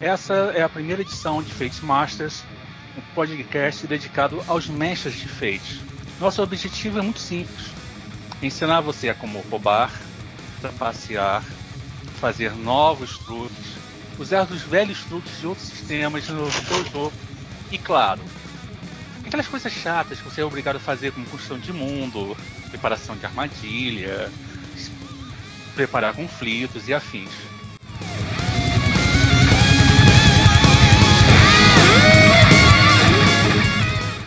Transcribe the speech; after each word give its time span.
Essa 0.00 0.34
é 0.54 0.62
a 0.62 0.68
primeira 0.68 1.02
edição 1.02 1.42
de 1.42 1.52
Fate 1.52 1.84
Masters, 1.84 2.42
um 2.96 3.00
podcast 3.14 3.86
dedicado 3.86 4.42
aos 4.48 4.66
mestres 4.66 5.14
de 5.14 5.28
Fate. 5.28 5.80
Nosso 6.18 6.42
objetivo 6.42 6.98
é 6.98 7.02
muito 7.02 7.20
simples: 7.20 7.66
ensinar 8.42 8.80
você 8.80 9.08
a 9.08 9.14
como 9.14 9.40
roubar, 9.42 9.92
trapacear, 10.60 11.44
fazer 12.20 12.54
novos 12.54 13.18
truques, 13.18 13.76
usar 14.18 14.50
os 14.50 14.62
velhos 14.62 15.04
truques 15.04 15.38
de 15.38 15.46
outros 15.46 15.68
sistemas 15.68 16.28
no 16.28 16.50
seu 16.50 16.84
jogo 16.86 17.12
e, 17.70 17.78
claro, 17.78 18.20
aquelas 19.24 19.46
coisas 19.46 19.72
chatas 19.72 20.18
que 20.18 20.24
você 20.24 20.40
é 20.40 20.44
obrigado 20.44 20.76
a 20.76 20.80
fazer, 20.80 21.12
como 21.12 21.26
construção 21.26 21.58
de 21.58 21.72
mundo, 21.72 22.36
preparação 22.70 23.16
de 23.16 23.26
armadilha, 23.26 24.30
preparar 25.80 26.12
conflitos 26.12 26.88
e 26.88 26.92
afins. 26.92 27.30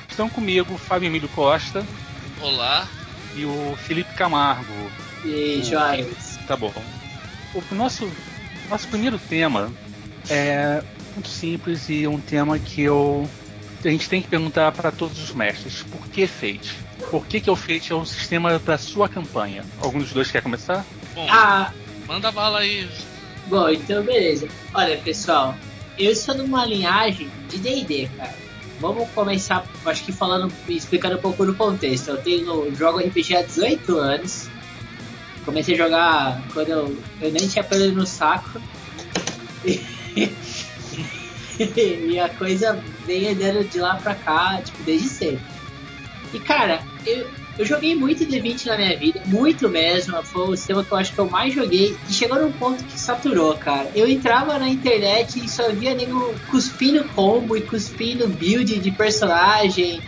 Estão 0.09 0.27
comigo 0.29 0.73
o 0.73 0.77
Fábio 0.79 1.05
Emílio 1.05 1.29
Costa. 1.29 1.85
Olá. 2.41 2.87
E 3.35 3.45
o 3.45 3.75
Felipe 3.77 4.11
Camargo. 4.15 4.73
E 5.23 5.31
aí, 5.31 5.63
Joias? 5.63 6.39
Tá 6.47 6.57
bom. 6.57 6.73
O 7.53 7.75
nosso, 7.75 8.11
nosso 8.67 8.87
primeiro 8.87 9.19
tema 9.19 9.71
é 10.31 10.83
muito 11.13 11.29
simples 11.29 11.87
e 11.87 12.07
um 12.07 12.19
tema 12.19 12.57
que 12.57 12.81
eu 12.81 13.29
a 13.85 13.89
gente 13.89 14.09
tem 14.09 14.21
que 14.21 14.27
perguntar 14.27 14.71
para 14.71 14.91
todos 14.91 15.21
os 15.21 15.31
mestres: 15.33 15.83
por 15.83 16.07
que 16.07 16.25
Fate? 16.25 16.73
Por 17.11 17.27
que, 17.27 17.39
que 17.39 17.51
o 17.51 17.55
Fate 17.55 17.91
é 17.91 17.95
um 17.95 18.05
sistema 18.05 18.59
para 18.59 18.77
sua 18.77 19.07
campanha? 19.07 19.63
Algum 19.79 19.99
dos 19.99 20.13
dois 20.13 20.31
quer 20.31 20.41
começar? 20.41 20.83
Bom, 21.15 21.27
ah, 21.29 21.71
manda 22.07 22.31
bala 22.31 22.59
aí. 22.59 22.89
Bom, 23.47 23.69
então 23.69 24.03
beleza. 24.03 24.47
Olha, 24.73 24.97
pessoal, 24.97 25.57
eu 25.97 26.15
sou 26.15 26.35
numa 26.35 26.65
linhagem 26.65 27.31
de 27.49 27.57
D&D, 27.59 28.09
cara. 28.17 28.33
Vamos 28.79 29.09
começar, 29.11 29.65
acho 29.85 30.03
que 30.03 30.11
falando, 30.11 30.51
explicando 30.67 31.17
um 31.17 31.21
pouco 31.21 31.45
do 31.45 31.55
contexto. 31.55 32.09
Eu 32.09 32.17
tenho 32.17 32.75
jogo 32.75 32.99
RPG 32.99 33.35
há 33.35 33.41
18 33.41 33.97
anos. 33.97 34.49
Comecei 35.45 35.75
a 35.75 35.77
jogar 35.77 36.41
quando 36.53 36.69
eu, 36.69 37.03
eu 37.21 37.31
nem 37.31 37.47
tinha 37.47 37.63
pelo 37.63 37.91
no 37.91 38.05
saco. 38.05 38.61
E, 41.59 42.19
a 42.19 42.29
coisa 42.29 42.83
vem 43.05 43.29
andando 43.29 43.63
de 43.63 43.79
lá 43.79 43.95
pra 43.95 44.15
cá, 44.15 44.59
tipo, 44.61 44.81
desde 44.83 45.07
sempre. 45.07 45.45
E 46.33 46.39
cara, 46.39 46.83
eu, 47.05 47.29
eu 47.57 47.65
joguei 47.65 47.95
muito 47.95 48.25
D20 48.25 48.65
na 48.65 48.77
minha 48.77 48.97
vida, 48.97 49.21
muito 49.25 49.69
mesmo. 49.69 50.23
Foi 50.25 50.41
o 50.41 50.55
sistema 50.55 50.83
que 50.83 50.91
eu 50.91 50.97
acho 50.97 51.13
que 51.13 51.19
eu 51.19 51.29
mais 51.29 51.53
joguei. 51.53 51.97
E 52.07 52.13
chegou 52.13 52.39
num 52.39 52.51
ponto 52.51 52.83
que 52.85 52.99
saturou, 52.99 53.55
cara. 53.57 53.91
Eu 53.93 54.07
entrava 54.07 54.57
na 54.57 54.69
internet 54.69 55.43
e 55.43 55.47
só 55.47 55.71
via 55.71 55.93
nego 55.93 56.35
cuspindo 56.47 57.07
combo 57.09 57.55
e 57.55 57.61
cuspindo 57.61 58.27
build 58.27 58.79
de 58.79 58.91
personagem. 58.91 60.01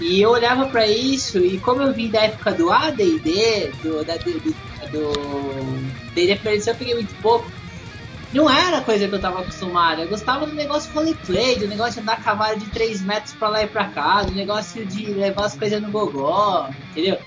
E 0.00 0.20
eu 0.20 0.30
olhava 0.30 0.66
para 0.66 0.86
isso, 0.86 1.38
e 1.38 1.58
como 1.58 1.80
eu 1.80 1.92
vim 1.92 2.10
da 2.10 2.22
época 2.22 2.52
do 2.52 2.72
ADD, 2.72 3.70
do, 3.80 4.04
da, 4.04 4.16
do, 4.16 4.32
do 4.90 5.12
D&D 6.12 6.40
eu 6.66 6.74
peguei 6.74 6.94
muito 6.94 7.14
pouco, 7.16 7.52
não 8.32 8.48
era 8.48 8.78
a 8.78 8.82
coisa 8.82 9.06
que 9.06 9.14
eu 9.14 9.20
tava 9.20 9.40
acostumado. 9.40 10.00
Eu 10.00 10.08
gostava 10.08 10.46
do 10.46 10.54
negócio 10.54 10.92
roleplay, 10.92 11.58
do 11.58 11.68
negócio 11.68 11.94
de 11.94 12.00
andar 12.00 12.22
cavalo 12.22 12.58
de 12.58 12.66
3 12.66 13.02
metros 13.02 13.34
pra 13.34 13.48
lá 13.48 13.62
e 13.62 13.66
pra 13.66 13.88
cá, 13.88 14.22
do 14.22 14.32
negócio 14.32 14.84
de 14.86 15.12
levar 15.12 15.46
as 15.46 15.54
coisas 15.54 15.80
no 15.82 15.90
gogó, 15.90 16.68
entendeu? 16.90 17.18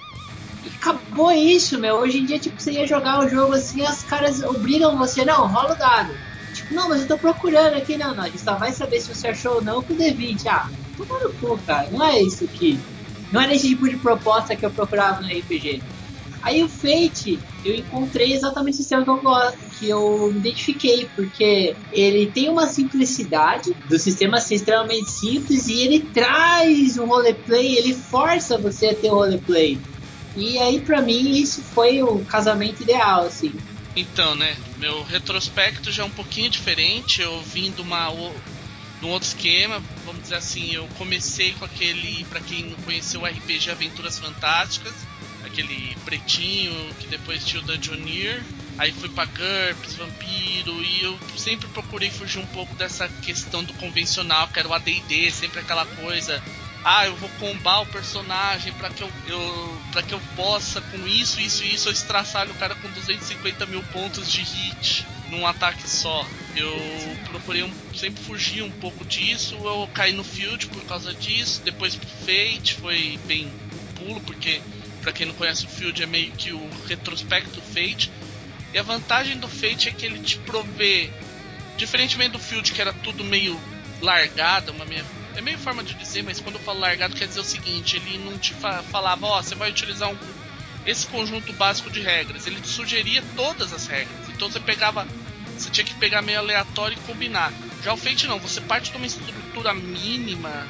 E 0.64 0.70
acabou 0.70 1.32
isso, 1.32 1.80
meu. 1.80 1.96
Hoje 1.98 2.20
em 2.20 2.26
dia, 2.26 2.40
tipo, 2.40 2.60
você 2.60 2.72
ia 2.72 2.88
jogar 2.88 3.20
o 3.20 3.30
jogo 3.30 3.54
assim, 3.54 3.86
as 3.86 4.04
caras 4.04 4.42
obrigam 4.44 4.98
você, 4.98 5.24
não, 5.24 5.48
rola 5.48 5.74
o 5.74 5.78
dado. 5.78 6.16
Tipo, 6.54 6.74
não, 6.74 6.90
mas 6.90 7.02
eu 7.02 7.08
tô 7.08 7.18
procurando 7.18 7.76
aqui, 7.76 7.98
não, 7.98 8.16
não. 8.16 8.24
A 8.24 8.28
gente 8.28 8.42
só 8.42 8.56
vai 8.56 8.72
saber 8.72 9.00
se 9.00 9.14
você 9.14 9.28
achou 9.28 9.56
ou 9.56 9.64
não 9.64 9.84
com 9.84 9.94
o 9.94 9.98
D20. 9.98 10.48
Ah, 10.48 10.70
toma 10.98 11.20
no 11.20 11.32
cu, 11.34 11.60
cara. 11.68 11.88
Não 11.92 12.04
é 12.04 12.20
isso 12.22 12.46
aqui. 12.46 12.80
Não 13.32 13.42
era 13.42 13.54
esse 13.54 13.68
tipo 13.68 13.88
de 13.88 13.98
proposta 13.98 14.56
que 14.56 14.66
eu 14.66 14.72
procurava 14.72 15.22
no 15.22 15.28
RPG. 15.28 15.84
Aí 16.42 16.64
o 16.64 16.70
Fate, 16.70 17.40
eu 17.66 17.76
encontrei 17.76 18.34
exatamente 18.34 18.76
o 18.76 18.78
sistema 18.78 19.04
que 19.04 19.10
eu, 19.10 19.20
que 19.78 19.90
eu 19.90 20.32
me 20.32 20.40
identifiquei, 20.40 21.10
porque 21.16 21.76
ele 21.92 22.28
tem 22.28 22.50
uma 22.50 22.68
simplicidade 22.68 23.76
do 23.88 24.00
sistema 24.00 24.40
ser 24.40 24.56
extremamente 24.56 25.10
simples 25.10 25.68
e 25.68 25.82
ele 25.82 26.00
traz 26.14 26.98
o 26.98 27.06
roleplay, 27.06 27.78
ele 27.78 27.94
força 27.94 28.58
você 28.58 28.88
a 28.88 28.96
ter 28.96 29.10
o 29.10 29.16
roleplay. 29.16 29.78
E 30.36 30.58
aí, 30.60 30.82
para 30.82 31.02
mim, 31.02 31.38
isso 31.38 31.62
foi 31.62 32.04
o 32.04 32.20
casamento 32.26 32.84
ideal, 32.84 33.26
assim. 33.26 33.54
Então, 33.96 34.36
né, 34.36 34.56
meu 34.78 35.02
retrospecto 35.04 35.92
já 35.92 36.04
é 36.04 36.06
um 36.06 36.10
pouquinho 36.10 36.50
diferente. 36.50 37.22
Eu 37.22 37.42
vim 37.42 37.72
de 37.72 37.82
uma 37.82 38.12
num 39.02 39.10
outro 39.10 39.28
esquema, 39.28 39.82
vamos 40.06 40.24
dizer 40.24 40.36
assim, 40.36 40.74
eu 40.74 40.88
comecei 40.98 41.54
com 41.54 41.66
aquele, 41.66 42.26
para 42.26 42.40
quem 42.40 42.64
não 42.64 42.78
conheceu 42.78 43.22
o 43.22 43.26
RPG 43.26 43.70
Aventuras 43.70 44.18
Fantásticas, 44.18 44.94
aquele 45.44 45.96
pretinho 46.04 46.74
que 47.00 47.08
depois 47.08 47.46
tinha 47.46 47.62
o 47.62 47.66
Dungeoneer. 47.66 48.44
Aí 48.78 48.92
fui 48.92 49.08
pra 49.10 49.26
GURPS, 49.26 49.96
Vampiro, 49.96 50.84
e 50.84 51.04
eu 51.04 51.18
sempre 51.38 51.68
procurei 51.70 52.10
fugir 52.10 52.40
um 52.40 52.48
pouco 52.48 52.76
dessa 52.76 53.08
questão 53.22 53.64
do 53.64 53.74
convencional, 53.74 54.48
que 54.50 54.60
era 54.60 54.68
o 54.68 54.74
ADD, 54.74 55.32
sempre 55.32 55.60
aquela 55.60 55.86
coisa. 55.86 56.42
Ah, 56.84 57.06
eu 57.06 57.16
vou 57.16 57.30
combar 57.40 57.82
o 57.82 57.86
personagem 57.88 58.72
para 58.74 58.90
que 58.90 59.02
eu, 59.02 59.12
eu 59.28 59.82
para 59.92 60.04
que 60.04 60.14
eu 60.14 60.22
possa, 60.36 60.82
com 60.82 61.08
isso, 61.08 61.40
isso 61.40 61.64
e 61.64 61.74
isso, 61.74 61.88
eu 61.90 61.94
estraçalho 61.94 62.52
o 62.52 62.56
cara 62.56 62.76
com 62.76 62.90
250 62.90 63.66
mil 63.66 63.82
pontos 63.86 64.30
de 64.30 64.42
hit 64.42 65.06
num 65.32 65.48
ataque 65.48 65.90
só. 65.90 66.28
Eu 66.56 67.18
procurei 67.26 67.64
um, 67.64 67.74
sempre 67.94 68.22
fugir 68.22 68.62
um 68.62 68.72
pouco 68.72 69.04
disso, 69.06 69.56
eu 69.56 69.90
caí 69.94 70.14
no 70.14 70.24
Field 70.24 70.68
por 70.68 70.84
causa 70.84 71.14
disso, 71.14 71.62
depois 71.64 71.96
pro 71.96 72.08
Fate 72.08 72.76
foi 72.76 73.18
bem 73.26 73.52
pulo, 73.96 74.22
porque 74.22 74.62
para 75.02 75.12
quem 75.12 75.26
não 75.26 75.34
conhece 75.34 75.66
o 75.66 75.70
Field, 75.70 76.02
é 76.02 76.06
meio 76.06 76.32
que 76.32 76.52
o 76.52 76.70
retrospecto 76.88 77.62
Fate. 77.62 78.12
E 78.76 78.78
a 78.78 78.84
vantagem 78.84 79.38
do 79.38 79.48
Fate 79.48 79.88
é 79.88 79.92
que 79.94 80.06
ele 80.06 80.20
te 80.20 80.38
provê, 80.40 81.10
diferentemente 81.78 82.32
do 82.32 82.40
Field, 82.40 82.74
que 82.74 82.82
era 82.82 82.92
tudo 82.92 83.24
meio 83.24 83.58
largado, 84.02 84.74
uma 84.74 84.84
meio, 84.84 85.06
é 85.34 85.40
meio 85.40 85.58
forma 85.58 85.82
de 85.82 85.94
dizer, 85.94 86.24
mas 86.24 86.42
quando 86.42 86.56
eu 86.56 86.62
falo 86.62 86.82
largado 86.82 87.16
quer 87.16 87.26
dizer 87.26 87.40
o 87.40 87.46
seguinte, 87.46 87.96
ele 87.96 88.18
não 88.18 88.38
te 88.38 88.54
fa 88.54 88.84
falava, 88.84 89.28
ó, 89.28 89.40
oh, 89.40 89.42
você 89.42 89.56
vai 89.56 89.70
utilizar 89.70 90.10
um, 90.10 90.18
esse 90.86 91.08
conjunto 91.08 91.54
básico 91.54 91.90
de 91.90 92.02
regras, 92.02 92.48
ele 92.48 92.60
te 92.60 92.68
sugeria 92.68 93.24
todas 93.34 93.72
as 93.72 93.88
regras. 93.88 94.28
Então 94.28 94.52
você 94.52 94.60
pegava, 94.60 95.08
você 95.58 95.70
tinha 95.70 95.86
que 95.86 95.94
pegar 95.94 96.22
meio 96.22 96.40
aleatório 96.40 96.98
e 96.98 97.08
combinar. 97.08 97.54
Já 97.82 97.94
o 97.94 97.98
Fate 97.98 98.28
não, 98.28 98.40
você 98.40 98.60
parte 98.60 98.92
de 98.92 98.98
uma 98.98 99.06
estrutura 99.06 99.74
mínima 99.74 100.68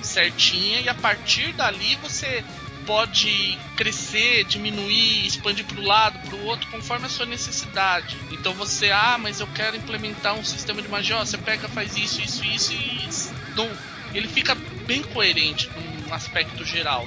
certinha 0.00 0.80
e 0.80 0.88
a 0.88 0.94
partir 0.94 1.52
dali 1.52 1.96
você 1.96 2.42
pode 2.86 3.58
crescer, 3.76 4.44
diminuir, 4.44 5.26
expandir 5.26 5.64
para 5.64 5.80
o 5.80 5.84
lado, 5.84 6.18
para 6.20 6.36
o 6.36 6.44
outro, 6.44 6.68
conforme 6.70 7.06
a 7.06 7.08
sua 7.08 7.26
necessidade. 7.26 8.16
Então 8.30 8.52
você, 8.54 8.90
ah, 8.90 9.16
mas 9.18 9.40
eu 9.40 9.46
quero 9.48 9.76
implementar 9.76 10.34
um 10.34 10.44
sistema 10.44 10.82
de 10.82 10.88
magia, 10.88 11.16
ó, 11.16 11.24
você 11.24 11.38
pega, 11.38 11.68
faz 11.68 11.96
isso, 11.96 12.20
isso, 12.20 12.44
isso 12.44 12.72
e 12.72 13.32
não, 13.56 13.68
ele 14.14 14.28
fica 14.28 14.56
bem 14.86 15.02
coerente 15.02 15.70
num 15.74 16.14
aspecto 16.14 16.64
geral. 16.64 17.06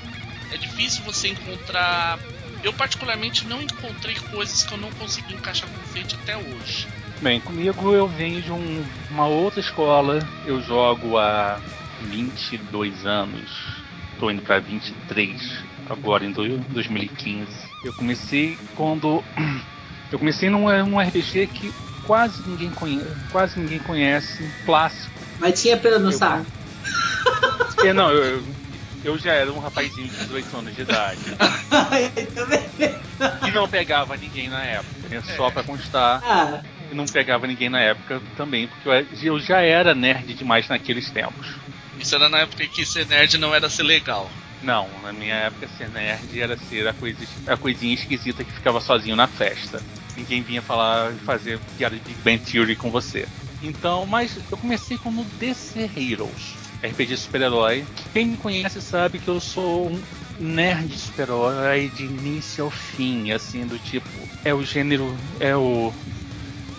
É 0.52 0.58
difícil 0.58 1.04
você 1.04 1.30
encontrar. 1.30 2.20
Eu 2.64 2.74
particularmente 2.74 3.46
não 3.46 3.62
encontrei 3.62 4.16
coisas 4.32 4.64
que 4.64 4.74
eu 4.74 4.78
não 4.78 4.92
consegui 4.92 5.34
encaixar 5.34 5.68
com 5.70 5.76
o 5.76 6.16
até 6.22 6.38
hoje. 6.38 6.88
Bem, 7.22 7.40
comigo 7.40 7.94
eu 7.94 8.08
venho 8.08 8.42
de 8.42 8.52
um, 8.52 8.86
uma 9.10 9.28
outra 9.28 9.60
escola. 9.60 10.20
Eu 10.46 10.62
jogo 10.62 11.18
há 11.18 11.60
22 12.02 13.06
anos 13.06 13.85
Tô 14.20 14.32
indo 14.32 14.42
para 14.42 14.60
23 14.60 15.66
agora 15.90 16.26
em 16.26 16.32
2015. 16.32 17.52
Eu 17.84 17.94
comecei 17.94 18.58
quando 18.76 19.24
eu 20.12 20.18
comecei 20.18 20.50
num, 20.50 20.66
num 20.86 21.00
RPG 21.00 21.48
que 21.48 21.72
quase 22.04 22.42
ninguém 22.48 22.72
conhece, 22.72 23.16
quase 23.32 23.60
ninguém 23.60 23.80
conhece, 23.80 24.52
clássico. 24.66 25.14
Mas 25.40 25.62
tinha 25.62 25.78
pelo 25.78 26.00
no 26.00 26.12
saco. 26.12 26.46
É, 27.84 27.94
não, 27.94 28.10
eu, 28.10 28.44
eu 29.04 29.18
já 29.18 29.34
era 29.34 29.52
um 29.52 29.60
rapazinho 29.60 30.08
de 30.08 30.18
18 30.18 30.58
anos 30.58 30.76
de 30.76 30.82
idade. 30.82 31.22
e 33.48 33.52
não 33.52 33.68
pegava 33.68 34.18
ninguém 34.18 34.50
na 34.50 34.64
época, 34.64 35.10
né? 35.10 35.22
Só 35.36 35.52
para 35.52 35.64
constar. 35.64 36.22
Ah. 36.24 36.62
E 36.92 36.96
não 36.96 37.06
pegava 37.06 37.48
ninguém 37.48 37.70
na 37.70 37.82
época 37.82 38.22
também, 38.36 38.68
porque 38.68 38.90
eu 39.24 39.40
já 39.40 39.62
era 39.62 39.94
nerd 39.94 40.34
demais 40.34 40.68
naqueles 40.68 41.12
tempos. 41.12 41.48
Isso 42.00 42.16
era 42.16 42.30
na 42.30 42.40
época 42.40 42.66
que 42.68 42.86
ser 42.86 43.06
nerd 43.08 43.38
não 43.38 43.54
era 43.54 43.70
ser 43.70 43.84
legal. 43.84 44.30
Não, 44.62 44.88
na 45.02 45.14
minha 45.14 45.36
época 45.36 45.68
ser 45.78 45.90
nerd 45.90 46.40
era 46.40 46.58
ser 46.58 46.88
a, 46.88 46.94
coisa, 46.94 47.26
a 47.48 47.58
coisinha 47.58 47.94
esquisita 47.94 48.44
que 48.44 48.52
ficava 48.52 48.80
sozinho 48.80 49.16
na 49.16 49.28
festa. 49.28 49.82
Ninguém 50.16 50.42
vinha 50.42 50.62
falar, 50.62 51.12
fazer 51.26 51.60
piada 51.78 51.96
de 51.96 52.02
Big 52.02 52.22
Bang 52.24 52.40
Theory 52.40 52.76
com 52.76 52.90
você. 52.90 53.28
Então, 53.62 54.06
mas 54.06 54.38
eu 54.52 54.58
comecei 54.58 54.98
como 54.98 55.24
DC 55.40 55.90
Heroes, 55.96 56.56
RPG 56.84 57.18
super-herói. 57.18 57.86
Quem 58.14 58.26
me 58.28 58.38
conhece 58.38 58.82
sabe 58.82 59.20
que 59.20 59.28
eu 59.28 59.40
sou 59.40 59.90
um, 59.90 60.02
nerd 60.40 60.98
super-herói 60.98 61.90
de 61.96 62.06
início 62.06 62.66
ao 62.66 62.72
fim, 62.72 63.32
assim, 63.32 63.66
do 63.66 63.78
tipo, 63.80 64.08
é 64.44 64.54
o 64.54 64.64
gênero, 64.64 65.16
é 65.40 65.56
o 65.56 65.94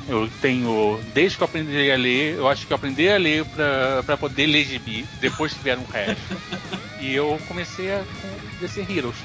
eu 0.08 0.29
tenho, 0.41 1.00
desde 1.12 1.37
que 1.37 1.43
eu 1.43 1.47
aprendi 1.47 1.91
a 1.91 1.97
ler, 1.97 2.35
eu 2.37 2.49
acho 2.49 2.67
que 2.67 2.73
eu 2.73 2.76
aprendi 2.76 3.08
a 3.08 3.19
ler 3.19 3.44
para 4.05 4.17
poder 4.17 4.47
ler 4.47 4.64
gibi, 4.64 5.05
depois 5.20 5.53
que 5.53 5.62
vieram 5.62 5.82
o 5.82 5.87
resto. 5.87 6.23
e 7.00 7.12
eu 7.14 7.38
comecei 7.49 7.93
a 7.93 8.05
descer 8.61 8.91
Heroes. 8.91 9.17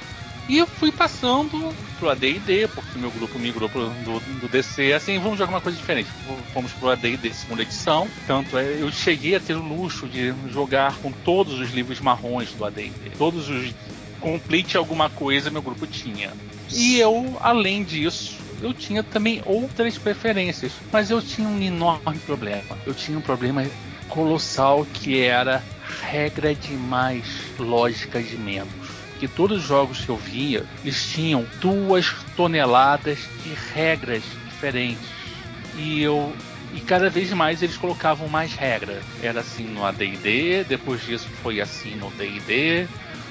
E 0.50 0.58
eu 0.58 0.68
fui 0.68 0.92
passando 0.92 1.74
pro 1.98 2.10
AD&D, 2.10 2.68
porque 2.70 2.98
meu 2.98 3.12
grupo 3.12 3.38
migrou 3.38 3.70
pro, 3.70 3.90
do, 3.90 4.20
do 4.20 4.48
DC, 4.50 4.92
assim, 4.92 5.20
vamos 5.20 5.38
jogar 5.38 5.52
uma 5.52 5.62
coisa 5.62 5.78
diferente. 5.78 6.10
Fomos 6.52 6.74
pro 6.74 6.90
AD&D 6.90 7.32
segunda 7.32 7.62
edição, 7.62 8.08
tanto 8.28 8.58
é, 8.58 8.82
eu 8.82 8.92
cheguei 8.92 9.36
a 9.36 9.40
ter 9.40 9.54
o 9.54 9.62
luxo 9.62 10.08
de 10.08 10.34
jogar 10.50 10.98
com 10.98 11.12
todos 11.12 11.60
os 11.60 11.72
livros 11.72 12.02
marrons 12.02 12.54
do 12.56 12.66
AD&D. 12.66 13.12
Todos 13.18 13.50
os 13.50 13.74
complete 14.20 14.78
alguma 14.78 15.10
coisa 15.10 15.50
meu 15.50 15.62
grupo 15.62 15.86
tinha. 15.88 16.32
E 16.72 16.98
eu, 17.00 17.38
além 17.42 17.84
disso, 17.84 18.41
eu 18.62 18.74
tinha 18.74 19.04
também 19.04 19.42
outras 19.46 19.98
preferências, 19.98 20.74
mas 20.92 21.10
eu 21.10 21.22
tinha 21.22 21.48
um 21.48 21.62
enorme 21.62 22.20
problema. 22.26 22.78
Eu 22.86 22.94
tinha 22.94 23.18
um 23.18 23.22
problema 23.22 23.66
colossal 24.08 24.86
que 24.86 25.20
era 25.20 25.64
regra 26.02 26.54
de 26.54 26.74
mais, 26.74 27.26
lógica 27.58 28.22
de 28.22 28.38
menos 28.38 29.02
que 29.22 29.28
todos 29.28 29.60
os 29.60 29.64
jogos 29.64 30.04
que 30.04 30.10
eu 30.10 30.18
via, 30.18 30.66
eles 30.84 31.06
tinham 31.06 31.46
duas 31.60 32.12
toneladas 32.36 33.20
de 33.44 33.54
regras 33.72 34.24
diferentes. 34.48 35.08
E 35.76 36.02
eu 36.02 36.36
e 36.74 36.80
cada 36.80 37.08
vez 37.08 37.32
mais 37.32 37.62
eles 37.62 37.78
colocavam 37.78 38.28
mais 38.28 38.56
regra. 38.56 39.04
Era 39.22 39.42
assim 39.42 39.68
no 39.68 39.86
AD&D, 39.86 40.64
depois 40.64 41.06
disso 41.06 41.28
foi 41.44 41.62
assim 41.62 41.96
no 41.96 42.10
D&D, 42.12 42.88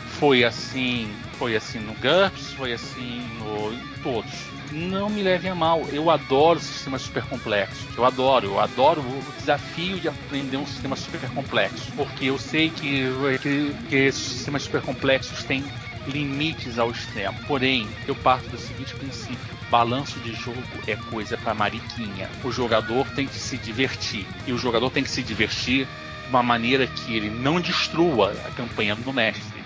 foi 0.06 0.44
assim, 0.44 1.12
foi 1.40 1.56
assim 1.56 1.78
no 1.78 1.94
GURPS, 1.94 2.52
foi 2.52 2.74
assim 2.74 3.22
no 3.38 3.72
em 3.72 4.02
todos. 4.02 4.30
Não 4.70 5.08
me 5.08 5.22
levem 5.22 5.50
a 5.50 5.54
mal, 5.54 5.82
eu 5.90 6.10
adoro 6.10 6.60
sistemas 6.60 7.00
super 7.00 7.22
complexos. 7.24 7.96
Eu 7.96 8.04
adoro, 8.04 8.46
eu 8.46 8.60
adoro 8.60 9.00
o 9.00 9.22
desafio 9.38 9.98
de 9.98 10.06
aprender 10.06 10.58
um 10.58 10.66
sistema 10.66 10.94
super 10.94 11.30
complexo, 11.30 11.94
porque 11.96 12.26
eu 12.26 12.36
sei 12.36 12.68
que, 12.68 13.06
que, 13.40 13.74
que 13.88 13.96
esses 13.96 14.22
sistemas 14.22 14.64
super 14.64 14.82
complexos 14.82 15.42
têm 15.44 15.64
limites 16.06 16.78
ao 16.78 16.90
extremo. 16.90 17.34
Porém, 17.48 17.88
eu 18.06 18.14
parto 18.14 18.50
do 18.50 18.58
seguinte 18.58 18.94
princípio: 18.94 19.56
balanço 19.70 20.20
de 20.20 20.34
jogo 20.34 20.62
é 20.86 20.94
coisa 20.94 21.38
para 21.38 21.54
mariquinha. 21.54 22.28
O 22.44 22.52
jogador 22.52 23.06
tem 23.14 23.26
que 23.26 23.34
se 23.34 23.56
divertir 23.56 24.26
e 24.46 24.52
o 24.52 24.58
jogador 24.58 24.90
tem 24.90 25.02
que 25.02 25.10
se 25.10 25.22
divertir 25.22 25.86
de 25.86 26.30
uma 26.30 26.42
maneira 26.42 26.86
que 26.86 27.16
ele 27.16 27.30
não 27.30 27.58
destrua 27.58 28.32
a 28.46 28.50
campanha 28.50 28.94
do 28.94 29.10
mestre 29.10 29.59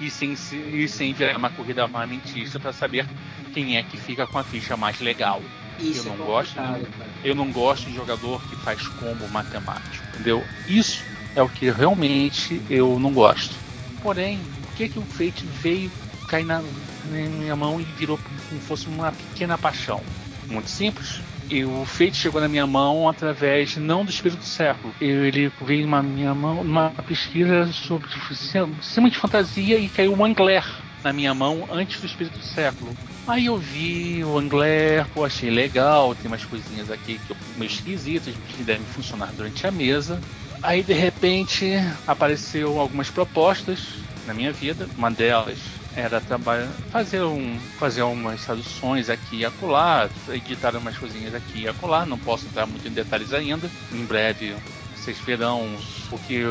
e 0.00 0.10
sem, 0.10 0.32
e 0.32 0.88
sem 0.88 1.12
virar 1.12 1.36
uma 1.36 1.50
corrida 1.50 1.82
armamentista 1.82 2.58
para 2.58 2.72
saber 2.72 3.06
quem 3.52 3.76
é 3.76 3.82
que 3.82 3.98
fica 3.98 4.26
com 4.26 4.38
a 4.38 4.44
ficha 4.44 4.76
mais 4.76 4.98
legal. 5.00 5.42
Isso 5.78 6.08
eu 6.08 6.14
é 6.14 6.16
não 6.16 6.24
gosto 6.24 6.54
de, 6.54 7.28
eu 7.28 7.34
não 7.34 7.52
gosto 7.52 7.88
de 7.88 7.94
jogador 7.94 8.42
que 8.44 8.56
faz 8.56 8.88
combo 8.88 9.28
matemático, 9.28 10.06
entendeu? 10.08 10.46
Isso 10.66 11.04
é 11.34 11.42
o 11.42 11.48
que 11.48 11.70
realmente 11.70 12.62
eu 12.68 12.98
não 12.98 13.12
gosto. 13.12 13.56
Porém, 14.02 14.44
por 14.62 14.72
que 14.74 14.88
que 14.88 14.98
o 14.98 15.04
Fate 15.04 15.46
veio 15.46 15.92
cair 16.26 16.44
na, 16.44 16.62
na 16.62 17.28
minha 17.28 17.56
mão 17.56 17.80
e 17.80 17.84
virou 17.84 18.18
como 18.48 18.60
fosse 18.60 18.88
uma 18.88 19.12
pequena 19.12 19.58
paixão? 19.58 20.02
Muito 20.48 20.70
simples. 20.70 21.22
E 21.50 21.64
o 21.64 21.84
Fate 21.84 22.16
chegou 22.16 22.40
na 22.40 22.46
minha 22.46 22.64
mão 22.64 23.08
através 23.08 23.76
não 23.76 24.04
do 24.04 24.10
Espírito 24.10 24.38
do 24.38 24.44
Século. 24.44 24.94
Ele 25.00 25.50
veio 25.62 25.84
na 25.88 26.00
minha 26.00 26.32
mão 26.32 26.62
numa 26.62 26.90
pesquisa 27.08 27.66
sobre 27.72 28.08
sistema 28.32 29.10
de 29.10 29.18
fantasia 29.18 29.76
e 29.76 29.88
caiu 29.88 30.14
o 30.14 30.24
Angler 30.24 30.64
na 31.02 31.12
minha 31.12 31.34
mão 31.34 31.66
antes 31.72 32.00
do 32.00 32.06
Espírito 32.06 32.38
do 32.38 32.44
Século. 32.44 32.96
Aí 33.26 33.46
eu 33.46 33.58
vi 33.58 34.22
o 34.22 34.38
Angler, 34.38 35.04
pô, 35.12 35.24
achei 35.24 35.50
legal, 35.50 36.14
tem 36.14 36.28
umas 36.30 36.44
coisinhas 36.44 36.88
aqui 36.88 37.18
que 37.26 37.32
eu, 37.32 37.36
meio 37.56 37.68
esquisitas 37.68 38.32
que 38.48 38.62
devem 38.62 38.86
funcionar 38.86 39.32
durante 39.36 39.66
a 39.66 39.72
mesa. 39.72 40.20
Aí 40.62 40.84
de 40.84 40.92
repente 40.92 41.66
apareceu 42.06 42.78
algumas 42.78 43.10
propostas 43.10 43.80
na 44.24 44.32
minha 44.32 44.52
vida. 44.52 44.88
Uma 44.96 45.10
delas 45.10 45.58
era 45.94 46.20
trabalhar, 46.20 46.68
fazer, 46.90 47.22
um, 47.22 47.58
fazer 47.78 48.02
umas 48.02 48.44
traduções 48.44 49.10
aqui 49.10 49.38
e 49.38 49.44
acolá, 49.44 50.08
editar 50.28 50.76
umas 50.76 50.96
coisinhas 50.96 51.34
aqui 51.34 51.62
e 51.62 51.68
acolá. 51.68 52.06
Não 52.06 52.18
posso 52.18 52.46
entrar 52.46 52.66
muito 52.66 52.86
em 52.86 52.92
detalhes 52.92 53.32
ainda. 53.32 53.70
Em 53.92 54.04
breve 54.04 54.54
vocês 54.96 55.18
verão 55.18 55.76
o 56.12 56.18
que 56.18 56.42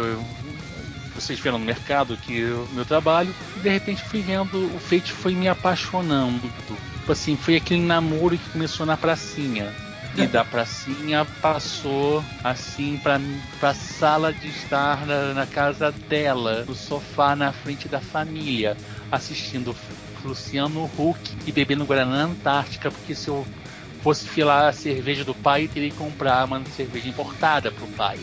vocês 1.14 1.40
verão 1.40 1.60
no 1.60 1.66
mercado 1.66 2.18
que 2.18 2.44
o 2.44 2.68
meu 2.72 2.86
trabalho 2.86 3.34
e 3.58 3.60
de 3.60 3.70
repente 3.70 4.02
fui 4.02 4.22
vendo 4.22 4.74
o 4.76 4.80
Fate 4.80 5.12
foi 5.12 5.36
me 5.36 5.48
apaixonando 5.48 6.50
tipo 7.00 7.12
assim 7.12 7.36
foi 7.36 7.56
aquele 7.56 7.82
namoro 7.82 8.38
que 8.38 8.50
começou 8.50 8.86
na 8.86 8.96
pracinha 8.96 9.74
e 10.16 10.28
da 10.28 10.44
pracinha 10.44 11.26
passou 11.42 12.24
assim 12.44 12.98
para 12.98 13.20
para 13.60 13.74
sala 13.74 14.34
de 14.34 14.48
estar 14.48 15.06
na, 15.06 15.34
na, 15.34 15.46
casa 15.46 15.92
dela, 15.92 16.66
no 16.68 16.76
sofá 16.76 17.36
na 17.36 17.52
frente 17.52 17.88
da 17.88 18.00
família, 18.00 18.76
assistindo 19.12 19.76
Luciano 20.24 20.90
Huck 20.98 21.38
e 21.46 21.52
bebendo 21.52 21.86
Guaraná 21.86 22.24
Antártica, 22.24 22.92
porque 22.92 23.16
se 23.16 23.30
eu 23.30 23.46
fosse 24.02 24.28
filar 24.28 24.66
a 24.66 24.72
cerveja 24.72 25.24
do 25.24 25.36
pai, 25.36 25.68
teria 25.68 25.90
que 25.90 25.98
comprar 25.98 26.46
uma 26.46 26.64
cerveja 26.66 27.08
importada 27.08 27.72
pro 27.72 27.88
pai. 27.88 28.20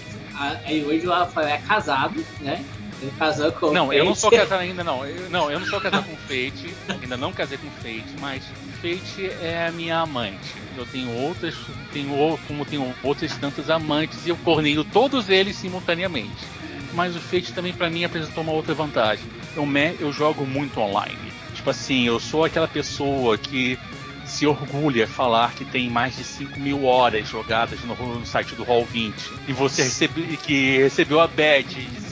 Aí 0.64 0.84
hoje 0.84 1.06
o 1.06 1.10
Rafael 1.10 1.48
é 1.48 1.58
casado, 1.58 2.24
né? 2.40 2.64
Ele 3.00 3.12
casou 3.18 3.52
com 3.52 3.72
Não, 3.72 3.92
eu 3.92 4.04
não 4.04 4.14
sou 4.14 4.30
casado 4.30 4.60
ainda, 4.60 4.82
não. 4.82 5.04
Eu, 5.04 5.30
não, 5.30 5.50
eu 5.50 5.60
não 5.60 5.66
sou 5.66 5.80
casado 5.80 6.06
com 6.06 6.16
Fate. 6.16 6.74
Ainda 7.02 7.16
não 7.16 7.32
casei 7.32 7.58
com 7.58 7.70
Fate, 7.70 8.06
mas 8.20 8.42
Fate 8.80 9.30
é 9.42 9.66
a 9.68 9.72
minha 9.72 9.98
amante. 9.98 10.54
Eu 10.76 10.86
tenho 10.86 11.10
outras, 11.10 11.54
tenho, 11.92 12.38
como 12.46 12.64
tenho 12.64 12.94
outras 13.02 13.36
tantas 13.36 13.70
amantes 13.70 14.26
e 14.26 14.30
eu 14.30 14.36
corneio 14.36 14.84
todos 14.84 15.28
eles 15.28 15.56
simultaneamente. 15.56 16.46
Mas 16.92 17.14
o 17.14 17.20
Fate 17.20 17.52
também 17.52 17.72
para 17.72 17.90
mim 17.90 18.04
apresentou 18.04 18.42
uma 18.42 18.52
outra 18.52 18.74
vantagem. 18.74 19.24
Eu, 19.54 19.66
me, 19.66 19.96
eu 19.98 20.12
jogo 20.12 20.46
muito 20.46 20.80
online. 20.80 21.32
Tipo 21.54 21.70
assim, 21.70 22.06
eu 22.06 22.18
sou 22.20 22.44
aquela 22.44 22.68
pessoa 22.68 23.36
que 23.36 23.78
se 24.26 24.46
orgulha 24.46 25.06
falar 25.06 25.54
que 25.54 25.64
tem 25.64 25.88
mais 25.88 26.16
de 26.16 26.24
5 26.24 26.58
mil 26.58 26.84
horas 26.84 27.28
jogadas 27.28 27.80
no, 27.82 27.94
no 28.18 28.26
site 28.26 28.54
do 28.54 28.64
Roll20 28.64 29.14
e 29.46 29.52
você 29.52 29.84
recebe, 29.84 30.36
que 30.36 30.78
recebeu 30.78 31.20
a 31.20 31.26
badge 31.26 31.82
de 31.82 32.00
5 32.00 32.00
mil 32.00 32.05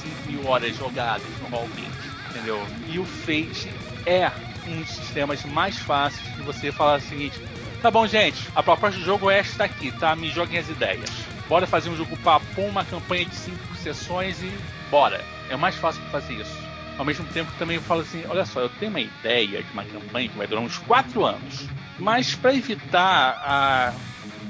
horas 0.44 0.76
jogadas 0.76 1.26
no 1.40 1.48
Roll20, 1.48 1.84
entendeu? 2.30 2.66
E 2.88 2.98
o 2.98 3.04
Fate 3.04 3.72
é 4.06 4.30
um 4.66 4.80
dos 4.80 4.90
sistemas 4.90 5.44
mais 5.44 5.78
fáceis 5.78 6.26
de 6.36 6.42
você 6.42 6.72
falar 6.72 6.98
o 6.98 7.00
seguinte: 7.00 7.40
tá 7.82 7.90
bom, 7.90 8.06
gente, 8.06 8.48
a 8.54 8.62
proposta 8.62 8.98
do 8.98 9.04
jogo 9.04 9.30
é 9.30 9.38
esta 9.38 9.64
aqui, 9.64 9.90
tá? 9.92 10.14
Me 10.14 10.30
joguem 10.30 10.58
as 10.58 10.68
ideias. 10.68 11.10
Bora 11.48 11.66
fazer 11.66 11.90
um 11.90 11.96
jogo 11.96 12.16
papo, 12.18 12.62
uma 12.62 12.84
campanha 12.84 13.24
de 13.24 13.34
5 13.34 13.76
sessões 13.76 14.42
e 14.42 14.50
bora. 14.90 15.22
É 15.50 15.56
mais 15.56 15.74
fácil 15.76 16.02
fazer 16.10 16.34
isso. 16.34 16.56
Ao 16.96 17.04
mesmo 17.04 17.26
tempo 17.26 17.50
também 17.58 17.76
eu 17.76 17.82
falo 17.82 18.00
assim, 18.00 18.24
olha 18.28 18.46
só, 18.46 18.60
eu 18.60 18.68
tenho 18.68 18.90
uma 18.90 19.00
ideia 19.00 19.62
de 19.62 19.72
uma 19.72 19.84
campanha 19.84 20.28
que 20.28 20.38
vai 20.38 20.46
durar 20.46 20.62
uns 20.62 20.78
4 20.78 21.24
anos. 21.24 21.68
Mas 21.98 22.34
para 22.34 22.54
evitar 22.54 23.40
a 23.44 23.92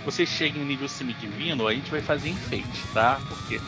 você 0.05 0.27
chegue 0.27 0.59
em 0.61 0.65
nível 0.65 0.87
semidivino, 0.87 1.67
a 1.67 1.73
gente 1.73 1.91
vai 1.91 2.01
fazer 2.01 2.29
enfeite, 2.29 2.85
tá? 2.93 3.19
Porque 3.27 3.59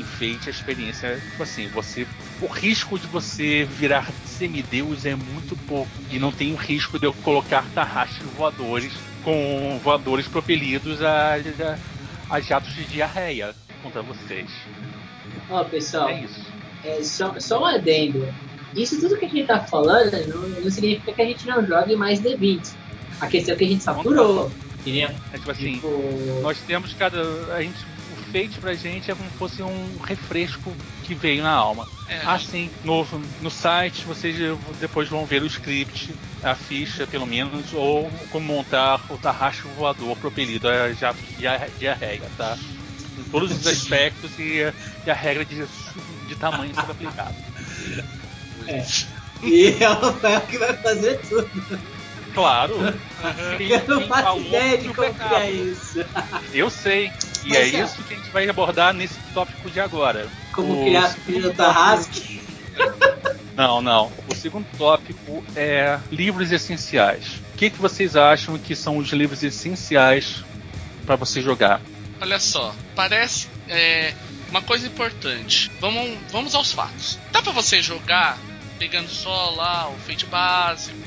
enfeite 0.00 0.48
a 0.48 0.50
experiência, 0.50 1.20
tipo 1.30 1.42
assim, 1.42 1.68
você 1.68 2.06
o 2.40 2.46
risco 2.46 2.98
de 2.98 3.06
você 3.06 3.64
virar 3.64 4.10
semideus 4.26 5.06
é 5.06 5.14
muito 5.14 5.56
pouco 5.66 5.90
e 6.10 6.18
não 6.18 6.32
tem 6.32 6.52
o 6.52 6.56
risco 6.56 6.98
de 6.98 7.06
eu 7.06 7.12
colocar 7.12 7.64
tarrachos 7.74 8.26
voadores 8.36 8.92
com 9.22 9.80
voadores 9.82 10.28
propelidos 10.28 11.02
a, 11.02 11.36
a, 11.36 12.34
a 12.34 12.40
jatos 12.40 12.74
de 12.74 12.84
diarreia 12.84 13.54
contra 13.82 14.02
vocês. 14.02 14.50
Ó, 15.48 15.60
oh, 15.60 15.64
pessoal, 15.64 16.08
é 16.08 16.22
isso. 16.22 16.52
É, 16.84 17.02
só, 17.02 17.38
só 17.38 17.62
um 17.62 17.64
adendo. 17.64 18.28
Isso 18.76 19.00
tudo 19.00 19.16
que 19.16 19.24
a 19.24 19.28
gente 19.28 19.46
tá 19.46 19.60
falando 19.60 20.12
não, 20.28 20.48
não 20.60 20.70
significa 20.70 21.12
que 21.12 21.22
a 21.22 21.24
gente 21.24 21.46
não 21.46 21.64
jogue 21.64 21.96
mais 21.96 22.20
D20. 22.20 22.74
A 23.20 23.26
questão 23.26 23.54
é 23.54 23.58
que 23.58 23.64
a 23.64 23.68
gente 23.68 23.82
saturou. 23.82 24.50
Entendeu? 24.80 25.08
É 25.32 25.38
tipo 25.38 25.50
assim, 25.50 25.74
tipo... 25.74 26.40
nós 26.42 26.58
temos 26.66 26.92
cada. 26.94 27.22
A 27.54 27.62
gente, 27.62 27.78
Fate 28.34 28.58
pra 28.58 28.74
gente 28.74 29.12
é 29.12 29.14
como 29.14 29.30
se 29.30 29.36
fosse 29.36 29.62
um 29.62 29.96
refresco 30.02 30.74
que 31.04 31.14
veio 31.14 31.44
na 31.44 31.52
alma. 31.52 31.86
É. 32.08 32.16
Assim, 32.26 32.68
no, 32.82 33.06
no 33.40 33.48
site 33.48 34.04
vocês 34.04 34.36
depois 34.80 35.08
vão 35.08 35.24
ver 35.24 35.40
o 35.40 35.46
script, 35.46 36.12
a 36.42 36.56
ficha 36.56 37.06
pelo 37.06 37.28
menos, 37.28 37.72
ou 37.72 38.10
como 38.32 38.44
montar 38.44 39.00
o 39.08 39.16
tarraxo 39.16 39.68
voador 39.76 40.16
propelido 40.16 40.68
a 40.68 40.92
jato 40.92 41.20
de 41.22 41.46
diarreia, 41.78 42.28
tá? 42.36 42.58
Em 43.16 43.22
todos 43.30 43.52
os 43.52 43.64
aspectos 43.68 44.36
e, 44.36 44.64
e 45.06 45.10
a 45.10 45.14
regra 45.14 45.44
de, 45.44 45.64
de 46.26 46.34
tamanho 46.34 46.74
sendo 46.74 46.90
aplicada. 46.90 47.36
É. 48.66 48.84
E 49.44 49.76
é 49.80 49.90
o 49.90 49.94
Rafael 49.94 50.40
que 50.40 50.58
vai 50.58 50.72
fazer 50.72 51.20
tudo. 51.20 51.93
Claro. 52.34 52.74
eu 53.60 54.00
não 54.00 54.08
faço 54.08 54.40
ideia 54.40 54.78
de 54.78 54.88
como 54.88 55.34
é 55.34 55.50
isso. 55.50 56.04
Eu 56.52 56.68
sei. 56.68 57.12
E 57.44 57.48
Mas, 57.48 57.58
é, 57.58 57.60
é 57.60 57.66
isso 57.84 58.02
que 58.02 58.14
a 58.14 58.16
gente 58.16 58.30
vai 58.30 58.48
abordar 58.48 58.92
nesse 58.92 59.18
tópico 59.32 59.70
de 59.70 59.80
agora. 59.80 60.28
Como 60.52 60.80
o 60.80 60.84
criar 60.84 61.08
filho 61.08 61.52
da 61.52 61.54
Tarrasque. 61.54 62.42
Não, 63.54 63.80
não. 63.80 64.10
O 64.28 64.34
segundo 64.34 64.66
tópico 64.76 65.44
é 65.54 65.98
livros 66.10 66.50
essenciais. 66.50 67.40
O 67.52 67.56
que, 67.56 67.70
que 67.70 67.78
vocês 67.78 68.16
acham 68.16 68.58
que 68.58 68.74
são 68.74 68.96
os 68.96 69.10
livros 69.10 69.44
essenciais 69.44 70.44
para 71.06 71.14
você 71.14 71.40
jogar? 71.40 71.80
Olha 72.20 72.40
só, 72.40 72.74
parece 72.96 73.48
é, 73.68 74.12
uma 74.50 74.60
coisa 74.60 74.86
importante. 74.86 75.70
Vamos, 75.80 76.18
vamos 76.32 76.54
aos 76.54 76.72
fatos. 76.72 77.18
Dá 77.30 77.42
para 77.42 77.52
você 77.52 77.80
jogar 77.80 78.38
pegando 78.78 79.08
só 79.08 79.50
lá 79.50 79.88
o 79.88 79.96
feito 79.98 80.26
básico, 80.26 80.98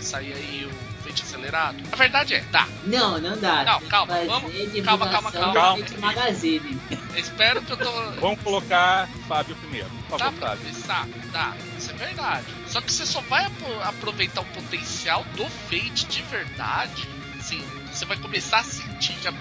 que 0.00 0.06
sair 0.06 0.32
aí 0.32 0.66
o 0.66 1.02
feito 1.02 1.22
acelerado? 1.22 1.76
A 1.92 1.96
verdade 1.96 2.34
é, 2.34 2.40
dá. 2.50 2.66
Não, 2.84 3.20
não 3.20 3.38
dá. 3.38 3.64
Não, 3.64 3.80
calma, 3.82 4.14
vamos- 4.26 4.52
calma, 4.84 5.08
calma, 5.10 5.30
calma. 5.32 5.76
Fate 5.78 5.98
Magazine. 5.98 6.80
Espero 7.16 7.62
que 7.62 7.72
eu 7.72 7.76
tô. 7.76 7.92
Vamos 8.20 8.40
colocar 8.42 9.08
Fábio 9.28 9.54
primeiro. 9.56 9.88
Por 10.08 10.18
Dá 10.18 10.24
favor, 10.26 10.38
pra 10.38 10.48
Fábio. 10.50 10.64
começar? 10.66 11.08
Dá, 11.32 11.54
isso 11.78 11.90
é 11.90 11.94
verdade. 11.94 12.46
Só 12.66 12.80
que 12.80 12.92
você 12.92 13.06
só 13.06 13.20
vai 13.22 13.44
apro- 13.44 13.82
aproveitar 13.82 14.40
o 14.40 14.46
potencial 14.46 15.24
do 15.36 15.46
Fate 15.48 16.06
de 16.06 16.22
verdade. 16.22 17.08
Sim, 17.40 17.62
você 17.92 18.04
vai 18.04 18.16
começar 18.16 18.58
a 18.58 18.64
sentir 18.64 19.14
que 19.14 19.28
a, 19.28 19.32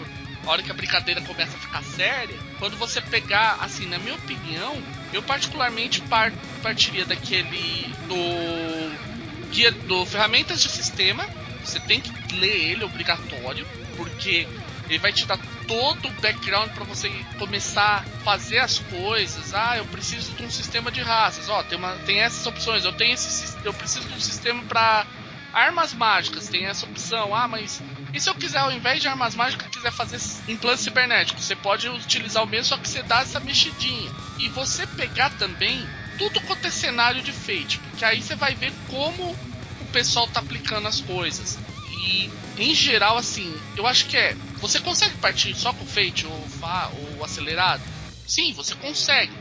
a 0.45 0.49
hora 0.51 0.63
que 0.63 0.71
a 0.71 0.73
brincadeira 0.73 1.21
começa 1.21 1.55
a 1.57 1.59
ficar 1.59 1.83
séria, 1.83 2.37
quando 2.57 2.77
você 2.77 3.01
pegar, 3.01 3.57
assim, 3.61 3.85
na 3.87 3.99
minha 3.99 4.15
opinião, 4.15 4.81
eu 5.13 5.21
particularmente 5.21 6.01
par- 6.03 6.31
partiria 6.63 7.05
daquele 7.05 7.93
do 8.07 9.08
guia 9.51 9.71
do 9.71 10.05
ferramentas 10.05 10.61
de 10.61 10.69
sistema. 10.69 11.23
Você 11.63 11.79
tem 11.79 11.99
que 11.99 12.35
ler 12.35 12.71
ele, 12.71 12.83
obrigatório, 12.83 13.65
porque 13.95 14.47
ele 14.87 14.99
vai 14.99 15.11
te 15.11 15.25
dar 15.25 15.37
todo 15.67 16.07
o 16.07 16.11
background 16.21 16.71
para 16.71 16.85
você 16.85 17.09
começar 17.37 17.99
a 17.99 18.23
fazer 18.23 18.59
as 18.59 18.79
coisas. 18.79 19.53
Ah, 19.53 19.77
eu 19.77 19.85
preciso 19.85 20.33
de 20.33 20.43
um 20.43 20.49
sistema 20.49 20.91
de 20.91 21.01
raças. 21.01 21.47
Ó, 21.49 21.61
tem, 21.63 21.77
uma, 21.77 21.95
tem 22.05 22.21
essas 22.21 22.45
opções. 22.45 22.85
Eu 22.85 22.93
tenho 22.93 23.13
esse, 23.13 23.55
eu 23.63 23.73
preciso 23.73 24.07
de 24.07 24.15
um 24.15 24.19
sistema 24.19 24.63
para 24.63 25.05
armas 25.53 25.93
mágicas. 25.93 26.47
Tem 26.47 26.65
essa 26.65 26.85
opção. 26.85 27.35
Ah, 27.35 27.47
mas 27.47 27.81
e 28.13 28.19
se 28.19 28.29
eu 28.29 28.35
quiser, 28.35 28.59
ao 28.59 28.71
invés 28.71 28.99
de 29.01 29.07
armas 29.07 29.35
mágicas, 29.35 29.67
quiser 29.67 29.91
fazer 29.91 30.19
implante 30.51 30.81
cibernético? 30.81 31.39
Você 31.39 31.55
pode 31.55 31.87
utilizar 31.89 32.43
o 32.43 32.47
mesmo, 32.47 32.65
só 32.65 32.77
que 32.77 32.89
você 32.89 33.03
dá 33.03 33.19
essa 33.19 33.39
mexidinha. 33.39 34.09
E 34.39 34.49
você 34.49 34.87
pegar 34.87 35.29
também 35.31 35.87
tudo 36.19 36.41
quanto 36.41 36.67
é 36.67 36.69
cenário 36.69 37.23
de 37.23 37.31
Fate, 37.31 37.79
porque 37.79 38.05
aí 38.05 38.21
você 38.21 38.35
vai 38.35 38.53
ver 38.53 38.73
como 38.89 39.31
o 39.31 39.85
pessoal 39.91 40.27
tá 40.27 40.41
aplicando 40.41 40.87
as 40.87 40.99
coisas. 40.99 41.57
E 42.05 42.29
em 42.57 42.75
geral, 42.75 43.17
assim, 43.17 43.51
eu 43.75 43.87
acho 43.87 44.05
que 44.05 44.17
é. 44.17 44.35
Você 44.59 44.79
consegue 44.79 45.15
partir 45.15 45.55
só 45.55 45.71
com 45.71 45.85
Fate 45.85 46.27
ou 46.27 46.49
ou 47.17 47.23
acelerado? 47.23 47.81
Sim, 48.27 48.51
você 48.53 48.75
consegue. 48.75 49.31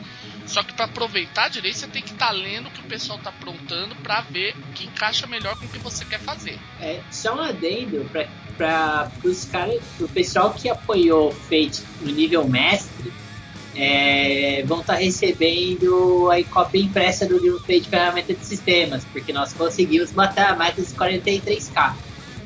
Só 0.47 0.63
que 0.63 0.73
para 0.73 0.87
aproveitar 0.87 1.49
direito, 1.49 1.77
você 1.77 1.87
tem 1.89 2.03
que 2.03 2.13
estar 2.13 2.31
lendo 2.31 2.69
o 2.69 2.71
que 2.71 2.81
o 2.81 2.85
pessoal 2.85 3.19
tá 3.19 3.29
aprontando 3.29 3.95
para 3.97 4.23
ver 4.23 4.55
o 4.71 4.73
que 4.73 4.85
encaixa 4.85 5.27
melhor 5.27 5.55
com 5.57 5.67
o 5.67 5.69
que 5.69 5.79
você 5.79 6.05
quer 6.07 6.21
fazer. 6.21 6.59
É, 6.81 7.03
só 7.11 7.35
um 7.35 7.41
adendo 7.41 8.09
para 8.57 9.11
os 9.25 9.45
caras, 9.45 9.83
o 10.01 10.09
pessoal 10.09 10.55
que 10.55 10.71
apoiou 10.71 11.29
o 11.29 11.33
Fate 11.33 11.83
no 12.01 12.11
nível 12.11 12.49
mestre, 12.49 13.13
é, 13.81 14.65
vão 14.67 14.81
estar 14.81 14.95
recebendo 14.95 16.29
a 16.31 16.43
cópia 16.53 16.81
impressa 16.81 17.27
do 17.27 17.39
livro 17.39 17.59
Fate 17.61 17.89
Ferramenta 17.89 18.35
de 18.35 18.45
Sistemas, 18.45 19.05
porque 19.05 19.33
nós 19.33 19.53
conseguimos 19.55 20.13
matar 20.13 20.57
mais 20.59 20.75
dos 20.75 20.93
43k. 20.93 21.97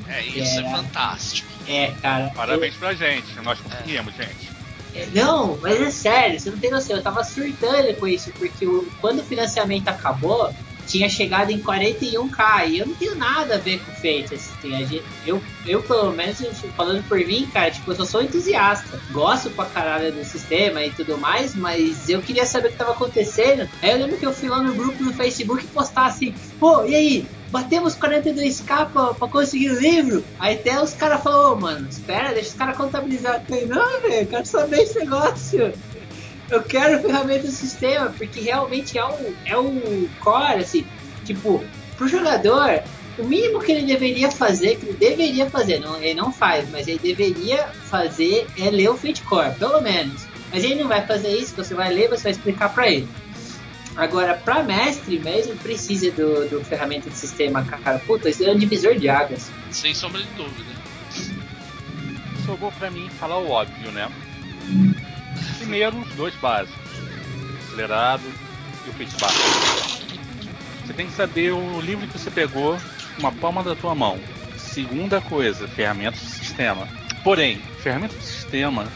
É, 0.07 0.25
isso 0.27 0.59
é 0.59 0.63
É. 0.63 0.71
fantástico. 0.71 1.49
É, 1.65 1.91
cara. 2.01 2.29
Parabéns 2.35 2.75
pra 2.75 2.93
gente. 2.93 3.35
Nós 3.41 3.59
conseguimos, 3.61 4.13
gente. 4.15 4.53
eu- 4.93 5.01
é, 5.01 5.07
não, 5.07 5.57
mas 5.59 5.81
é 5.81 5.89
sério, 5.89 6.39
você 6.39 6.51
não 6.51 6.59
tem 6.59 6.69
noção. 6.69 6.95
Eu 6.97 7.01
tava 7.03 7.23
surtando 7.23 7.95
com 7.95 8.07
isso, 8.07 8.31
porque 8.37 8.67
o- 8.67 8.91
quando 8.99 9.21
o 9.21 9.25
financiamento 9.25 9.87
acabou, 9.87 10.53
tinha 10.87 11.09
chegado 11.09 11.51
em 11.51 11.61
41k. 11.61 12.69
E 12.69 12.79
eu 12.79 12.87
não 12.87 12.95
tenho 12.95 13.15
nada 13.15 13.55
a 13.55 13.57
ver 13.57 13.79
com 13.79 13.91
Fate. 13.91 14.35
Assim, 14.35 15.01
eu, 15.25 15.41
eu, 15.65 15.81
pelo 15.81 16.11
menos, 16.11 16.39
falando 16.75 17.03
por 17.07 17.17
mim, 17.19 17.49
cara, 17.53 17.71
tipo, 17.71 17.91
eu 17.91 18.05
sou 18.05 18.21
entusiasta. 18.21 18.99
Gosto 19.11 19.49
pra 19.51 19.65
caralho 19.65 20.11
do 20.11 20.23
sistema 20.23 20.83
e 20.83 20.91
tudo 20.91 21.17
mais, 21.17 21.55
mas 21.55 22.09
eu 22.09 22.21
queria 22.21 22.45
saber 22.45 22.69
o 22.69 22.71
que 22.71 22.77
tava 22.77 22.91
acontecendo. 22.91 23.69
Aí 23.81 23.91
eu 23.91 23.97
lembro 23.97 24.17
que 24.17 24.25
eu 24.25 24.33
fui 24.33 24.49
lá 24.49 24.61
no 24.61 24.73
grupo 24.73 25.03
do 25.03 25.13
Facebook 25.13 25.65
postar 25.67 26.07
assim, 26.07 26.33
pô, 26.59 26.85
e 26.85 26.95
aí? 26.95 27.27
Batemos 27.49 27.95
42k 27.95 28.87
pra, 28.91 29.13
pra 29.13 29.27
conseguir 29.27 29.69
o 29.69 29.79
livro? 29.79 30.23
Aí 30.39 30.55
até 30.55 30.81
os 30.81 30.95
caras 30.95 31.21
falaram, 31.21 31.53
ô 31.53 31.55
mano, 31.55 31.87
espera, 31.87 32.33
deixa 32.33 32.49
os 32.49 32.55
caras 32.55 32.75
contabilizar. 32.75 33.35
Eu 33.35 33.41
falei, 33.41 33.65
não, 33.67 34.01
velho, 34.01 34.25
quero 34.27 34.45
saber 34.47 34.81
esse 34.81 34.97
negócio. 34.97 35.71
Eu 36.49 36.61
quero 36.63 37.01
ferramenta 37.01 37.47
do 37.47 37.51
sistema, 37.51 38.13
porque 38.17 38.41
realmente 38.41 38.97
é 38.97 39.05
o, 39.05 39.35
é 39.45 39.57
o 39.57 40.09
core, 40.19 40.61
assim, 40.61 40.85
tipo, 41.23 41.63
pro 41.97 42.07
jogador, 42.07 42.83
o 43.17 43.23
mínimo 43.23 43.59
que 43.59 43.71
ele 43.71 43.85
deveria 43.85 44.29
fazer, 44.31 44.77
que 44.77 44.85
ele 44.87 44.97
deveria 44.97 45.49
fazer, 45.49 45.79
não, 45.79 46.01
ele 46.01 46.13
não 46.13 46.31
faz, 46.31 46.69
mas 46.69 46.87
ele 46.87 46.99
deveria 46.99 47.67
fazer 47.67 48.47
é 48.57 48.69
ler 48.69 48.89
o 48.89 48.97
Fate 48.97 49.21
Core, 49.23 49.55
pelo 49.55 49.81
menos. 49.81 50.25
Mas 50.51 50.63
ele 50.63 50.75
não 50.75 50.87
vai 50.87 51.05
fazer 51.05 51.29
isso, 51.29 51.55
você 51.55 51.73
vai 51.73 51.93
ler, 51.93 52.09
você 52.09 52.23
vai 52.23 52.31
explicar 52.31 52.73
pra 52.73 52.89
ele. 52.89 53.07
Agora, 53.95 54.35
pra 54.35 54.63
mestre 54.63 55.19
mesmo, 55.19 55.55
precisa 55.57 56.11
do, 56.11 56.49
do 56.49 56.63
ferramenta 56.63 57.09
de 57.09 57.15
sistema, 57.15 57.63
cara. 57.63 57.99
Puta, 57.99 58.29
isso 58.29 58.43
é 58.43 58.51
um 58.51 58.57
divisor 58.57 58.95
de 58.95 59.07
águas. 59.07 59.51
Sem 59.69 59.93
sombra 59.93 60.21
de 60.21 60.29
dúvida. 60.29 60.73
Sobrou 62.45 62.71
pra 62.71 62.89
mim 62.89 63.07
falar 63.09 63.37
o 63.37 63.49
óbvio, 63.49 63.91
né? 63.91 64.11
Primeiro, 65.57 66.03
dois 66.15 66.35
básicos: 66.35 66.77
acelerado 67.67 68.23
e 68.85 68.89
o 68.89 69.19
básico. 69.19 70.13
Você 70.85 70.93
tem 70.93 71.07
que 71.07 71.13
saber 71.13 71.51
o 71.51 71.79
livro 71.79 72.07
que 72.07 72.19
você 72.19 72.29
pegou 72.29 72.77
com 73.15 73.19
uma 73.19 73.31
palma 73.31 73.63
da 73.63 73.75
tua 73.75 73.95
mão. 73.95 74.19
Segunda 74.57 75.21
coisa, 75.21 75.67
ferramentas 75.67 76.19
de 76.19 76.27
sistema. 76.27 76.87
Porém, 77.23 77.59
ferramenta 77.81 78.17
de 78.17 78.23
sistema 78.23 78.87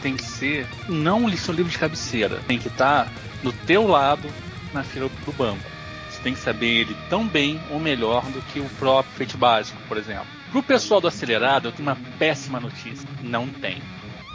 tem 0.00 0.16
que 0.16 0.24
ser 0.24 0.66
não 0.88 1.24
o 1.24 1.28
livro 1.28 1.70
de 1.70 1.78
cabeceira. 1.78 2.40
Tem 2.46 2.58
que 2.58 2.68
estar 2.68 3.12
no 3.42 3.52
teu 3.52 3.86
lado 3.86 4.28
na 4.72 4.82
fila 4.82 5.10
do 5.26 5.32
banco. 5.32 5.70
Você 6.08 6.22
tem 6.22 6.32
que 6.32 6.40
saber 6.40 6.66
ele 6.66 6.96
tão 7.08 7.26
bem 7.26 7.60
ou 7.70 7.78
melhor 7.78 8.24
do 8.30 8.40
que 8.42 8.60
o 8.60 8.68
próprio 8.78 9.14
feito 9.14 9.36
básico, 9.36 9.78
por 9.88 9.98
exemplo. 9.98 10.26
Pro 10.50 10.62
pessoal 10.62 11.00
do 11.00 11.08
acelerado, 11.08 11.68
eu 11.68 11.72
tenho 11.72 11.88
uma 11.88 11.98
péssima 12.18 12.58
notícia. 12.58 13.06
Não 13.22 13.46
tem 13.46 13.80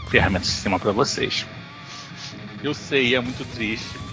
ferramenta 0.08 0.46
de 0.46 0.52
sistema 0.52 0.80
para 0.80 0.92
vocês. 0.92 1.46
Eu 2.64 2.74
sei, 2.74 3.16
é 3.16 3.20
muito 3.20 3.46
triste. 3.46 4.06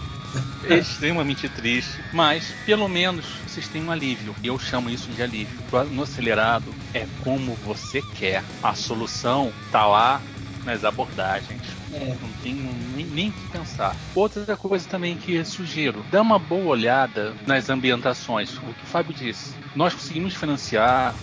É 0.64 0.76
extremamente 0.76 1.48
triste, 1.48 2.02
mas 2.12 2.54
pelo 2.64 2.88
menos 2.88 3.26
vocês 3.46 3.68
têm 3.68 3.82
um 3.82 3.90
alívio. 3.90 4.34
E 4.42 4.46
eu 4.46 4.58
chamo 4.58 4.88
isso 4.88 5.10
de 5.10 5.22
alívio. 5.22 5.58
No 5.90 6.02
acelerado 6.02 6.72
é 6.94 7.06
como 7.22 7.54
você 7.56 8.00
quer. 8.00 8.42
A 8.62 8.74
solução 8.74 9.52
tá 9.70 9.86
lá 9.86 10.22
nas 10.64 10.84
abordagens. 10.84 11.62
É. 11.92 12.16
Não 12.20 12.32
tem 12.42 12.54
nem, 12.94 13.04
nem 13.06 13.28
o 13.28 13.32
que 13.32 13.48
pensar. 13.48 13.96
Outra 14.14 14.56
coisa 14.56 14.88
também 14.88 15.16
que 15.16 15.44
sugiro, 15.44 16.04
dá 16.10 16.22
uma 16.22 16.38
boa 16.38 16.66
olhada 16.66 17.34
nas 17.46 17.68
ambientações. 17.68 18.56
O 18.56 18.60
que 18.60 18.84
o 18.84 18.86
Fábio 18.86 19.14
disse. 19.14 19.54
Nós 19.74 19.92
conseguimos 19.92 20.34
financiar 20.34 21.14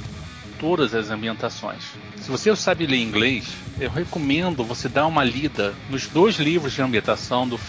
todas 0.59 0.93
as 0.93 1.09
ambientações. 1.09 1.83
Se 2.17 2.29
você 2.29 2.53
sabe 2.55 2.85
ler 2.85 2.97
inglês, 2.97 3.45
eu 3.79 3.89
recomendo 3.89 4.63
você 4.63 4.87
dar 4.89 5.07
uma 5.07 5.23
lida 5.23 5.73
nos 5.89 6.07
dois 6.07 6.35
livros 6.35 6.73
de 6.73 6.81
ambientação 6.81 7.47
do, 7.47 7.59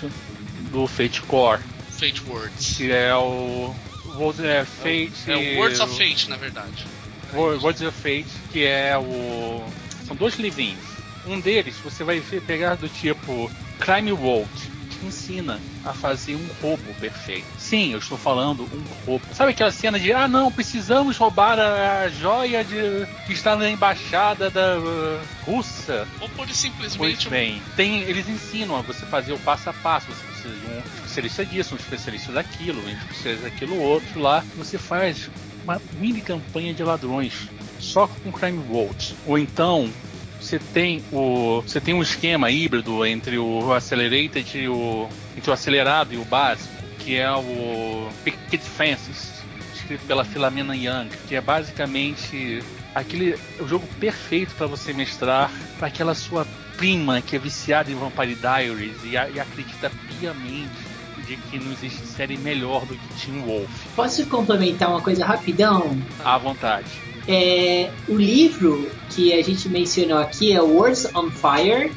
do 0.70 0.86
Fate 0.86 1.22
Core, 1.22 1.60
Fate 1.90 2.22
Words. 2.28 2.76
que 2.76 2.90
é 2.92 3.14
o 3.14 3.74
Words, 4.16 4.40
é, 4.40 4.64
Fate, 4.64 5.12
É 5.28 5.36
o 5.36 5.58
Words 5.58 5.80
of 5.80 5.96
Fate, 5.96 6.28
na 6.28 6.36
verdade. 6.36 6.86
Wo- 7.32 7.56
Words 7.60 7.82
of 7.82 7.96
Fate, 7.96 8.26
que 8.52 8.64
é 8.64 8.98
o 8.98 9.64
são 10.06 10.16
dois 10.16 10.34
livrinhos. 10.36 10.80
Um 11.26 11.38
deles 11.38 11.76
você 11.84 12.02
vai 12.02 12.20
pegar 12.20 12.74
do 12.74 12.88
tipo 12.88 13.50
Crime 13.78 14.12
World, 14.12 14.50
te 14.90 15.06
ensina 15.06 15.60
a 15.84 15.92
fazer 15.94 16.34
um 16.34 16.46
roubo 16.60 16.94
perfeito. 17.00 17.46
Sim, 17.58 17.92
eu 17.92 17.98
estou 17.98 18.18
falando 18.18 18.64
um 18.64 18.82
roubo. 19.06 19.24
Sabe 19.32 19.52
aquela 19.52 19.70
cena 19.70 19.98
de 19.98 20.12
ah 20.12 20.28
não, 20.28 20.50
precisamos 20.52 21.16
roubar 21.16 21.58
a, 21.58 22.08
joia 22.08 22.64
de 22.64 23.06
que 23.26 23.32
está 23.32 23.56
na 23.56 23.68
embaixada 23.68 24.50
da 24.50 24.78
uh, 24.78 25.20
Rússia? 25.44 26.06
Ou 26.20 26.28
Pois 26.36 26.56
simplesmente 26.56 27.28
um- 27.28 27.30
bem, 27.30 27.62
tem, 27.76 28.00
eles 28.02 28.28
ensinam 28.28 28.76
a 28.76 28.82
você 28.82 29.06
fazer 29.06 29.32
o 29.32 29.38
passo 29.38 29.70
a 29.70 29.72
passo. 29.72 30.06
Você 30.08 30.24
precisa 30.26 30.54
de 30.54 30.66
um 30.66 30.78
especialista 31.04 31.44
disso, 31.46 31.74
um 31.74 31.78
especialista 31.78 32.32
daquilo, 32.32 32.82
um 32.84 32.88
especialista 32.90 33.44
daquilo 33.48 33.80
outro 33.80 34.20
lá. 34.20 34.44
Você 34.56 34.78
faz 34.78 35.30
uma 35.64 35.80
mini 35.92 36.20
campanha 36.20 36.72
de 36.74 36.82
ladrões 36.82 37.48
só 37.78 38.06
com 38.06 38.30
Crime 38.32 38.62
World. 38.68 39.16
Ou 39.26 39.38
então 39.38 39.90
você 40.40 40.58
tem 40.58 41.02
o 41.12 41.62
você 41.62 41.80
tem 41.80 41.94
um 41.94 42.02
esquema 42.02 42.50
híbrido 42.50 43.04
entre 43.04 43.38
o 43.38 43.72
accelerated 43.72 44.58
e 44.58 44.68
o 44.68 45.08
entre 45.36 45.50
o 45.50 45.52
acelerado 45.52 46.14
e 46.14 46.16
o 46.16 46.24
básico, 46.24 46.74
que 46.98 47.16
é 47.16 47.30
o 47.30 48.08
Picket 48.24 48.62
Fences, 48.62 49.42
escrito 49.74 50.04
pela 50.06 50.24
Filomena 50.24 50.74
Young, 50.74 51.10
que 51.28 51.34
é 51.34 51.40
basicamente 51.40 52.62
aquele 52.94 53.38
o 53.60 53.68
jogo 53.68 53.86
perfeito 53.98 54.54
para 54.54 54.66
você 54.66 54.92
mestrar 54.92 55.50
para 55.78 55.88
aquela 55.88 56.14
sua 56.14 56.46
prima 56.76 57.20
que 57.20 57.36
é 57.36 57.38
viciada 57.38 57.90
em 57.90 57.94
Vampire 57.94 58.34
Diaries 58.34 58.96
e, 59.04 59.10
e 59.10 59.40
acredita 59.40 59.90
piamente 60.18 60.89
de 61.30 61.36
que 61.36 61.58
não 61.60 61.70
existe 61.72 62.04
série 62.04 62.36
melhor 62.36 62.84
do 62.84 62.94
que 62.94 63.24
Teen 63.24 63.40
Wolf. 63.42 63.70
Posso 63.94 64.26
complementar 64.26 64.90
uma 64.90 65.00
coisa 65.00 65.24
rapidão? 65.24 65.96
À 66.24 66.36
vontade. 66.36 66.88
É, 67.28 67.92
o 68.08 68.16
livro 68.16 68.90
que 69.10 69.32
a 69.32 69.40
gente 69.42 69.68
mencionou 69.68 70.18
aqui 70.18 70.52
é 70.52 70.60
Words 70.60 71.06
on 71.14 71.30
Fire 71.30 71.92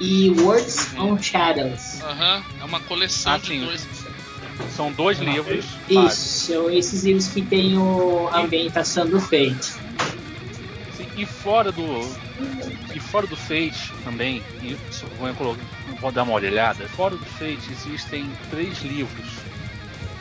e 0.00 0.30
Words 0.40 0.94
Uhum. 0.94 1.12
on 1.12 1.18
Shadows. 1.22 2.00
Aham, 2.02 2.42
é 2.62 2.64
uma 2.64 2.80
coleção 2.80 3.34
Ah, 3.34 3.36
de 3.38 3.48
sim. 3.48 3.60
dois. 3.64 3.86
São 4.74 4.90
dois 4.90 5.18
livros. 5.18 5.66
Isso, 5.88 6.46
são 6.46 6.70
esses 6.70 7.04
livros 7.04 7.28
que 7.28 7.42
tem 7.42 7.76
o- 7.76 8.28
a 8.32 8.40
ambientação 8.40 9.06
do 9.06 9.20
Fate. 9.20 9.76
E 11.18 11.26
fora 11.26 11.72
do. 11.72 12.16
E 12.94 13.00
fora 13.00 13.26
do 13.26 13.36
Fate 13.36 13.92
também, 14.04 14.42
isso 14.62 15.06
vou, 15.18 15.34
colocar, 15.34 15.62
vou 16.00 16.12
dar 16.12 16.22
uma 16.22 16.32
olhada, 16.32 16.88
fora 16.88 17.16
do 17.16 17.24
Fate 17.24 17.72
existem 17.72 18.30
três 18.48 18.82
livros 18.82 19.26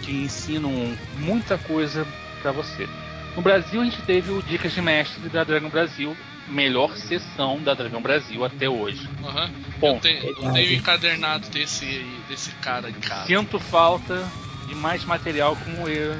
que 0.03 0.11
ensinam 0.11 0.97
muita 1.13 1.57
coisa 1.57 2.05
pra 2.41 2.51
você. 2.51 2.87
No 3.35 3.43
Brasil 3.43 3.79
a 3.79 3.85
gente 3.85 4.01
teve 4.01 4.31
o 4.31 4.41
Dicas 4.41 4.73
de 4.73 4.81
Mestre 4.81 5.29
da 5.29 5.43
Dragão 5.43 5.69
Brasil, 5.69 6.17
melhor 6.47 6.95
sessão 6.97 7.61
da 7.61 7.75
Dragão 7.75 8.01
Brasil 8.01 8.43
até 8.43 8.67
hoje. 8.67 9.07
Aham. 9.23 9.51
Bom, 9.79 9.95
eu, 9.95 9.99
tenho, 9.99 10.23
eu 10.23 10.51
tenho 10.51 10.73
encadernado 10.73 11.47
desse, 11.49 12.23
desse 12.27 12.51
cara 12.53 12.89
em 12.89 12.93
casa. 12.93 13.27
Sinto 13.27 13.59
falta 13.59 14.27
de 14.67 14.73
mais 14.73 15.05
material 15.05 15.55
como 15.55 15.87
eu, 15.87 16.15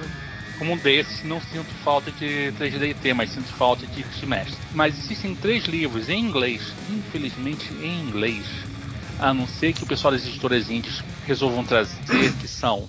como 0.58 0.74
um 0.74 0.78
desse. 0.78 1.26
Não 1.26 1.40
sinto 1.42 1.74
falta 1.84 2.12
de 2.12 2.52
3DT, 2.60 3.14
mas 3.14 3.32
sinto 3.32 3.50
falta 3.54 3.86
de 3.88 4.04
de 4.04 4.26
mestre. 4.26 4.58
Mas 4.74 4.98
existem 4.98 5.36
três 5.36 5.66
livros 5.66 6.10
em 6.10 6.20
inglês, 6.20 6.74
infelizmente 6.90 7.74
em 7.74 8.02
inglês, 8.02 8.46
a 9.20 9.34
não 9.34 9.48
ser 9.48 9.74
que 9.74 9.84
o 9.84 9.88
pessoal 9.88 10.14
das 10.14 10.26
editoras 10.26 10.70
indies 10.70 11.04
resolvam 11.26 11.64
trazer, 11.64 12.34
que 12.40 12.48
são 12.48 12.88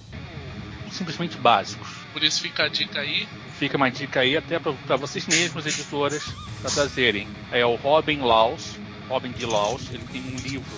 simplesmente 0.90 1.37
básicos. 1.37 1.88
Por 2.12 2.22
isso 2.22 2.40
fica 2.40 2.64
a 2.64 2.68
dica 2.68 3.00
aí. 3.00 3.28
Fica 3.58 3.76
uma 3.76 3.90
dica 3.90 4.20
aí 4.20 4.37
até 4.37 4.58
para 4.58 4.96
vocês 4.96 5.26
mesmos, 5.26 5.66
editoras, 5.66 6.25
para 6.60 6.70
trazerem. 6.70 7.26
É 7.50 7.66
o 7.66 7.75
Robin 7.75 8.20
Laws, 8.20 8.78
Robin 9.08 9.32
D. 9.32 9.46
Laws, 9.46 9.88
ele 9.90 10.04
tem 10.12 10.22
um 10.22 10.37
livro 10.37 10.70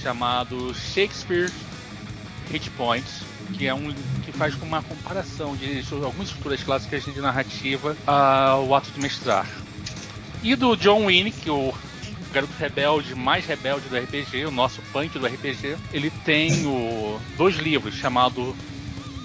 chamado 0.00 0.72
Shakespeare 0.74 1.50
Hit 2.50 2.70
Points, 2.70 3.22
que 3.54 3.66
é 3.66 3.74
um 3.74 3.92
que 4.24 4.32
faz 4.32 4.54
uma 4.62 4.82
comparação 4.82 5.56
de 5.56 5.82
algumas 6.02 6.28
estruturas 6.28 6.62
clássicas 6.62 7.04
de 7.04 7.20
narrativa 7.20 7.96
ao 8.06 8.74
ato 8.74 8.90
de 8.90 9.00
mestrar. 9.00 9.46
E 10.42 10.54
do 10.54 10.76
John 10.76 11.06
Winnick, 11.06 11.48
o 11.50 11.74
garoto 12.32 12.52
rebelde 12.58 13.14
mais 13.14 13.46
rebelde 13.46 13.88
do 13.88 13.96
RPG, 13.96 14.46
o 14.46 14.50
nosso 14.50 14.80
punk 14.92 15.18
do 15.18 15.26
RPG, 15.26 15.76
ele 15.92 16.10
tem 16.24 16.66
o, 16.66 17.20
dois 17.36 17.56
livros 17.56 17.94
chamado 17.94 18.54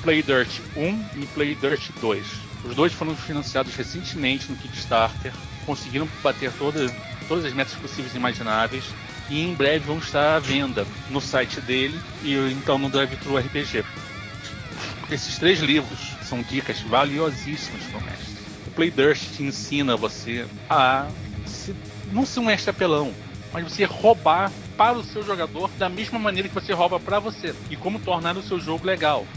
Play 0.01 0.23
Dirt 0.23 0.59
1 0.75 1.05
e 1.21 1.25
Play 1.27 1.55
Dirt 1.55 1.89
2. 1.99 2.25
Os 2.65 2.75
dois 2.75 2.93
foram 2.93 3.15
financiados 3.15 3.75
recentemente 3.75 4.49
no 4.49 4.57
Kickstarter, 4.57 5.33
conseguiram 5.65 6.07
bater 6.21 6.51
toda, 6.53 6.89
todas 7.27 7.45
as 7.45 7.53
metas 7.53 7.73
possíveis 7.73 8.13
e 8.13 8.17
imagináveis 8.17 8.85
e 9.29 9.41
em 9.41 9.53
breve 9.53 9.85
vão 9.85 9.97
estar 9.97 10.35
à 10.35 10.39
venda 10.39 10.85
no 11.09 11.21
site 11.21 11.61
dele 11.61 11.99
e 12.23 12.35
então 12.51 12.77
no 12.77 12.89
Drive 12.89 13.15
Thru 13.17 13.37
RPG. 13.37 13.83
Esses 15.13 15.37
três 15.37 15.59
livros 15.59 15.99
são 16.23 16.41
dicas 16.41 16.81
valiosíssimas 16.81 17.83
para 17.83 17.99
o 17.99 18.03
mestre. 18.03 18.33
O 18.65 18.71
Play 18.71 18.89
Dirt 18.89 19.19
te 19.35 19.43
ensina 19.43 19.95
você 19.95 20.47
a 20.67 21.07
se- 21.45 21.75
não 22.11 22.25
ser 22.25 22.39
um 22.39 22.45
mestre 22.45 22.71
apelão, 22.71 23.13
mas 23.53 23.63
você 23.63 23.83
roubar 23.85 24.51
para 24.75 24.97
o 24.97 25.03
seu 25.03 25.21
jogador 25.21 25.69
da 25.77 25.87
mesma 25.87 26.17
maneira 26.17 26.49
que 26.49 26.55
você 26.55 26.73
rouba 26.73 26.99
para 26.99 27.19
você 27.19 27.53
e 27.69 27.75
como 27.75 27.99
tornar 27.99 28.35
o 28.37 28.41
seu 28.41 28.59
jogo 28.59 28.87
legal, 28.87 29.27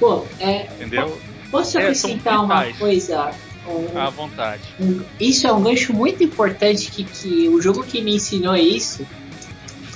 Pô, 0.00 0.26
é, 0.40 0.64
entendeu? 0.74 1.16
posso 1.48 1.78
É, 1.78 1.82
acrescentar 1.82 2.40
uma 2.44 2.56
vitais. 2.64 2.78
coisa? 2.78 3.30
Um- 3.68 3.96
À 3.98 4.10
vontade. 4.10 4.62
um- 4.80 5.04
isso 5.20 5.46
é 5.46 5.52
um 5.52 5.62
gancho 5.62 5.92
muito 5.92 6.24
importante 6.24 6.90
que, 6.90 7.04
que 7.04 7.48
o 7.50 7.60
jogo 7.60 7.84
que 7.84 8.00
me 8.02 8.16
ensinou 8.16 8.56
isso 8.56 9.06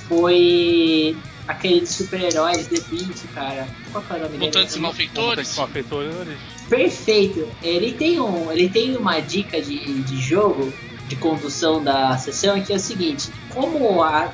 foi 0.07 1.17
aquele 1.47 1.81
de 1.81 1.87
super-heróis, 1.87 2.67
The 2.67 2.79
20, 2.79 3.27
cara. 3.27 3.67
Qual 3.91 4.03
que 4.03 4.13
é 4.13 4.15
o 4.17 4.19
nome 4.21 4.37
Mutantes 4.37 4.73
dele? 4.73 4.81
Malfeitores. 4.83 5.29
Mutantes 5.29 5.57
Malfeitores. 5.57 6.39
Perfeito. 6.69 7.47
Ele 7.61 7.91
tem, 7.93 8.19
um, 8.19 8.51
ele 8.51 8.69
tem 8.69 8.95
uma 8.97 9.19
dica 9.19 9.61
de, 9.61 10.01
de 10.03 10.17
jogo, 10.21 10.73
de 11.07 11.15
condução 11.15 11.83
da 11.83 12.17
sessão, 12.17 12.61
que 12.61 12.71
é 12.71 12.75
o 12.75 12.79
seguinte: 12.79 13.29
como 13.49 14.01
a, 14.01 14.31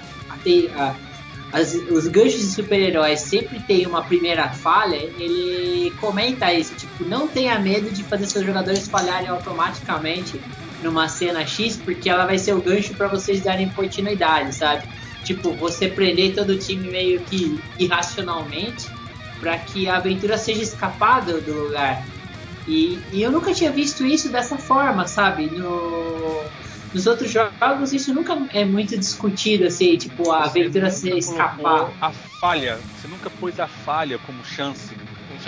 a- 0.75 0.95
as- 1.51 1.73
os 1.73 2.07
ganchos 2.07 2.41
de 2.41 2.51
super-heróis 2.51 3.21
sempre 3.21 3.59
tem 3.59 3.87
uma 3.87 4.03
primeira 4.03 4.49
falha, 4.49 4.95
ele 4.95 5.91
comenta 5.99 6.53
isso, 6.53 6.75
tipo, 6.75 7.03
não 7.05 7.27
tenha 7.27 7.57
medo 7.59 7.89
de 7.91 8.03
fazer 8.03 8.27
seus 8.27 8.45
jogadores 8.45 8.87
falharem 8.87 9.27
automaticamente 9.29 10.39
numa 10.83 11.09
cena 11.09 11.45
X, 11.45 11.75
porque 11.75 12.09
ela 12.09 12.25
vai 12.25 12.37
ser 12.37 12.53
o 12.53 12.61
gancho 12.61 12.93
para 12.93 13.07
vocês 13.07 13.41
darem 13.41 13.67
continuidade, 13.69 14.53
sabe? 14.55 14.83
Tipo, 15.29 15.53
você 15.53 15.87
prender 15.87 16.33
todo 16.33 16.49
o 16.49 16.57
time 16.57 16.89
meio 16.89 17.23
que 17.23 17.59
irracionalmente 17.77 18.87
para 19.39 19.59
que 19.59 19.87
a 19.87 19.97
aventura 19.97 20.39
seja 20.39 20.63
escapada 20.63 21.39
do 21.39 21.53
lugar. 21.53 22.03
E, 22.67 22.99
e 23.11 23.21
eu 23.21 23.31
nunca 23.31 23.53
tinha 23.53 23.71
visto 23.71 24.03
isso 24.03 24.31
dessa 24.31 24.57
forma, 24.57 25.05
sabe? 25.05 25.45
No, 25.51 26.41
nos 26.91 27.05
outros 27.05 27.29
jogos 27.29 27.93
isso 27.93 28.11
nunca 28.11 28.35
é 28.53 28.65
muito 28.65 28.97
discutido, 28.97 29.67
assim, 29.67 29.95
tipo, 29.97 30.31
a 30.31 30.45
Você 30.45 30.61
aventura 30.61 30.85
nunca 30.85 30.97
se 30.97 31.09
escapar. 31.15 31.57
colocou 31.57 31.97
a 32.01 32.11
falha. 32.11 32.79
Você 32.95 33.07
nunca 33.07 33.29
pôs 33.29 33.59
a 33.59 33.67
falha 33.67 34.17
como 34.17 34.43
chance. 34.43 34.95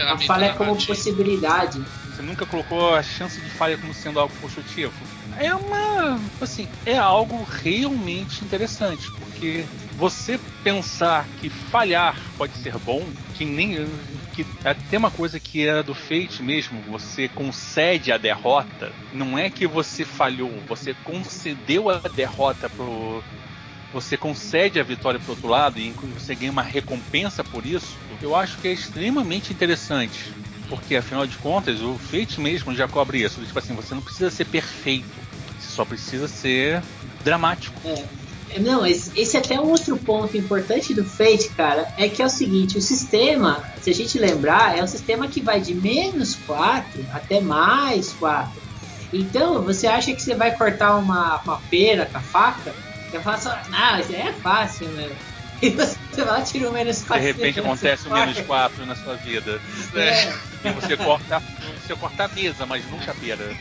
A 0.07 0.17
falha 0.19 0.45
é 0.45 0.53
como 0.53 0.75
possibilidade. 0.85 1.79
Você 2.11 2.21
nunca 2.21 2.45
colocou 2.45 2.93
a 2.93 3.01
chance 3.01 3.41
de 3.41 3.49
falha 3.49 3.75
como 3.79 3.91
sendo 3.95 4.19
algo 4.19 4.33
construtivo. 4.39 4.93
É 5.41 5.53
uma. 5.55 6.19
Assim, 6.39 6.67
é 6.85 6.97
algo 6.97 7.43
realmente 7.43 8.45
interessante. 8.45 9.09
Porque 9.19 9.65
você 9.97 10.39
pensar 10.63 11.27
que 11.37 11.49
falhar 11.49 12.15
pode 12.37 12.55
ser 12.57 12.77
bom, 12.77 13.05
que 13.33 13.43
nem. 13.43 13.87
Que 14.33 14.45
até 14.63 14.97
uma 14.97 15.11
coisa 15.11 15.39
que 15.39 15.65
era 15.65 15.83
do 15.83 15.93
Fate 15.93 16.43
mesmo, 16.43 16.79
você 16.81 17.27
concede 17.27 18.11
a 18.11 18.17
derrota. 18.17 18.93
Não 19.11 19.37
é 19.37 19.49
que 19.49 19.67
você 19.67 20.05
falhou, 20.05 20.61
você 20.67 20.93
concedeu 20.93 21.89
a 21.89 21.99
derrota 22.15 22.69
pro, 22.69 23.21
você 23.93 24.15
concede 24.15 24.79
a 24.79 24.83
vitória 24.83 25.19
para 25.19 25.31
outro 25.31 25.47
lado 25.47 25.79
e 25.79 25.91
você 25.91 26.33
ganha 26.33 26.51
uma 26.51 26.61
recompensa 26.61 27.43
por 27.43 27.65
isso, 27.65 27.97
eu 28.21 28.35
acho 28.35 28.57
que 28.59 28.67
é 28.69 28.71
extremamente 28.71 29.51
interessante. 29.51 30.31
Porque 30.69 30.95
afinal 30.95 31.27
de 31.27 31.35
contas, 31.37 31.81
o 31.81 31.97
Fate 31.97 32.39
mesmo 32.39 32.73
já 32.73 32.87
cobre 32.87 33.21
isso. 33.21 33.43
Tipo 33.43 33.59
assim, 33.59 33.75
você 33.75 33.93
não 33.93 34.01
precisa 34.01 34.29
ser 34.29 34.45
perfeito, 34.45 35.20
só 35.63 35.85
precisa 35.85 36.27
ser 36.27 36.81
dramático. 37.23 37.79
É, 37.85 38.59
Não, 38.59 38.85
esse, 38.85 39.11
esse 39.19 39.37
é 39.37 39.39
até 39.39 39.59
um 39.59 39.69
outro 39.69 39.97
ponto 39.97 40.35
importante 40.35 40.93
do 40.93 41.05
Fate, 41.05 41.49
cara, 41.55 41.87
é 41.97 42.09
que 42.09 42.21
é 42.21 42.25
o 42.25 42.29
seguinte, 42.29 42.77
o 42.77 42.81
sistema, 42.81 43.63
se 43.81 43.89
a 43.89 43.93
gente 43.93 44.19
lembrar, 44.19 44.77
é 44.77 44.83
um 44.83 44.87
sistema 44.87 45.27
que 45.27 45.41
vai 45.41 45.61
de 45.61 45.73
menos 45.73 46.35
4 46.35 47.05
até 47.13 47.39
mais 47.39 48.11
4. 48.13 48.61
Então, 49.13 49.61
você 49.61 49.87
acha 49.87 50.13
que 50.13 50.21
você 50.21 50.35
vai 50.35 50.55
cortar 50.55 50.95
uma, 50.95 51.41
uma 51.43 51.57
pera 51.69 52.05
com 52.05 52.17
a 52.17 52.21
faca? 52.21 52.73
Você 53.09 53.19
fala 53.19 53.37
só, 53.37 53.57
não, 53.69 53.99
isso 53.99 54.13
aí 54.13 54.21
é 54.21 54.33
fácil, 54.33 54.87
meu. 54.89 55.11
E 55.61 55.69
você 55.69 55.95
vai 56.17 56.39
lá 56.39 56.41
tira 56.41 56.67
o 56.67 56.73
menos 56.73 57.01
De 57.01 57.05
4. 57.05 57.23
repente 57.23 57.59
acontece 57.59 58.07
um 58.07 58.13
menos 58.13 58.39
4 58.39 58.83
na 58.83 58.95
sua 58.95 59.15
vida. 59.17 59.61
É. 59.93 60.33
E 60.67 60.71
você 60.71 60.97
corta, 60.97 61.39
você 61.85 61.95
corta 61.95 62.23
a 62.23 62.27
mesa, 62.29 62.65
mas 62.65 62.83
nunca 62.89 63.11
a 63.11 63.13
pera. 63.13 63.55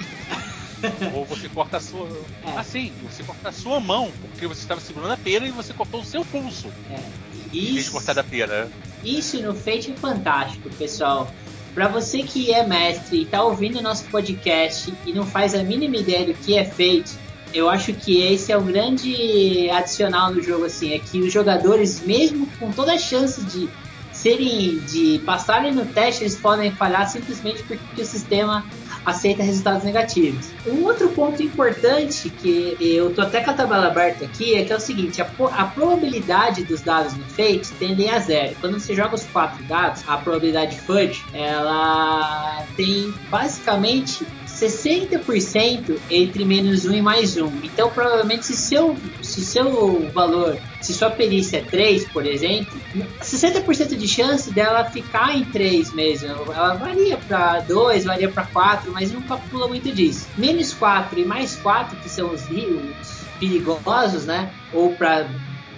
Ou 1.14 1.24
você 1.24 1.48
corta 1.48 1.76
a 1.78 1.80
sua. 1.80 2.08
É. 2.44 2.58
Assim, 2.58 2.92
você 3.02 3.22
corta 3.22 3.48
a 3.48 3.52
sua 3.52 3.80
mão, 3.80 4.10
porque 4.20 4.46
você 4.46 4.60
estava 4.60 4.80
segurando 4.80 5.12
a 5.12 5.16
pera 5.16 5.46
e 5.46 5.50
você 5.50 5.72
cortou 5.72 6.00
o 6.00 6.04
seu 6.04 6.24
pulso. 6.24 6.68
É. 6.90 6.94
Em 6.94 7.60
vez 7.60 7.74
de 7.74 7.80
Isso, 7.80 7.92
cortar 7.92 8.14
da 8.14 8.24
pera. 8.24 8.70
Isso 9.04 9.40
no 9.42 9.54
Fate 9.54 9.92
é 9.92 9.96
fantástico, 9.96 10.70
pessoal. 10.70 11.32
Para 11.74 11.88
você 11.88 12.22
que 12.22 12.52
é 12.52 12.66
mestre 12.66 13.22
e 13.22 13.26
tá 13.26 13.42
ouvindo 13.42 13.80
nosso 13.80 14.04
podcast 14.04 14.92
e 15.06 15.12
não 15.12 15.24
faz 15.24 15.54
a 15.54 15.62
mínima 15.62 15.96
ideia 15.96 16.26
do 16.26 16.34
que 16.34 16.56
é 16.56 16.64
Fate, 16.64 17.18
eu 17.52 17.68
acho 17.68 17.92
que 17.92 18.22
esse 18.22 18.52
é 18.52 18.56
o 18.56 18.62
grande 18.62 19.68
adicional 19.70 20.32
do 20.32 20.42
jogo, 20.42 20.64
assim, 20.64 20.94
é 20.94 20.98
que 20.98 21.20
os 21.20 21.32
jogadores, 21.32 22.00
mesmo 22.00 22.46
com 22.58 22.70
toda 22.70 22.94
a 22.94 22.98
chance 22.98 23.44
de 23.44 23.68
serem, 24.12 24.78
de 24.80 25.20
passarem 25.24 25.72
no 25.72 25.84
teste, 25.86 26.24
eles 26.24 26.36
podem 26.36 26.70
falhar 26.72 27.08
simplesmente 27.08 27.62
porque 27.64 28.02
o 28.02 28.04
sistema 28.04 28.64
aceita 29.04 29.42
resultados 29.42 29.84
negativos. 29.84 30.50
Um 30.66 30.84
outro 30.84 31.08
ponto 31.10 31.42
importante 31.42 32.28
que 32.28 32.76
eu 32.80 33.14
tô 33.14 33.22
até 33.22 33.40
com 33.42 33.50
a 33.50 33.54
tabela 33.54 33.86
aberta 33.86 34.24
aqui 34.24 34.54
é 34.54 34.64
que 34.64 34.72
é 34.72 34.76
o 34.76 34.80
seguinte: 34.80 35.20
a, 35.20 35.30
a 35.52 35.64
probabilidade 35.66 36.64
dos 36.64 36.80
dados 36.80 37.16
no 37.16 37.24
Fate 37.24 37.72
tendem 37.78 38.10
a 38.10 38.18
zero. 38.18 38.56
Quando 38.60 38.78
você 38.78 38.94
joga 38.94 39.14
os 39.14 39.24
quatro 39.24 39.62
dados, 39.64 40.02
a 40.06 40.16
probabilidade 40.16 40.78
fudge 40.80 41.24
ela 41.32 42.64
tem 42.76 43.12
basicamente 43.30 44.26
60% 44.46 45.98
entre 46.10 46.44
menos 46.44 46.84
1 46.84 46.94
e 46.94 47.02
mais 47.02 47.36
1. 47.36 47.46
Então, 47.62 47.90
provavelmente, 47.90 48.44
se 48.46 48.56
seu, 48.56 48.96
se 49.22 49.44
seu 49.44 50.10
valor, 50.12 50.58
se 50.80 50.94
sua 50.94 51.10
perícia 51.10 51.58
é 51.58 51.62
3, 51.62 52.06
por 52.08 52.26
exemplo, 52.26 52.80
60% 53.22 53.96
de 53.96 54.08
chance 54.08 54.50
dela 54.50 54.84
ficar 54.84 55.36
em 55.36 55.44
3 55.44 55.92
mesmo. 55.92 56.28
Ela 56.28 56.74
varia 56.74 57.18
para 57.18 57.60
2, 57.60 58.04
varia 58.04 58.30
para 58.30 58.46
4, 58.46 58.90
mas 58.92 59.12
não 59.12 59.20
calcula 59.22 59.68
muito 59.68 59.92
disso. 59.92 60.26
Menos 60.38 60.72
4 60.72 61.20
e 61.20 61.24
mais 61.24 61.56
4, 61.56 61.96
que 61.98 62.08
são 62.08 62.32
os 62.32 62.46
rios 62.46 63.20
perigosos, 63.38 64.24
né? 64.24 64.50
Ou 64.72 64.94
para 64.94 65.28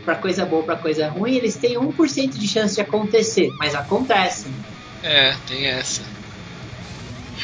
para 0.04 0.16
coisa 0.16 0.44
boa, 0.44 0.64
para 0.64 0.74
coisa 0.74 1.08
ruim, 1.08 1.36
eles 1.36 1.54
têm 1.54 1.76
1% 1.76 2.32
de 2.32 2.48
chance 2.48 2.74
de 2.74 2.80
acontecer, 2.80 3.52
mas 3.56 3.72
acontecem. 3.72 4.52
É, 5.00 5.36
tem 5.46 5.66
essa. 5.66 6.02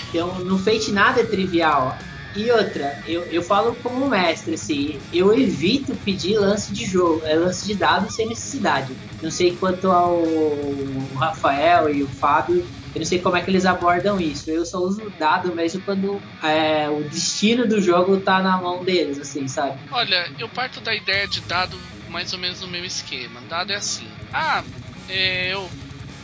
Então, 0.08 0.34
no 0.40 0.58
Fate 0.58 0.90
nada 0.90 1.20
é 1.20 1.24
trivial. 1.24 1.96
E 2.38 2.52
outra, 2.52 2.94
eu, 3.04 3.26
eu 3.32 3.42
falo 3.42 3.74
como 3.82 4.08
mestre, 4.08 4.54
assim, 4.54 5.00
eu 5.12 5.34
evito 5.34 5.96
pedir 6.04 6.38
lance 6.38 6.72
de 6.72 6.86
jogo, 6.86 7.26
é, 7.26 7.34
lance 7.34 7.66
de 7.66 7.76
dados 7.76 8.14
sem 8.14 8.28
necessidade. 8.28 8.96
Não 9.20 9.28
sei 9.28 9.56
quanto 9.56 9.90
ao 9.90 11.16
Rafael 11.16 11.88
e 11.92 12.04
o 12.04 12.12
Fábio, 12.20 12.64
eu 12.94 13.00
não 13.00 13.04
sei 13.04 13.20
como 13.20 13.36
é 13.36 13.42
que 13.42 13.50
eles 13.50 13.66
abordam 13.66 14.20
isso. 14.20 14.48
Eu 14.52 14.64
só 14.64 14.78
uso 14.78 15.12
dado 15.18 15.52
mesmo 15.52 15.82
quando 15.82 16.22
é, 16.40 16.88
o 16.88 17.02
destino 17.08 17.66
do 17.66 17.80
jogo 17.80 18.20
tá 18.20 18.40
na 18.40 18.56
mão 18.62 18.84
deles, 18.84 19.18
assim, 19.18 19.48
sabe? 19.48 19.80
Olha, 19.90 20.30
eu 20.38 20.48
parto 20.48 20.80
da 20.80 20.94
ideia 20.94 21.26
de 21.26 21.40
dado 21.40 21.76
mais 22.08 22.32
ou 22.32 22.38
menos 22.38 22.60
no 22.60 22.68
meu 22.68 22.84
esquema. 22.84 23.40
Dado 23.48 23.72
é 23.72 23.76
assim. 23.76 24.08
Ah, 24.32 24.62
é, 25.08 25.52
eu 25.52 25.68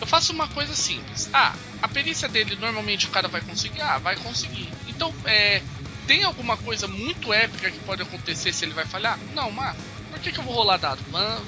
eu 0.00 0.07
faço 0.07 0.33
uma 0.33 0.46
coisa 0.48 0.74
simples. 0.74 1.29
Ah, 1.33 1.57
a 1.83 1.88
perícia 1.88 2.29
dele 2.29 2.57
normalmente 2.57 3.07
o 3.07 3.11
cara 3.11 3.27
vai 3.27 3.40
conseguir? 3.40 3.81
Ah, 3.81 3.98
vai 3.98 4.16
conseguir. 4.16 4.72
Então, 4.87 5.12
é, 5.24 5.62
tem 6.06 6.24
alguma 6.24 6.56
coisa 6.56 6.86
muito 6.86 7.32
épica 7.32 7.70
que 7.70 7.78
pode 7.80 8.02
acontecer 8.02 8.52
se 8.52 8.64
ele 8.64 8.74
vai 8.74 8.84
falhar? 8.84 9.18
Não, 9.34 9.50
mas 9.50 9.76
por 10.10 10.18
que, 10.20 10.32
que 10.32 10.38
eu 10.38 10.44
vou 10.44 10.54
rolar 10.54 10.76
dado? 10.76 11.02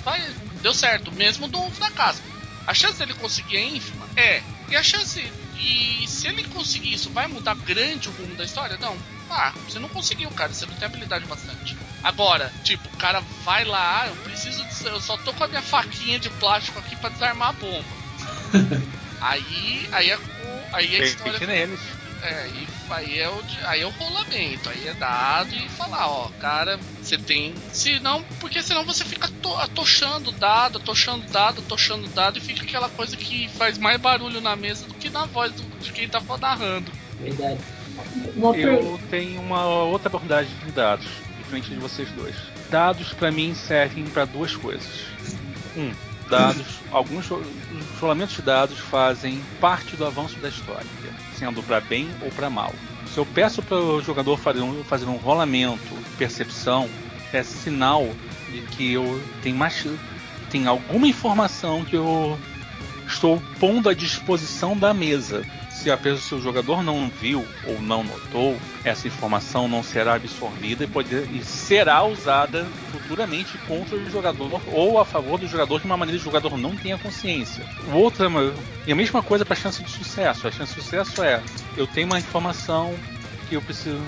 Vai, 0.04 0.34
deu 0.62 0.74
certo, 0.74 1.12
mesmo 1.12 1.48
do 1.48 1.70
fracasso. 1.70 2.22
A 2.66 2.74
chance 2.74 2.98
dele 2.98 3.14
conseguir 3.14 3.58
é 3.58 3.64
ínfima? 3.64 4.06
É. 4.16 4.42
E 4.68 4.76
a 4.76 4.82
chance. 4.82 5.20
E 5.58 6.04
se 6.08 6.26
ele 6.26 6.44
conseguir 6.48 6.94
isso, 6.94 7.10
vai 7.10 7.26
mudar 7.28 7.54
grande 7.54 8.08
o 8.08 8.12
rumo 8.12 8.34
da 8.34 8.44
história? 8.44 8.76
Não. 8.78 8.96
Ah, 9.30 9.52
você 9.68 9.78
não 9.78 9.88
conseguiu, 9.88 10.30
cara. 10.30 10.52
Você 10.52 10.66
não 10.66 10.74
tem 10.74 10.86
habilidade 10.86 11.24
bastante. 11.26 11.76
Agora, 12.02 12.52
tipo, 12.64 12.88
o 12.88 12.96
cara 12.98 13.20
vai 13.44 13.64
lá, 13.64 14.02
ah, 14.02 14.08
eu 14.08 14.16
preciso. 14.16 14.64
De, 14.64 14.86
eu 14.86 15.00
só 15.00 15.16
tô 15.18 15.32
com 15.32 15.44
a 15.44 15.48
minha 15.48 15.62
faquinha 15.62 16.18
de 16.18 16.28
plástico 16.30 16.78
aqui 16.78 16.96
para 16.96 17.10
desarmar 17.10 17.50
a 17.50 17.52
bomba 17.52 17.84
aí, 19.20 19.88
aí 19.92 20.10
é 20.10 20.18
aí 20.72 20.96
a 20.96 21.04
história. 21.04 21.46
neles. 21.46 21.80
É, 22.22 22.42
aí, 22.42 22.68
aí, 22.94 23.18
é 23.18 23.28
o, 23.28 23.42
aí 23.64 23.80
é 23.80 23.86
o 23.86 23.90
rolamento, 23.90 24.68
aí 24.68 24.88
é 24.88 24.94
dado 24.94 25.54
e 25.54 25.68
falar, 25.70 26.08
ó, 26.08 26.28
cara, 26.40 26.78
você 27.00 27.18
tem. 27.18 27.54
Se 27.72 27.98
não, 28.00 28.22
porque 28.40 28.62
senão 28.62 28.84
você 28.84 29.04
fica 29.04 29.28
to, 29.28 29.54
atochando 29.56 30.32
dado, 30.32 30.78
atochando 30.78 31.26
dado, 31.30 31.60
atochando 31.60 32.08
dado 32.08 32.38
e 32.38 32.40
fica 32.40 32.62
aquela 32.62 32.88
coisa 32.88 33.16
que 33.16 33.48
faz 33.48 33.78
mais 33.78 34.00
barulho 34.00 34.40
na 34.40 34.56
mesa 34.56 34.86
do 34.86 34.94
que 34.94 35.10
na 35.10 35.24
voz 35.26 35.52
do, 35.52 35.62
de 35.78 35.92
quem 35.92 36.08
tá 36.08 36.20
narrando. 36.40 36.90
Verdade. 37.20 37.58
Eu 38.56 39.00
tenho 39.10 39.40
uma 39.40 39.64
outra 39.66 40.08
abordagem 40.08 40.52
de 40.64 40.72
dados, 40.72 41.06
diferente 41.38 41.70
de 41.70 41.76
vocês 41.76 42.10
dois. 42.12 42.34
Dados 42.70 43.12
para 43.12 43.30
mim 43.30 43.54
servem 43.54 44.04
para 44.04 44.24
duas 44.24 44.54
coisas. 44.54 45.06
Um, 45.76 45.92
dados, 46.28 46.66
alguns 46.90 47.28
rolamentos 48.00 48.36
de 48.36 48.42
dados 48.42 48.78
fazem 48.78 49.40
parte 49.60 49.96
do 49.96 50.04
avanço 50.04 50.38
da 50.38 50.48
história, 50.48 50.86
sendo 51.38 51.62
para 51.62 51.80
bem 51.80 52.08
ou 52.22 52.30
para 52.30 52.50
mal. 52.50 52.72
Se 53.06 53.18
eu 53.18 53.26
peço 53.26 53.62
para 53.62 53.76
o 53.76 54.02
jogador 54.02 54.36
fazer 54.36 54.60
um, 54.60 54.84
fazer 54.84 55.06
um 55.06 55.16
rolamento, 55.16 55.94
percepção, 56.18 56.88
é 57.32 57.42
sinal 57.42 58.08
de 58.50 58.62
que 58.62 58.92
eu 58.92 59.22
tenho 59.42 59.56
mais 59.56 59.86
tem 60.50 60.66
alguma 60.66 61.08
informação 61.08 61.84
que 61.84 61.96
eu 61.96 62.38
estou 63.06 63.42
pondo 63.58 63.88
à 63.88 63.94
disposição 63.94 64.76
da 64.76 64.94
mesa 64.94 65.44
se, 65.86 65.90
a 65.90 65.96
pessoa, 65.96 66.20
se 66.20 66.34
o 66.34 66.40
jogador 66.40 66.82
não 66.82 67.08
viu 67.08 67.46
ou 67.64 67.80
não 67.80 68.02
notou, 68.02 68.58
essa 68.82 69.06
informação 69.06 69.68
não 69.68 69.84
será 69.84 70.14
absorvida 70.14 70.82
e, 70.82 70.86
pode, 70.88 71.14
e 71.14 71.40
será 71.44 72.04
usada 72.04 72.66
futuramente 72.90 73.56
contra 73.68 73.94
o 73.94 74.10
jogador 74.10 74.60
ou 74.66 74.98
a 74.98 75.04
favor 75.04 75.38
do 75.38 75.46
jogador 75.46 75.78
de 75.78 75.86
uma 75.86 75.96
maneira 75.96 76.18
que 76.18 76.22
o 76.22 76.24
jogador 76.24 76.58
não 76.58 76.74
tenha 76.74 76.98
consciência. 76.98 77.64
O 77.86 77.98
outro 77.98 78.26
e 78.84 78.90
a 78.90 78.96
mesma 78.96 79.22
coisa 79.22 79.44
para 79.44 79.54
a 79.54 79.56
chance 79.56 79.80
de 79.80 79.88
sucesso. 79.88 80.48
A 80.48 80.50
chance 80.50 80.74
de 80.74 80.82
sucesso 80.82 81.22
é 81.22 81.40
eu 81.76 81.86
tenho 81.86 82.08
uma 82.08 82.18
informação 82.18 82.92
que 83.48 83.54
eu 83.54 83.62
preciso 83.62 84.02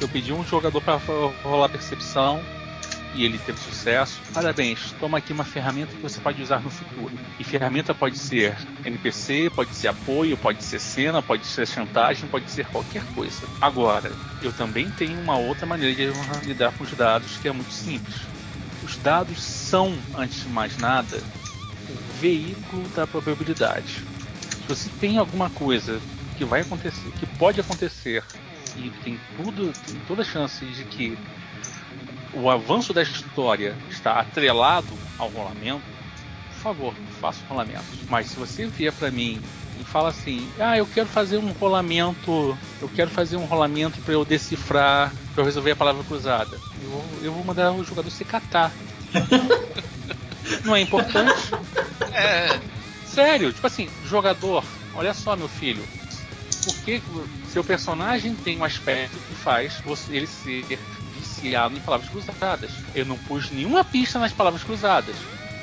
eu 0.00 0.08
pedi 0.08 0.32
um 0.32 0.44
jogador 0.44 0.80
para 0.80 0.96
rolar 1.44 1.68
percepção 1.68 2.40
e 3.14 3.24
ele 3.24 3.38
teve 3.38 3.58
sucesso, 3.58 4.20
parabéns, 4.32 4.92
toma 5.00 5.18
aqui 5.18 5.32
uma 5.32 5.44
ferramenta 5.44 5.92
que 5.94 6.02
você 6.02 6.20
pode 6.20 6.40
usar 6.42 6.60
no 6.60 6.70
futuro. 6.70 7.12
E 7.38 7.44
ferramenta 7.44 7.94
pode 7.94 8.16
ser 8.16 8.56
NPC, 8.84 9.50
pode 9.54 9.74
ser 9.74 9.88
apoio, 9.88 10.36
pode 10.36 10.62
ser 10.62 10.78
cena, 10.78 11.20
pode 11.20 11.44
ser 11.44 11.66
chantagem, 11.66 12.28
pode 12.28 12.50
ser 12.50 12.66
qualquer 12.66 13.02
coisa. 13.14 13.40
Agora, 13.60 14.12
eu 14.42 14.52
também 14.52 14.90
tenho 14.90 15.20
uma 15.20 15.36
outra 15.36 15.66
maneira 15.66 15.94
de 15.94 16.46
lidar 16.46 16.72
com 16.72 16.84
os 16.84 16.92
dados 16.92 17.36
que 17.38 17.48
é 17.48 17.52
muito 17.52 17.72
simples. 17.72 18.14
Os 18.84 18.96
dados 18.96 19.42
são, 19.42 19.96
antes 20.16 20.42
de 20.42 20.48
mais 20.48 20.76
nada, 20.78 21.18
o 21.88 22.20
veículo 22.20 22.88
da 22.90 23.06
probabilidade. 23.06 24.04
Se 24.62 24.68
você 24.68 24.88
tem 25.00 25.18
alguma 25.18 25.50
coisa 25.50 26.00
que 26.38 26.44
vai 26.44 26.60
acontecer, 26.60 27.10
que 27.18 27.26
pode 27.26 27.60
acontecer, 27.60 28.24
e 28.76 28.90
tem 29.02 29.18
tudo, 29.36 29.72
tem 29.86 30.00
toda 30.06 30.22
a 30.22 30.24
chance 30.24 30.64
de 30.64 30.84
que 30.84 31.18
o 32.32 32.50
avanço 32.50 32.92
da 32.92 33.02
história 33.02 33.76
está 33.88 34.12
atrelado 34.20 34.96
ao 35.18 35.28
rolamento, 35.28 35.84
por 36.48 36.56
favor, 36.56 36.94
faça 37.20 37.44
o 37.44 37.48
rolamento. 37.48 37.84
Mas 38.08 38.28
se 38.28 38.38
você 38.38 38.66
vier 38.66 38.92
para 38.92 39.10
mim 39.10 39.40
e 39.78 39.84
fala 39.84 40.10
assim: 40.10 40.50
"Ah, 40.58 40.76
eu 40.76 40.86
quero 40.86 41.08
fazer 41.08 41.38
um 41.38 41.52
rolamento, 41.52 42.58
eu 42.80 42.88
quero 42.88 43.10
fazer 43.10 43.36
um 43.36 43.46
rolamento 43.46 44.00
para 44.00 44.14
eu 44.14 44.24
decifrar, 44.24 45.14
para 45.32 45.42
eu 45.42 45.46
resolver 45.46 45.72
a 45.72 45.76
palavra 45.76 46.04
cruzada", 46.04 46.60
eu, 46.82 47.18
eu 47.22 47.32
vou 47.32 47.44
mandar 47.44 47.72
o 47.72 47.84
jogador 47.84 48.10
se 48.10 48.24
catar. 48.24 48.74
Não 50.64 50.76
é 50.76 50.80
importante? 50.80 51.54
É. 52.12 52.60
Sério, 53.04 53.52
tipo 53.52 53.66
assim, 53.66 53.88
jogador, 54.04 54.64
olha 54.94 55.12
só, 55.12 55.34
meu 55.34 55.48
filho, 55.48 55.84
porque 56.64 57.02
seu 57.44 57.64
personagem 57.64 58.36
tem 58.36 58.58
um 58.58 58.64
aspecto 58.64 59.18
que 59.20 59.34
faz 59.34 59.82
ele 60.08 60.26
ser 60.26 60.78
viciado 61.40 61.76
em 61.76 61.80
palavras 61.80 62.10
cruzadas. 62.10 62.70
Eu 62.94 63.06
não 63.06 63.16
pus 63.16 63.50
nenhuma 63.50 63.82
pista 63.82 64.18
nas 64.18 64.32
palavras 64.32 64.62
cruzadas. 64.62 65.16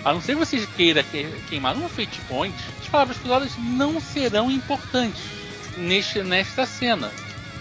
A 0.03 0.13
não 0.13 0.21
ser 0.21 0.33
que 0.33 0.39
vocês 0.39 0.65
queiram 0.75 1.03
queimar 1.49 1.75
um 1.75 1.87
fate 1.89 2.19
point, 2.27 2.55
as 2.81 2.87
palavras 2.87 3.17
cruzadas 3.17 3.51
não 3.57 3.99
serão 3.99 4.49
importantes 4.49 5.21
neste, 5.77 6.23
nesta 6.23 6.65
cena. 6.65 7.11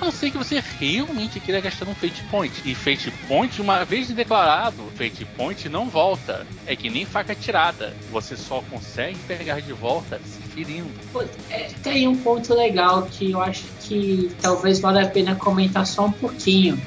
A 0.00 0.04
não 0.04 0.12
ser 0.12 0.30
que 0.30 0.36
você 0.36 0.62
realmente 0.78 1.40
queira 1.40 1.58
gastar 1.58 1.88
um 1.88 1.94
Fate 1.94 2.22
Point. 2.24 2.52
E 2.66 2.74
Fate 2.74 3.10
Point, 3.26 3.62
uma 3.62 3.82
vez 3.82 4.08
declarado, 4.08 4.92
Fate 4.94 5.24
Point 5.24 5.70
não 5.70 5.88
volta. 5.88 6.46
É 6.66 6.76
que 6.76 6.90
nem 6.90 7.06
faca 7.06 7.34
tirada. 7.34 7.96
Você 8.12 8.36
só 8.36 8.62
consegue 8.68 9.18
pegar 9.26 9.60
de 9.60 9.72
volta 9.72 10.20
se 10.22 10.38
ferindo. 10.50 10.90
É, 11.48 11.70
tem 11.82 12.06
um 12.06 12.14
ponto 12.14 12.52
legal 12.52 13.08
que 13.10 13.30
eu 13.30 13.40
acho 13.40 13.64
que 13.80 14.30
talvez 14.42 14.80
valha 14.80 15.06
a 15.06 15.08
pena 15.08 15.34
comentar 15.34 15.86
só 15.86 16.04
um 16.04 16.12
pouquinho 16.12 16.78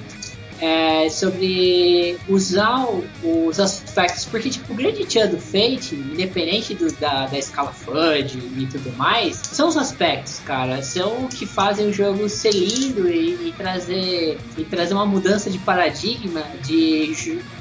é, 0.62 1.10
sobre 1.10 2.18
usar 2.28 2.88
os 3.24 3.60
aspectos, 3.60 4.26
porque 4.26 4.50
tipo, 4.50 4.74
o 4.74 4.76
grande 4.76 5.06
tchan 5.06 5.28
do 5.28 5.40
Fate, 5.40 5.96
independente 5.96 6.74
do, 6.74 6.92
da, 6.94 7.28
da 7.28 7.38
escala 7.38 7.72
FUD 7.72 8.38
e 8.58 8.66
tudo 8.68 8.92
mais, 8.98 9.38
são 9.38 9.68
os 9.68 9.78
aspectos, 9.78 10.40
cara, 10.40 10.82
são 10.82 11.26
o 11.26 11.30
que 11.30 11.46
fazem 11.46 11.88
o 11.88 11.94
jogo 11.94 12.28
ser 12.28 12.52
lindo 12.52 13.10
e, 13.10 13.50
e 13.50 13.54
trazer 13.54 14.38
e 14.58 14.64
trazer 14.64 14.94
uma 14.94 15.06
mudança 15.06 15.50
de 15.50 15.58
paradigma 15.60 16.44
de 16.64 17.14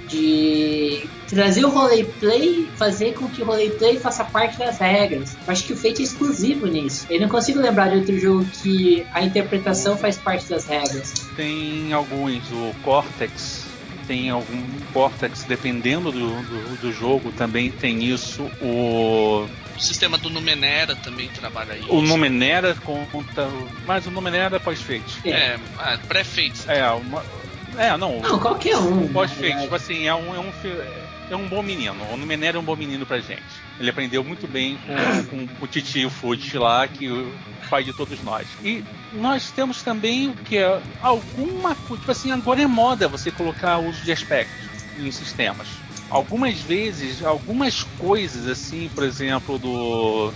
de 0.09 1.09
trazer 1.29 1.65
o 1.65 1.69
roleplay, 1.69 2.69
fazer 2.77 3.15
com 3.15 3.29
que 3.29 3.43
o 3.43 3.45
roleplay 3.45 3.99
faça 3.99 4.25
parte 4.25 4.59
das 4.59 4.79
regras. 4.79 5.37
Eu 5.47 5.53
acho 5.53 5.65
que 5.65 5.73
o 5.73 5.77
Fate 5.77 6.01
é 6.01 6.05
exclusivo 6.05 6.67
nisso. 6.67 7.07
Eu 7.11 7.21
não 7.21 7.29
consigo 7.29 7.61
lembrar 7.61 7.89
de 7.89 7.97
outro 7.97 8.19
jogo 8.19 8.47
que 8.63 9.07
a 9.13 9.23
interpretação 9.23 9.97
faz 9.97 10.17
parte 10.17 10.49
das 10.49 10.67
regras. 10.67 11.13
Tem 11.37 11.93
alguns, 11.93 12.51
o 12.51 12.75
Cortex 12.83 13.69
tem 14.09 14.31
algum 14.31 14.63
Cortex, 14.95 15.45
dependendo 15.45 16.11
do, 16.11 16.31
do, 16.43 16.77
do, 16.81 16.93
jogo, 16.93 17.31
também 17.31 17.71
tem 17.71 18.03
isso. 18.03 18.51
O... 18.63 19.47
o 19.77 19.81
sistema 19.81 20.17
do 20.17 20.31
Numenera 20.31 20.97
também 20.97 21.29
trabalha 21.29 21.77
isso. 21.77 21.93
O 21.93 22.01
Numenera 22.01 22.75
conta. 22.83 23.47
Mas 23.87 24.07
o 24.07 24.11
Numenera 24.11 24.57
é 24.57 24.59
pós-fate. 24.59 25.21
É, 25.27 25.59
é 25.79 25.97
pré-fate. 26.09 26.63
É, 26.67 26.91
uma, 26.91 27.23
É, 27.79 27.97
não. 27.97 28.21
Não, 28.21 28.39
qualquer 28.39 28.77
um. 28.77 29.09
Pode 29.09 29.35
fake, 29.35 29.63
tipo 29.63 29.75
assim, 29.75 30.07
é 30.07 30.15
um, 30.15 30.35
é 30.35 30.39
um, 30.41 30.53
é 31.31 31.37
um 31.37 31.49
bom 31.49 31.63
menino. 31.63 31.97
O 32.13 32.17
Numenera 32.17 32.57
é 32.57 32.61
um 32.61 32.65
bom 32.65 32.75
menino 32.75 33.07
pra 33.07 33.21
gente. 33.21 33.43
Ele 33.79 33.89
aprendeu 33.89 34.25
muito 34.25 34.49
bem 34.49 34.79
com, 35.31 35.47
com 35.47 35.65
o 35.65 35.69
Titi 35.69 36.01
e 36.01 36.07
o 36.07 36.11
Fudge 36.11 36.59
lá, 36.59 36.89
que 36.89 37.09
o 37.09 37.33
pai 37.71 37.85
de 37.85 37.93
todos 37.93 38.23
nós. 38.23 38.47
E 38.65 38.83
nós 39.13 39.51
temos 39.51 39.83
também 39.83 40.29
o 40.29 40.35
que 40.35 40.59
é 40.59 40.81
alguma 41.01 41.75
coisa. 41.75 42.01
Tipo 42.01 42.11
assim, 42.11 42.33
agora 42.33 42.63
é 42.63 42.67
moda 42.67 43.07
você 43.07 43.31
colocar 43.31 43.79
uso 43.79 44.03
de 44.03 44.11
aspectos 44.11 44.69
em 44.99 45.11
sistemas. 45.11 45.69
Algumas 46.11 46.59
vezes, 46.61 47.23
algumas 47.23 47.83
coisas 47.99 48.49
assim, 48.49 48.91
por 48.95 49.05
exemplo, 49.05 49.59
do 49.59 50.33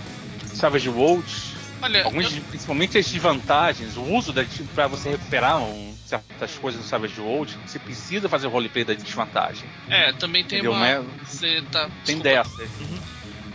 Savage 0.53 0.87
Worlds, 0.87 1.52
Olha, 1.83 2.03
Alguns, 2.05 2.33
eu- 2.33 2.43
principalmente 2.43 2.97
as 2.97 3.05
desvantagens, 3.11 3.97
o 3.97 4.03
uso 4.03 4.31
da 4.31 4.45
para 4.73 4.87
você 4.87 5.09
recuperar 5.09 5.59
um- 5.61 5.93
certas 6.05 6.57
coisas 6.57 6.81
no 6.81 6.87
Savage 6.87 7.19
World, 7.19 7.57
você 7.65 7.77
precisa 7.77 8.29
fazer 8.29 8.47
o 8.47 8.49
roleplay 8.49 8.85
da 8.85 8.93
desvantagem. 8.93 9.69
é, 9.89 10.13
também 10.13 10.43
tem 10.45 10.59
Entendeu? 10.59 10.71
uma. 10.77 10.87
É- 10.87 11.01
Você 11.25 11.61
tá. 11.71 11.89
Tem 12.05 12.19
desculpa. 12.19 12.23
dessas. 12.23 12.69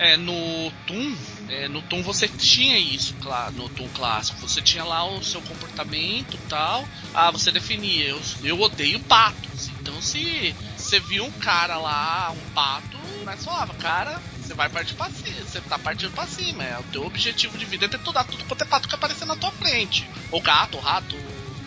É, 0.01 0.17
no 0.17 0.71
Toon, 0.87 1.17
é, 1.49 1.67
no 1.69 1.83
Toon 1.83 2.03
você 2.05 2.29
tinha 2.29 2.79
isso, 2.79 3.15
claro, 3.21 3.53
no 3.57 3.69
Toon 3.69 3.89
clássico. 3.89 4.39
Você 4.47 4.61
tinha 4.63 4.85
lá 4.85 5.05
o 5.05 5.21
seu 5.25 5.41
comportamento 5.43 6.35
e 6.37 6.49
tal. 6.49 6.89
Ah, 7.13 7.31
você 7.33 7.51
definia, 7.51 8.05
eu, 8.07 8.23
eu 8.45 8.61
odeio 8.61 9.01
patos. 9.01 9.69
Então 9.81 10.01
se 10.01 10.55
você 10.77 11.01
viu 11.01 11.25
um 11.25 11.33
cara 11.33 11.79
lá, 11.79 12.31
um 12.31 12.53
pato, 12.53 12.97
mas 13.25 13.45
falava, 13.45 13.75
cara, 13.75 14.21
você 14.49 14.55
vai 14.55 14.69
partir 14.71 14.95
pra 14.95 15.11
cima, 15.11 15.37
você 15.47 15.61
tá 15.61 15.79
partindo 15.79 16.11
pra 16.13 16.27
cima. 16.27 16.65
É, 16.65 16.79
o 16.79 16.83
teu 16.85 17.05
objetivo 17.05 17.57
de 17.59 17.67
vida 17.67 17.85
é 17.85 17.89
tentar 17.89 18.25
tudo 18.25 18.45
quanto 18.45 18.63
é 18.63 18.65
pato 18.65 18.89
que 18.89 18.95
aparecer 18.95 19.27
na 19.27 19.37
tua 19.37 19.51
frente. 19.53 20.09
Ou 20.31 20.41
gato, 20.41 20.77
ou 20.77 20.81
rato, 20.81 21.17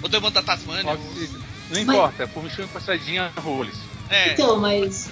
ou 0.01 0.09
demônio 0.09 0.33
da 0.33 0.41
ser- 0.41 1.29
Não 1.69 1.85
Mas- 1.85 1.95
importa, 1.95 2.27
por 2.27 2.43
mexer 2.43 2.63
com 2.63 2.73
passadinha 2.73 3.31
roles. 3.37 3.77
É, 4.09 4.33
Então, 4.33 4.59
mas 4.59 5.09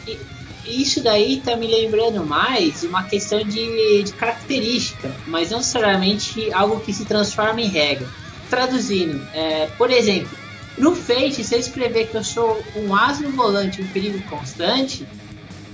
isso 0.66 1.02
daí 1.02 1.42
tá 1.42 1.56
me 1.56 1.68
lembrando 1.68 2.26
mais 2.26 2.82
de 2.82 2.88
uma 2.88 3.04
questão 3.04 3.42
de, 3.44 4.04
de 4.04 4.12
característica, 4.14 5.16
mas 5.28 5.52
não 5.52 5.60
necessariamente 5.60 6.52
algo 6.52 6.80
que 6.82 6.92
se 6.92 7.06
transforma 7.06 7.62
em 7.62 7.70
regra. 7.70 8.10
Traduzindo, 8.50 9.26
é, 9.34 9.68
por 9.68 9.90
exemplo, 9.92 10.38
no 10.78 10.96
Fate, 10.96 11.44
se 11.44 11.56
eu 11.56 11.60
escrever 11.60 12.08
que 12.08 12.18
eu 12.18 12.24
sou 12.24 12.62
um 12.76 12.94
as 12.96 13.20
no 13.22 13.30
volante, 13.32 13.82
um 13.82 13.88
perigo 13.88 14.20
constante, 14.28 15.06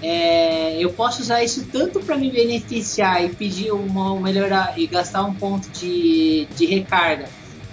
é, 0.01 0.77
eu 0.77 0.91
posso 0.91 1.21
usar 1.21 1.43
isso 1.43 1.65
tanto 1.71 1.99
para 1.99 2.17
me 2.17 2.31
beneficiar 2.31 3.23
e 3.23 3.29
pedir 3.29 3.71
uma 3.71 4.19
melhorar 4.19 4.73
e 4.77 4.87
gastar 4.87 5.23
um 5.23 5.33
ponto 5.33 5.69
de, 5.69 6.47
de 6.55 6.65
recarga 6.65 7.29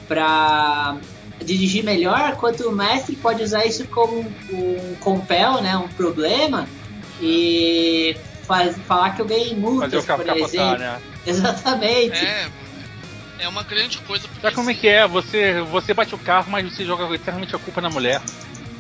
para 0.07 0.97
dirigir 1.45 1.83
melhor, 1.83 2.37
quanto 2.37 2.69
o 2.69 2.73
mestre 2.73 3.17
pode 3.17 3.43
usar 3.43 3.67
isso 3.67 3.87
como 3.89 4.21
um, 4.21 4.95
compel, 5.01 5.61
né, 5.61 5.77
um 5.77 5.89
problema 5.89 6.69
e 7.21 8.17
faz, 8.47 8.77
falar 8.87 9.11
que 9.11 9.23
eu 9.23 9.27
ganhei 9.27 9.49
Fazer 9.49 9.61
multas, 9.61 10.05
por 10.05 10.25
capotar, 10.25 10.45
exemplo. 10.45 10.79
né? 10.79 11.01
Exatamente. 11.27 12.17
é, 12.17 12.49
é 13.41 13.49
uma 13.49 13.63
grande 13.63 13.99
coisa. 13.99 14.27
Porque, 14.27 14.41
Sabe 14.41 14.55
como 14.55 14.71
é 14.71 14.73
assim, 14.73 14.81
que 14.81 14.89
é? 14.89 15.07
Você, 15.07 15.61
você 15.63 15.95
bate 15.95 16.15
o 16.15 16.19
carro, 16.19 16.51
mas 16.51 16.73
você 16.73 16.85
joga 16.85 17.13
eternamente 17.15 17.55
a 17.55 17.59
culpa 17.59 17.81
na 17.81 17.91
mulher. 17.91 18.21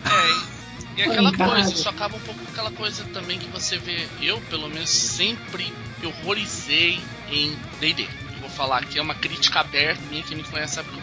É, 0.04 0.61
e, 0.96 1.02
aquela 1.02 1.32
coisa, 1.32 1.72
isso 1.72 1.88
acaba 1.88 2.16
um 2.16 2.20
pouco 2.20 2.40
com 2.44 2.50
aquela 2.50 2.70
coisa 2.70 3.04
também 3.06 3.38
que 3.38 3.48
você 3.48 3.78
vê. 3.78 4.08
Eu, 4.20 4.40
pelo 4.42 4.68
menos, 4.68 4.90
sempre 4.90 5.72
me 5.98 6.06
horrorizei 6.06 7.00
em 7.28 7.56
DD. 7.80 8.08
Eu 8.34 8.40
vou 8.40 8.50
falar 8.50 8.78
aqui, 8.78 8.98
é 8.98 9.02
uma 9.02 9.14
crítica 9.14 9.60
aberta 9.60 10.02
minha, 10.10 10.22
quem 10.22 10.36
me 10.36 10.44
conhece 10.44 10.74
sabe 10.74 10.90
que 10.90 10.96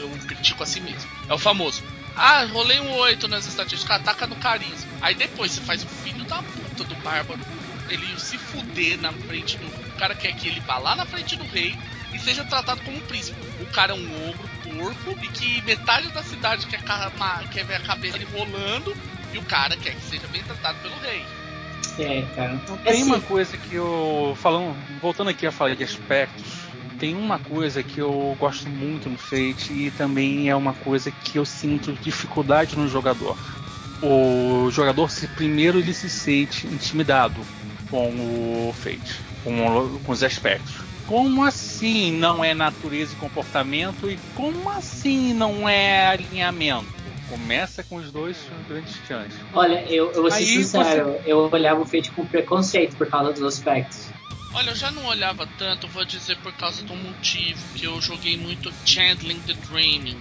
eu, 0.00 0.10
critico 0.26 0.62
a 0.62 0.66
si 0.66 0.80
mesmo. 0.80 1.10
É 1.28 1.34
o 1.34 1.38
famoso. 1.38 1.82
Ah, 2.14 2.44
rolei 2.44 2.80
um 2.80 2.94
8 2.94 3.28
nas 3.28 3.46
estatísticas, 3.46 4.00
ataca 4.00 4.26
no 4.26 4.36
carisma. 4.36 4.90
Aí 5.02 5.14
depois 5.14 5.52
você 5.52 5.60
faz 5.60 5.82
o 5.82 5.86
filho 5.86 6.24
da 6.24 6.42
puta 6.42 6.84
do 6.84 6.94
bárbaro, 6.96 7.40
ele 7.90 8.18
se 8.18 8.38
fuder 8.38 8.98
na 8.98 9.12
frente 9.12 9.58
do. 9.58 9.66
O 9.66 9.98
cara 9.98 10.14
quer 10.14 10.32
que 10.34 10.48
ele 10.48 10.60
vá 10.60 10.78
lá 10.78 10.96
na 10.96 11.04
frente 11.04 11.36
do 11.36 11.44
rei 11.44 11.76
e 12.12 12.18
seja 12.18 12.44
tratado 12.44 12.80
como 12.82 12.96
um 12.96 13.00
príncipe. 13.00 13.38
O 13.60 13.66
cara 13.66 13.92
é 13.92 13.96
um 13.96 14.30
ogro 14.30 14.48
porco 14.62 15.18
e 15.22 15.28
que 15.28 15.62
metade 15.62 16.08
da 16.08 16.22
cidade 16.22 16.66
quer, 16.66 16.82
quer 17.50 17.64
ver 17.64 17.76
a 17.76 17.80
cabeça 17.80 18.18
dele 18.18 18.30
rolando 18.32 18.96
e 19.36 19.38
o 19.38 19.42
cara 19.42 19.76
quer 19.76 19.94
que 19.94 20.02
seja 20.02 20.26
bem 20.28 20.42
tratado 20.42 20.78
pelo 20.80 20.94
rei. 21.00 21.22
É, 21.98 22.22
cara. 22.34 22.60
Não 22.68 22.76
tem 22.78 22.92
Assim, 22.92 23.02
uma 23.04 23.20
coisa 23.20 23.56
que 23.56 23.74
eu. 23.74 24.36
Falando, 24.40 24.74
voltando 25.00 25.30
aqui 25.30 25.46
a 25.46 25.52
falar 25.52 25.74
de 25.74 25.84
aspectos, 25.84 26.44
tem 26.98 27.14
uma 27.14 27.38
coisa 27.38 27.82
que 27.82 28.00
eu 28.00 28.36
gosto 28.40 28.68
muito 28.68 29.08
no 29.08 29.18
Fate 29.18 29.72
e 29.72 29.90
também 29.90 30.48
é 30.48 30.56
uma 30.56 30.72
coisa 30.72 31.10
que 31.10 31.38
eu 31.38 31.44
sinto 31.44 31.92
dificuldade 31.92 32.76
no 32.76 32.88
jogador. 32.88 33.36
O 34.02 34.70
jogador, 34.70 35.10
se 35.10 35.26
primeiro 35.28 35.78
ele 35.78 35.94
se 35.94 36.08
sente 36.08 36.66
intimidado 36.66 37.40
com 37.90 38.08
o 38.08 38.74
Fate, 38.74 39.20
com, 39.44 39.98
com 40.04 40.12
os 40.12 40.22
aspectos. 40.22 40.74
Como 41.06 41.44
assim 41.44 42.12
não 42.12 42.44
é 42.44 42.52
natureza 42.52 43.12
e 43.12 43.16
comportamento 43.16 44.10
e 44.10 44.18
como 44.34 44.68
assim 44.70 45.32
não 45.32 45.68
é 45.68 46.08
alinhamento? 46.08 46.95
Começa 47.28 47.82
com 47.82 47.96
os 47.96 48.10
dois 48.12 48.48
grandes 48.68 48.94
chances. 49.06 49.40
Olha, 49.52 49.82
eu, 49.92 50.12
eu 50.12 50.22
vou 50.22 50.30
ser 50.30 50.36
Aí 50.38 50.46
sincero, 50.46 51.20
eu 51.24 51.38
olhava 51.52 51.80
o 51.82 51.86
Fate 51.86 52.10
com 52.12 52.26
preconceito 52.26 52.96
por 52.96 53.08
causa 53.08 53.32
dos 53.32 53.42
aspectos. 53.42 54.12
Olha, 54.54 54.70
eu 54.70 54.76
já 54.76 54.90
não 54.90 55.06
olhava 55.06 55.46
tanto, 55.58 55.88
vou 55.88 56.04
dizer 56.04 56.36
por 56.38 56.52
causa 56.54 56.82
do 56.82 56.94
motivo 56.94 57.60
que 57.74 57.86
eu 57.86 58.00
joguei 58.00 58.36
muito 58.36 58.72
Chandling 58.84 59.40
the 59.40 59.54
Dreaming. 59.68 60.18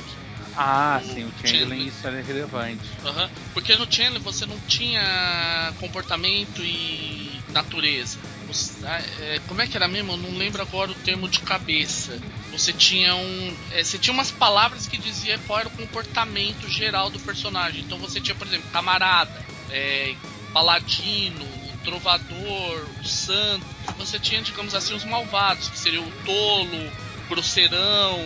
Ah, 0.58 1.00
O 1.02 1.06
sim, 1.06 1.26
o 1.26 1.30
Chandler. 1.32 1.48
Changeling 1.48 1.86
isso 1.86 2.08
é 2.08 2.22
relevante. 2.22 2.90
Aham. 3.06 3.30
Porque 3.54 3.76
no 3.78 3.92
Chandler 3.92 4.22
você 4.22 4.46
não 4.46 4.60
tinha 4.60 5.74
comportamento 5.80 6.64
e 6.64 7.42
natureza. 7.52 8.18
Você- 8.48 8.86
ah, 8.86 9.02
é, 9.20 9.40
como 9.48 9.62
é 9.62 9.68
que 9.68 9.78
era 9.78 9.88
mesmo? 9.88 10.14
Eu 10.14 10.18
não 10.18 10.38
lembro 10.38 10.62
agora 10.62 10.92
o 10.92 10.96
termo 10.96 11.30
de 11.30 11.40
cabeça. 11.40 12.20
Você 12.58 12.72
tinha 12.72 13.16
um. 13.16 13.58
é, 13.72 13.84
você 13.84 13.98
tinha 14.00 14.14
umas 14.14 14.32
palavras 14.32 14.88
que 14.88 14.98
dizia 14.98 15.38
qual 15.40 15.60
era 15.60 15.68
o 15.68 15.72
comportamento 15.72 16.68
geral 16.70 17.10
do 17.10 17.20
personagem. 17.20 17.82
Então 17.82 17.98
você 17.98 18.22
tinha, 18.22 18.36
por 18.36 18.48
exemplo, 18.48 18.70
camarada, 18.72 19.32
é, 19.70 20.16
paladino, 20.54 21.44
o 21.44 21.78
trovador, 21.84 22.86
o 23.02 23.06
santo. 23.06 23.66
E 23.90 23.94
você 23.98 24.18
tinha, 24.18 24.42
digamos 24.42 24.74
assim, 24.74 24.94
os 24.96 25.04
malvados, 25.04 25.68
que 25.70 25.78
seriam 25.78 26.04
o 26.08 26.12
tolo, 26.26 26.78
o 26.78 27.30
grosseirão, 27.30 28.26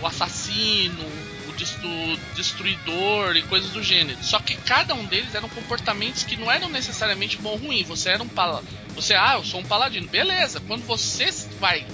o 0.00 0.06
assassino, 0.06 1.04
o 1.46 1.52
destru- 1.52 2.18
destruidor 2.34 3.36
e 3.36 3.42
coisas 3.42 3.70
do 3.70 3.82
gênero. 3.82 4.18
Só 4.22 4.38
que 4.38 4.54
cada 4.54 4.94
um 4.94 5.04
deles 5.04 5.34
eram 5.34 5.48
comportamentos 5.50 6.24
que 6.24 6.36
não 6.36 6.50
eram 6.50 6.68
necessariamente 6.70 7.36
bom 7.36 7.50
ou 7.50 7.56
ruim. 7.58 7.84
Você 7.84 8.08
era 8.10 8.22
um 8.22 8.28
pala 8.28 8.64
você, 8.94 9.14
ah, 9.14 9.34
eu 9.34 9.44
sou 9.44 9.60
um 9.60 9.64
paladino. 9.64 10.08
Beleza, 10.08 10.60
quando 10.60 10.84
você 10.84 11.30
vai 11.58 11.86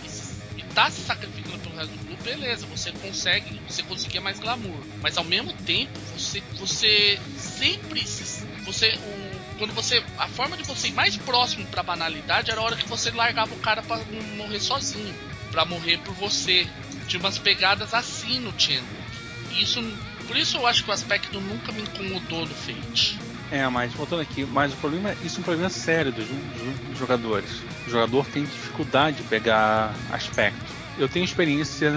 tá 0.77 0.91
se 0.91 1.01
sacrificando 1.01 1.59
pelo 1.61 1.75
resto 1.75 1.93
do 1.97 2.05
grupo, 2.05 2.23
beleza, 2.23 2.67
você 2.67 2.93
consegue, 2.93 3.63
você 3.67 3.83
conseguia 3.83 4.21
mais 4.21 4.39
glamour. 4.39 4.85
Mas 5.03 5.17
ao 5.17 5.25
mesmo 5.25 5.51
tempo, 5.55 5.99
você 6.13 6.43
você 6.59 7.19
sempre 7.35 8.07
se- 8.07 8.45
você 8.63 8.95
o 9.03 9.57
quando 9.57 9.73
você 9.73 10.05
a 10.19 10.29
forma 10.29 10.55
de 10.55 10.63
você 10.65 10.89
ir 10.89 10.93
mais 10.93 11.17
próximo 11.17 11.67
pra 11.69 11.83
banalidade 11.83 12.51
era 12.51 12.61
a 12.61 12.63
hora 12.63 12.77
que 12.77 12.87
você 12.87 13.11
largava 13.11 13.55
o 13.55 13.59
cara 13.61 13.83
não 14.11 14.23
morrer 14.37 14.61
sozinho, 14.61 15.15
pra 15.51 15.65
morrer 15.65 15.97
por 16.01 16.15
você. 16.15 16.69
Tinha 17.09 17.21
umas 17.21 17.39
pegadas 17.39 17.95
assim 17.95 18.39
no 18.41 18.53
Chandler. 18.61 19.03
Isso 19.59 19.81
por 20.27 20.37
isso 20.37 20.59
eu 20.59 20.67
acho 20.67 20.85
que 20.85 20.91
o 20.91 20.93
aspecto 20.93 21.41
nunca 21.41 21.73
me 21.73 21.81
incomodou 21.81 22.45
no 22.45 22.55
Fate. 22.55 23.19
É, 23.51 23.69
mas 23.69 23.93
voltando 23.95 24.23
aqui, 24.23 24.45
mas 24.45 24.73
o 24.73 24.77
problema, 24.77 25.15
isso 25.23 25.39
é 25.39 25.41
um 25.41 25.45
problema 25.45 25.71
sério 25.71 26.11
dos, 26.13 26.27
dos- 26.27 26.99
jogadores. 26.99 27.63
O 27.87 27.91
jogador 27.91 28.27
tem 28.27 28.45
dificuldade 28.45 29.19
de 29.19 29.23
pegar 29.25 29.95
aspecto. 30.11 30.73
Eu 30.99 31.09
tenho 31.09 31.25
experiência 31.25 31.93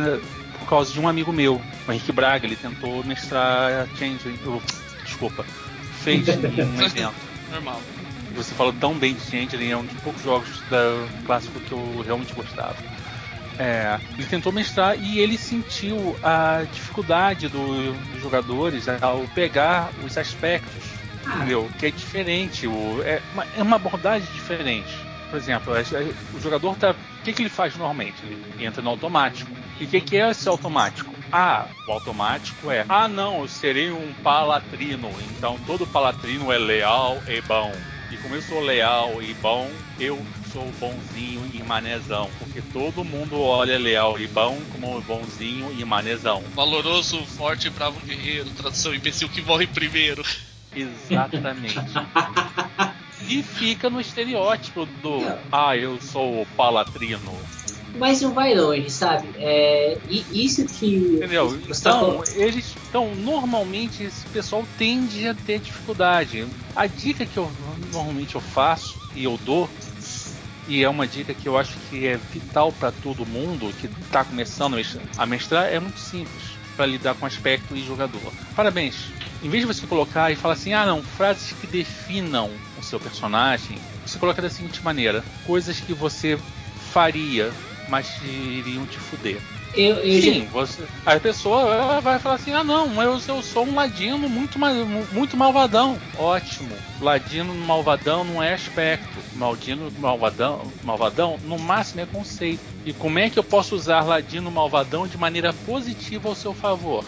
por 0.59 0.67
causa 0.67 0.91
de 0.91 0.99
um 0.99 1.07
amigo 1.07 1.31
meu, 1.31 1.61
o 1.87 1.91
Henrique 1.91 2.11
Braga, 2.11 2.45
ele 2.45 2.55
tentou 2.55 3.03
mestrar 3.03 3.87
Change, 3.95 4.37
oh, 4.45 4.61
desculpa, 5.03 5.43
Fate 5.91 6.31
em 6.31 6.63
um 6.65 6.81
evento. 6.85 7.15
Normal. 7.49 7.81
Você 8.35 8.53
falou 8.53 8.71
tão 8.71 8.97
bem 8.97 9.15
de 9.15 9.21
Changeling, 9.21 9.71
é 9.71 9.77
um 9.77 9.85
dos 9.85 9.95
poucos 9.95 10.21
jogos 10.21 10.61
da 10.69 11.07
clássico 11.25 11.59
que 11.59 11.71
eu 11.71 12.03
realmente 12.05 12.33
gostava. 12.33 12.75
É, 13.57 13.99
ele 14.17 14.27
tentou 14.27 14.53
mestrar 14.53 14.97
e 14.97 15.19
ele 15.19 15.37
sentiu 15.37 16.17
a 16.21 16.63
dificuldade 16.71 17.49
do- 17.49 17.93
dos 17.93 18.21
jogadores 18.21 18.87
ao 19.01 19.27
pegar 19.27 19.91
os 20.03 20.17
aspectos. 20.17 20.98
Entendeu? 21.35 21.69
Que 21.77 21.87
é 21.87 21.91
diferente, 21.91 22.67
o, 22.67 23.01
é, 23.03 23.21
uma, 23.33 23.45
é 23.55 23.61
uma 23.63 23.75
abordagem 23.75 24.31
diferente. 24.33 24.93
Por 25.29 25.37
exemplo, 25.37 25.73
a- 25.73 25.79
a- 25.79 26.35
o 26.35 26.39
jogador 26.39 26.75
tá. 26.75 26.91
O 26.91 27.23
que, 27.23 27.33
que 27.33 27.41
ele 27.41 27.49
faz 27.49 27.75
normalmente? 27.75 28.25
Ele 28.25 28.65
entra 28.65 28.81
no 28.81 28.89
automático. 28.89 29.49
E 29.79 29.85
o 29.85 29.87
que, 29.87 30.01
que 30.01 30.17
é 30.17 30.29
esse 30.29 30.47
automático? 30.49 31.13
Ah, 31.31 31.67
o 31.87 31.91
automático 31.91 32.71
é. 32.71 32.85
Ah, 32.89 33.07
não, 33.07 33.41
eu 33.41 33.47
serei 33.47 33.91
um 33.91 34.13
palatrino, 34.15 35.09
então 35.21 35.57
todo 35.65 35.85
palatrino 35.85 36.51
é 36.51 36.57
leal 36.57 37.21
e 37.27 37.39
bom. 37.41 37.71
E 38.11 38.17
como 38.17 38.33
eu 38.33 38.41
sou 38.41 38.59
leal 38.59 39.21
e 39.21 39.35
bom, 39.35 39.71
eu 39.99 40.25
sou 40.51 40.71
bonzinho 40.79 41.47
e 41.53 41.61
manezão. 41.61 42.31
Porque 42.39 42.59
todo 42.73 43.03
mundo 43.03 43.39
olha 43.39 43.77
leal 43.77 44.19
e 44.19 44.27
bom 44.27 44.59
como 44.71 44.99
bonzinho 45.03 45.71
e 45.71 45.85
manezão. 45.85 46.41
Valoroso, 46.55 47.23
forte 47.27 47.67
e 47.67 47.69
bravo 47.69 47.99
guerreiro. 47.99 48.49
Tradução 48.49 48.95
imbecil 48.95 49.29
que 49.29 49.41
morre 49.43 49.67
primeiro. 49.67 50.23
Exatamente. 50.81 51.75
e 53.27 53.43
fica 53.43 53.89
no 53.89 53.99
estereótipo 53.99 54.85
do 54.85 55.19
ah, 55.51 55.75
eu 55.75 55.99
sou 56.01 56.41
o 56.41 56.45
palatrino. 56.45 57.37
Mas 57.97 58.21
não 58.21 58.33
vai 58.33 58.53
longe, 58.53 58.89
sabe? 58.89 59.29
É, 59.35 59.97
e 60.07 60.45
isso 60.45 60.65
que. 60.65 60.95
Entendeu? 60.95 61.59
Então, 61.67 62.23
eles. 62.35 62.75
Então, 62.87 63.13
normalmente 63.15 64.03
esse 64.03 64.25
pessoal 64.27 64.65
tende 64.77 65.27
a 65.27 65.33
ter 65.33 65.59
dificuldade. 65.59 66.47
A 66.75 66.87
dica 66.87 67.25
que 67.25 67.37
eu 67.37 67.51
normalmente 67.91 68.35
eu 68.35 68.41
faço 68.41 68.95
e 69.15 69.23
eu 69.23 69.37
dou, 69.43 69.69
e 70.67 70.83
é 70.83 70.89
uma 70.89 71.07
dica 71.07 71.33
que 71.33 71.47
eu 71.47 71.57
acho 71.57 71.77
que 71.89 72.05
é 72.05 72.17
vital 72.17 72.71
para 72.71 72.91
todo 72.91 73.25
mundo 73.25 73.73
que 73.79 73.87
está 73.87 74.23
começando 74.23 74.77
a 75.17 75.25
mestrar, 75.25 75.65
é 75.65 75.79
muito 75.79 75.99
simples 75.99 76.59
para 76.75 76.85
lidar 76.85 77.15
com 77.15 77.25
aspecto 77.25 77.75
e 77.75 77.83
jogador. 77.83 78.31
Parabéns! 78.55 79.11
Em 79.41 79.49
vez 79.49 79.61
de 79.65 79.73
você 79.73 79.87
colocar 79.87 80.31
e 80.31 80.35
falar 80.35 80.53
assim, 80.55 80.73
ah 80.73 80.85
não, 80.85 81.01
frases 81.03 81.53
que 81.53 81.65
definam 81.67 82.51
o 82.77 82.83
seu 82.83 82.99
personagem, 82.99 83.77
você 84.05 84.19
coloca 84.19 84.41
da 84.41 84.49
seguinte 84.49 84.83
maneira: 84.83 85.23
coisas 85.45 85.79
que 85.79 85.93
você 85.93 86.37
faria, 86.91 87.51
mas 87.87 88.07
iriam 88.21 88.85
te 88.85 88.99
fuder. 88.99 89.39
eu, 89.75 89.95
eu 89.97 90.19
já- 90.19 90.31
Sim, 90.33 90.47
você, 90.51 90.83
a 91.05 91.19
pessoa 91.19 92.01
vai 92.01 92.19
falar 92.19 92.35
assim: 92.35 92.51
ah, 92.53 92.63
não, 92.63 93.01
eu, 93.01 93.17
eu 93.27 93.41
sou 93.41 93.65
um 93.65 93.75
ladino 93.75 94.27
muito, 94.27 94.59
muito 95.11 95.37
malvadão. 95.37 95.97
Ótimo. 96.17 96.75
Ladino 96.99 97.53
malvadão 97.53 98.23
não 98.25 98.43
é 98.43 98.53
aspecto. 98.53 99.23
Maldino 99.33 99.91
malvadão, 99.97 100.67
malvadão, 100.83 101.39
no 101.43 101.57
máximo 101.57 102.01
é 102.01 102.05
conceito. 102.05 102.63
E 102.85 102.91
como 102.93 103.19
é 103.19 103.29
que 103.29 103.39
eu 103.39 103.43
posso 103.43 103.75
usar 103.75 104.01
ladino 104.01 104.51
malvadão 104.51 105.07
de 105.07 105.17
maneira 105.17 105.53
positiva 105.53 106.27
ao 106.27 106.35
seu 106.35 106.53
favor? 106.53 107.05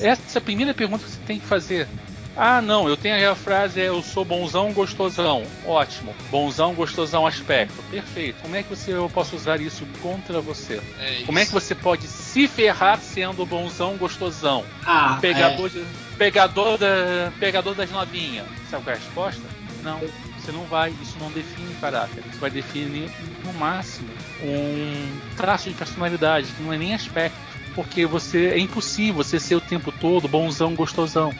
Essa 0.00 0.38
é 0.38 0.40
a 0.40 0.42
primeira 0.42 0.74
pergunta 0.74 1.04
que 1.04 1.10
você 1.10 1.20
tem 1.26 1.38
que 1.38 1.46
fazer. 1.46 1.88
Ah, 2.34 2.62
não, 2.62 2.88
eu 2.88 2.96
tenho 2.96 3.30
a 3.30 3.34
frase 3.34 3.78
é, 3.78 3.88
eu 3.88 4.02
sou 4.02 4.24
bonzão 4.24 4.72
gostosão. 4.72 5.42
Ótimo. 5.66 6.14
Bonzão 6.30 6.72
gostosão 6.74 7.26
aspecto. 7.26 7.82
Perfeito. 7.90 8.40
Como 8.40 8.56
é 8.56 8.62
que 8.62 8.70
você, 8.70 8.94
eu 8.94 9.10
posso 9.10 9.36
usar 9.36 9.60
isso 9.60 9.86
contra 10.00 10.40
você? 10.40 10.80
É 10.98 11.14
isso. 11.16 11.26
Como 11.26 11.38
é 11.38 11.44
que 11.44 11.52
você 11.52 11.74
pode 11.74 12.06
se 12.06 12.48
ferrar 12.48 12.98
sendo 13.00 13.44
bonzão 13.44 13.98
gostosão? 13.98 14.64
Ah, 14.86 15.18
Pegador, 15.20 15.68
de- 15.68 15.84
pegador, 16.16 16.78
da, 16.78 17.30
pegador 17.38 17.74
das 17.74 17.90
novinhas. 17.90 18.46
Sabe 18.70 18.82
qual 18.82 18.94
é 18.94 18.96
a 18.96 19.00
resposta? 19.02 19.42
Não. 19.82 20.00
Você 20.38 20.50
não 20.52 20.64
vai, 20.64 20.90
isso 21.02 21.18
não 21.20 21.30
define 21.30 21.74
caráter. 21.80 22.24
Isso 22.30 22.40
vai 22.40 22.50
definir, 22.50 23.10
no 23.44 23.52
máximo, 23.52 24.08
um 24.42 25.20
traço 25.36 25.68
de 25.68 25.74
personalidade, 25.76 26.46
que 26.56 26.62
não 26.62 26.72
é 26.72 26.78
nem 26.78 26.94
aspecto. 26.94 27.38
Porque 27.74 28.06
você 28.06 28.48
é 28.48 28.58
impossível 28.58 29.22
você 29.22 29.40
ser 29.40 29.56
o 29.56 29.60
tempo 29.60 29.90
todo 29.92 30.28
bonzão 30.28 30.74
gostosão. 30.74 31.32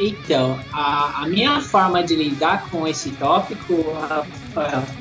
então, 0.00 0.58
a, 0.72 1.22
a 1.22 1.28
minha 1.28 1.60
forma 1.60 2.02
de 2.02 2.14
lidar 2.16 2.68
com 2.70 2.86
esse 2.86 3.10
tópico, 3.12 3.96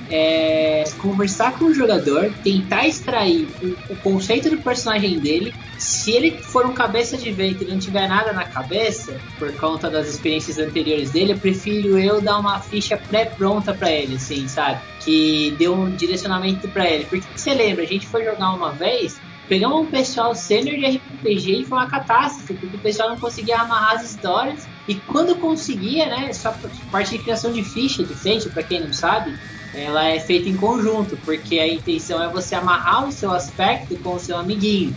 é 0.10 0.84
conversar 0.98 1.58
com 1.58 1.66
o 1.66 1.74
jogador, 1.74 2.34
tentar 2.44 2.88
extrair 2.88 3.48
o, 3.62 3.94
o 3.94 3.96
conceito 3.98 4.50
do 4.50 4.58
personagem 4.58 5.20
dele. 5.20 5.54
Se 5.78 6.12
ele 6.12 6.38
for 6.44 6.66
um 6.66 6.74
cabeça 6.74 7.18
de 7.18 7.32
vento 7.32 7.64
e 7.64 7.68
não 7.68 7.80
tiver 7.80 8.08
nada 8.08 8.32
na 8.34 8.44
cabeça, 8.44 9.20
por 9.40 9.52
conta 9.54 9.90
das 9.90 10.08
experiências 10.08 10.60
anteriores 10.60 11.10
dele, 11.12 11.34
eu 11.34 11.40
prefiro 11.40 11.98
eu 11.98 12.22
dar 12.22 12.38
uma 12.38 12.60
ficha 12.60 12.98
pré-pronta 12.98 13.74
pra 13.74 13.90
ele, 13.92 14.16
assim, 14.16 14.48
sabe? 14.48 14.80
Que 15.04 15.56
dê 15.58 15.68
um 15.68 15.90
direcionamento 15.90 16.68
pra 16.70 16.88
ele. 16.88 17.06
Porque 17.06 17.26
você 17.36 17.54
lembra, 17.54 17.84
a 17.84 17.88
gente 17.88 18.06
foi 18.06 18.24
jogar 18.24 18.54
uma 18.54 18.72
vez, 18.74 19.20
pegamos 19.52 19.82
um 19.82 19.86
pessoal 19.88 20.34
sênior 20.34 20.78
de 20.78 20.98
RPG 20.98 21.64
e 21.64 21.66
foi 21.66 21.78
uma 21.78 21.90
catástrofe, 21.90 22.54
porque 22.54 22.78
o 22.78 22.80
pessoal 22.80 23.10
não 23.10 23.18
conseguia 23.18 23.58
amarrar 23.58 23.96
as 23.96 24.10
histórias. 24.10 24.66
E 24.88 24.96
quando 24.96 25.36
conseguia, 25.36 26.06
né, 26.06 26.32
só 26.32 26.56
parte 26.90 27.18
de 27.18 27.18
criação 27.18 27.52
de 27.52 27.62
ficha 27.62 28.02
de 28.02 28.14
frente, 28.14 28.48
para 28.48 28.64
quem 28.64 28.80
não 28.80 28.94
sabe, 28.94 29.36
ela 29.76 30.08
é 30.08 30.22
feita 30.22 30.48
em 30.48 30.56
conjunto, 30.56 31.18
porque 31.26 31.60
a 31.60 31.68
intenção 31.68 32.24
é 32.24 32.30
você 32.30 32.56
amarrar 32.56 33.06
o 33.06 33.12
seu 33.12 33.30
aspecto 33.34 33.98
com 33.98 34.16
o 34.16 34.20
seu 34.20 34.38
amiguinho. 34.38 34.96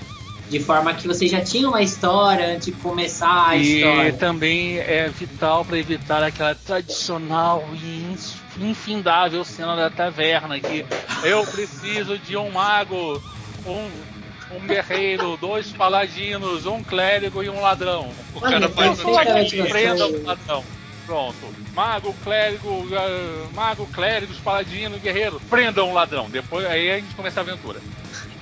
De 0.48 0.60
forma 0.60 0.94
que 0.94 1.08
você 1.08 1.26
já 1.26 1.40
tinha 1.40 1.68
uma 1.68 1.82
história 1.82 2.54
antes 2.54 2.66
de 2.66 2.72
começar 2.80 3.48
a 3.48 3.56
e 3.56 3.78
história. 3.78 4.12
também 4.12 4.78
é 4.78 5.08
vital 5.08 5.64
para 5.64 5.78
evitar 5.78 6.22
aquela 6.22 6.54
tradicional 6.54 7.68
e 7.74 8.14
infindável 8.60 9.44
cena 9.44 9.74
da 9.74 9.90
taverna 9.90 10.60
que 10.60 10.86
eu 11.24 11.44
preciso 11.44 12.16
de 12.18 12.36
um 12.36 12.52
mago, 12.52 13.20
um, 13.66 14.13
um 14.56 14.66
guerreiro, 14.66 15.36
dois 15.36 15.72
paladinos, 15.72 16.66
um 16.66 16.82
clérigo 16.82 17.42
e 17.42 17.48
um 17.48 17.60
ladrão. 17.60 18.10
O 18.34 18.38
Olha, 18.40 18.60
cara 18.60 18.68
faz 18.68 18.98
gente. 18.98 19.50
tipo, 19.50 19.68
Prenda 19.68 20.06
o 20.06 20.22
ladrão. 20.24 20.64
Pronto. 21.06 21.54
Mago, 21.74 22.14
clérigo, 22.24 22.86
ah, 22.92 23.48
mago, 23.54 23.86
clérigos, 23.88 24.38
paladino, 24.38 24.98
guerreiro. 24.98 25.40
Prendam 25.50 25.90
o 25.90 25.94
ladrão. 25.94 26.30
Depois 26.30 26.64
aí 26.66 26.90
a 26.90 26.98
gente 26.98 27.14
começa 27.14 27.40
a 27.40 27.42
aventura. 27.42 27.80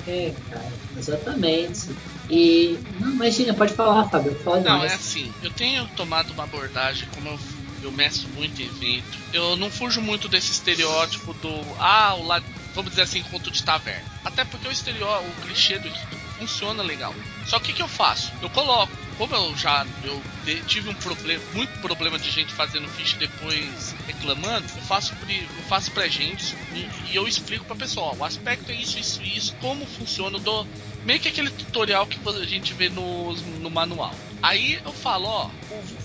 É, 0.07 0.33
cara, 0.51 0.73
exatamente. 0.97 1.91
E. 2.31 2.79
Não, 3.01 3.11
imagina, 3.11 3.55
pode 3.55 3.73
falar, 3.75 4.09
Fábio, 4.09 4.35
fala 4.45 4.57
Não, 4.57 4.75
demais. 4.75 4.93
é 4.93 4.95
assim, 4.95 5.33
eu 5.43 5.51
tenho 5.51 5.87
tomado 5.97 6.33
uma 6.33 6.45
abordagem, 6.45 7.09
como 7.15 7.29
eu, 7.29 7.39
eu 7.83 7.93
mestro 7.93 8.29
muito 8.31 8.61
em 8.61 8.67
evento, 8.67 9.19
eu 9.33 9.57
não 9.57 9.71
fujo 9.71 10.01
muito 10.01 10.29
desse 10.29 10.53
estereótipo 10.53 11.33
do, 11.35 11.61
ah, 11.79 12.15
o 12.15 12.27
lado, 12.27 12.45
vamos 12.75 12.91
dizer 12.91 13.03
assim, 13.03 13.23
conto 13.23 13.51
de 13.51 13.63
taverna. 13.63 14.09
Até 14.25 14.45
porque 14.45 14.69
o 14.69 14.73
estereótipo, 14.73 15.31
o 15.31 15.43
clichê 15.43 15.79
do 15.79 15.91
funciona 16.43 16.83
legal. 16.83 17.15
Só 17.47 17.61
que 17.61 17.73
o 17.73 17.75
que 17.75 17.83
eu 17.83 17.89
faço? 17.89 18.33
Eu 18.43 18.51
coloco, 18.51 18.93
como 19.17 19.35
eu 19.35 19.57
já 19.57 19.87
eu 20.03 20.21
tive 20.67 20.89
um 20.89 20.95
problema, 20.95 21.43
muito 21.55 21.81
problema 21.81 22.19
de 22.19 22.31
gente 22.31 22.53
fazendo 22.53 22.89
ficha 22.89 23.17
e 23.17 23.21
depois 23.21 23.95
reclamando, 24.07 24.67
eu 24.75 24.83
faço, 24.83 25.15
eu 25.29 25.63
faço 25.69 25.91
pra 25.93 26.09
gente 26.09 26.55
e, 26.75 27.13
e 27.13 27.17
eu 27.17 27.29
explico 27.29 27.65
pra 27.65 27.77
pessoa, 27.77 28.13
ó, 28.13 28.17
o 28.17 28.25
aspecto 28.25 28.73
é 28.73 28.75
isso, 28.75 28.99
isso, 28.99 29.23
isso, 29.23 29.55
como 29.61 29.87
funciona, 29.87 30.39
dou 30.39 30.67
meio 31.05 31.21
que 31.21 31.29
aquele 31.29 31.51
tutorial 31.51 32.07
que 32.07 32.19
a 32.29 32.45
gente 32.45 32.73
vê 32.75 32.89
no, 32.89 33.33
no 33.35 33.71
manual. 33.71 34.15
Aí 34.43 34.81
eu 34.85 34.93
falo, 34.93 35.29
ó, 35.29 35.51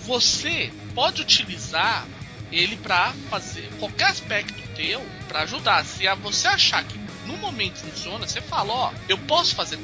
você 0.06 0.70
pode 0.94 1.20
utilizar 1.20 2.06
ele 2.50 2.76
pra 2.76 3.12
fazer 3.30 3.70
qualquer 3.78 4.08
aspecto 4.08 4.62
teu 4.74 5.04
pra 5.26 5.42
ajudar. 5.42 5.84
Se 5.84 6.04
você 6.16 6.48
achar 6.48 6.84
que 6.84 6.98
no 7.26 7.36
momento 7.36 7.78
funciona, 7.78 8.26
você 8.26 8.40
fala, 8.40 8.72
ó, 8.72 8.92
eu 9.08 9.18
posso 9.18 9.54
fazer, 9.54 9.78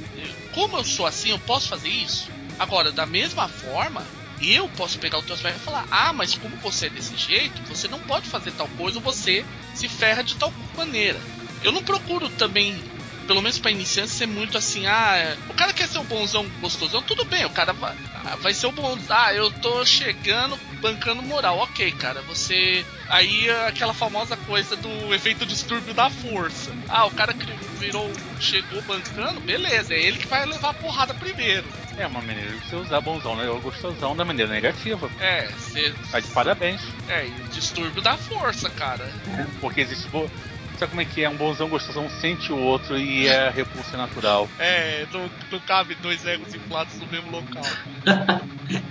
como 0.53 0.77
eu 0.77 0.85
sou 0.85 1.07
assim, 1.07 1.31
eu 1.31 1.39
posso 1.39 1.69
fazer 1.69 1.89
isso. 1.89 2.31
Agora, 2.59 2.93
da 2.93 3.05
mesma 3.05 3.49
forma, 3.49 4.07
eu 4.41 4.69
posso 4.69 4.99
pegar 4.99 5.19
o 5.19 5.23
teu 5.23 5.35
aspecto 5.35 5.61
e 5.61 5.65
falar, 5.65 5.87
ah, 5.91 6.13
mas 6.13 6.35
como 6.35 6.57
você 6.57 6.87
é 6.87 6.91
desse 6.91 7.17
jeito, 7.17 7.63
você 7.69 7.89
não 7.89 8.01
pode 8.01 8.29
fazer 8.29 8.53
tal 8.53 8.69
coisa, 8.69 8.99
ou 8.99 9.03
você 9.03 9.45
se 9.75 9.89
ferra 9.89 10.23
de 10.23 10.37
tal 10.37 10.53
maneira. 10.77 11.21
Eu 11.63 11.73
não 11.73 11.83
procuro 11.83 12.29
também 12.31 12.83
pelo 13.27 13.41
menos 13.41 13.59
pra 13.59 13.71
iniciante, 13.71 14.11
ser 14.11 14.27
muito 14.27 14.57
assim, 14.59 14.87
ah, 14.87 15.37
o 15.49 15.55
cara 15.55 15.73
quer 15.73 15.89
ser 15.89 15.99
o 15.99 16.05
bonzão 16.05 16.47
gostosão, 16.61 17.03
tudo 17.03 17.25
bem, 17.25 17.45
o 17.45 17.51
cara 17.51 17.73
vai, 17.73 17.97
vai 18.41 18.55
ser 18.55 18.67
o 18.67 18.73
bom. 18.73 18.99
Ah, 19.09 19.33
eu 19.33 19.51
tô 19.51 19.85
chegando, 19.85 20.59
bancando 20.85 21.23
moral. 21.23 21.59
Ok, 21.61 21.91
cara, 21.93 22.21
você. 22.23 22.85
Aí 23.09 23.49
aquela 23.67 23.95
famosa 23.95 24.37
coisa 24.37 24.77
do 24.77 25.15
efeito 25.15 25.47
distúrbio 25.47 25.95
da 25.95 26.11
força. 26.11 26.71
Ah, 26.91 27.07
o 27.07 27.11
cara 27.11 27.35
virou, 27.79 28.13
chegou 28.39 28.83
bancando, 28.83 29.41
beleza, 29.41 29.95
é 29.95 30.03
ele 30.03 30.19
que 30.19 30.27
vai 30.27 30.45
levar 30.45 30.71
a 30.71 30.75
porrada 30.75 31.15
primeiro. 31.15 31.65
É 31.97 32.07
uma 32.07 32.21
maneira 32.21 32.51
de 32.51 32.69
você 32.69 32.77
usar 32.77 33.01
bonzão, 33.01 33.35
né? 33.35 33.49
Ou 33.49 33.61
gostosão 33.61 34.15
da 34.15 34.25
maneira 34.25 34.53
negativa. 34.53 35.11
É, 35.19 35.47
você. 35.47 35.95
Tá 36.11 36.21
de 36.21 36.27
parabéns. 36.29 36.83
É, 37.09 37.27
e 37.27 37.31
distúrbio 37.51 38.03
da 38.03 38.19
força, 38.19 38.69
cara. 38.69 39.09
Porque 39.63 39.81
existe. 39.81 40.09
Bo... 40.09 40.29
Sabe 40.77 40.91
como 40.91 41.01
é 41.01 41.05
que 41.05 41.23
é? 41.23 41.29
Um 41.31 41.37
bonzão 41.37 41.69
gostosão 41.69 42.11
sente 42.21 42.53
o 42.53 42.59
outro 42.59 42.99
e 42.99 43.29
é 43.29 43.49
repulsa 43.49 43.97
natural. 43.97 44.49
É, 44.59 45.07
não, 45.13 45.31
não 45.51 45.61
cabe 45.61 45.95
dois 45.95 46.27
egos 46.27 46.53
inflados 46.53 46.99
no 46.99 47.07
mesmo 47.07 47.31
local. 47.31 47.63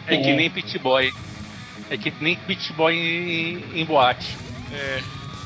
É 0.05 0.17
que 0.17 0.33
nem 0.33 0.49
pit 0.49 0.77
boy. 0.77 1.11
É 1.93 1.97
que 1.97 2.11
nem 2.19 2.35
pit 2.35 2.73
boy 2.73 2.95
em, 2.95 3.81
em 3.81 3.85
boate. 3.85 4.35
É. 4.71 4.99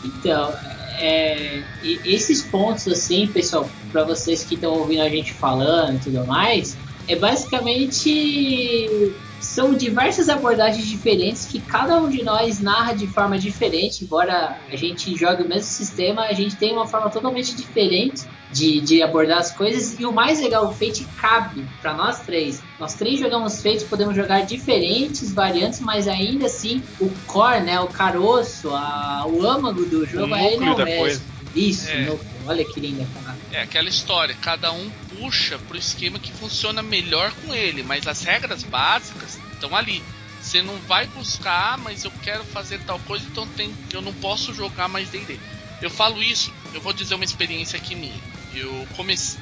Então, 0.06 0.54
é, 0.98 1.62
e 1.84 2.00
esses 2.06 2.42
pontos, 2.42 2.88
assim, 2.88 3.28
pessoal, 3.28 3.70
para 3.92 4.06
vocês 4.06 4.46
que 4.46 4.56
estão 4.56 4.72
ouvindo 4.72 5.02
a 5.02 5.10
gente 5.10 5.34
falando 5.34 5.98
e 5.98 6.00
tudo 6.00 6.26
mais, 6.26 6.78
é 7.06 7.18
basicamente 7.18 9.14
são 9.40 9.74
diversas 9.74 10.30
abordagens 10.30 10.86
diferentes 10.86 11.46
que 11.46 11.60
cada 11.60 12.00
um 12.02 12.10
de 12.10 12.24
nós 12.24 12.60
narra 12.60 12.94
de 12.94 13.08
forma 13.08 13.38
diferente, 13.38 14.04
embora 14.04 14.58
a 14.72 14.76
gente 14.76 15.16
jogue 15.16 15.44
o 15.44 15.48
mesmo 15.48 15.64
sistema, 15.64 16.24
a 16.24 16.34
gente 16.34 16.56
tem 16.56 16.74
uma 16.74 16.88
forma 16.88 17.10
totalmente 17.10 17.56
diferente 17.56 18.26
de, 18.52 18.80
de 18.82 19.04
abordar 19.04 19.40
as 19.40 19.52
coisas. 19.52 20.00
E 20.00 20.06
o 20.06 20.12
mais 20.12 20.40
legal, 20.42 20.68
o 20.68 20.74
Fate 20.74 21.06
cabe 21.20 21.64
para 21.82 21.94
nós 21.94 22.20
três. 22.22 22.62
Nós 22.80 22.94
três 22.94 23.20
jogamos 23.20 23.62
Fate, 23.62 23.84
podemos 23.86 24.16
jogar 24.16 24.42
diferentes 24.46 25.34
variantes, 25.34 25.80
mas 25.82 26.08
ainda 26.08 26.46
assim 26.48 26.82
o 27.00 27.10
core, 27.28 27.62
né, 27.62 27.80
o 27.80 27.88
caroço, 27.88 28.70
a, 28.72 29.26
o 29.28 29.46
âmago 29.46 29.86
do 29.86 30.06
jogo 30.06 30.34
o 30.34 30.36
é 30.36 30.52
núcleo 30.52 30.76
da 30.78 30.86
mesmo. 30.86 31.00
coisa. 31.00 31.22
Isso, 31.56 31.90
É. 31.90 32.02
núcleo. 32.02 32.20
olha 32.48 32.64
que 32.66 32.80
linda 32.80 33.06
palavra. 33.14 33.27
É 33.58 33.62
aquela 33.62 33.90
história, 33.90 34.36
cada 34.36 34.72
um 34.72 34.88
puxa 35.10 35.58
pro 35.58 35.80
esquema 35.80 36.20
que 36.20 36.32
funciona 36.32 36.84
melhor 36.84 37.34
com 37.42 37.56
ele, 37.56 37.82
mas 37.82 38.06
as 38.06 38.24
regras 38.24 38.62
básicas 38.62 39.36
estão 39.52 39.76
ali. 39.76 40.04
Você 40.40 40.62
não 40.62 40.78
vai 40.82 41.08
buscar, 41.08 41.74
"Ah, 41.74 41.78
mas 41.78 42.04
eu 42.04 42.12
quero 42.22 42.44
fazer 42.44 42.78
tal 42.82 43.00
coisa, 43.00 43.26
então 43.26 43.48
tem, 43.48 43.76
eu 43.92 44.00
não 44.00 44.14
posso 44.14 44.54
jogar 44.54 44.88
mais 44.88 45.10
D&D. 45.10 45.40
Eu 45.82 45.90
falo 45.90 46.22
isso, 46.22 46.54
eu 46.72 46.80
vou 46.82 46.94
dizer 46.94 47.16
uma 47.16 47.24
experiência 47.26 47.78
aqui 47.78 47.96
minha. 47.96 48.22
Eu 48.54 48.88
comecei, 48.96 49.40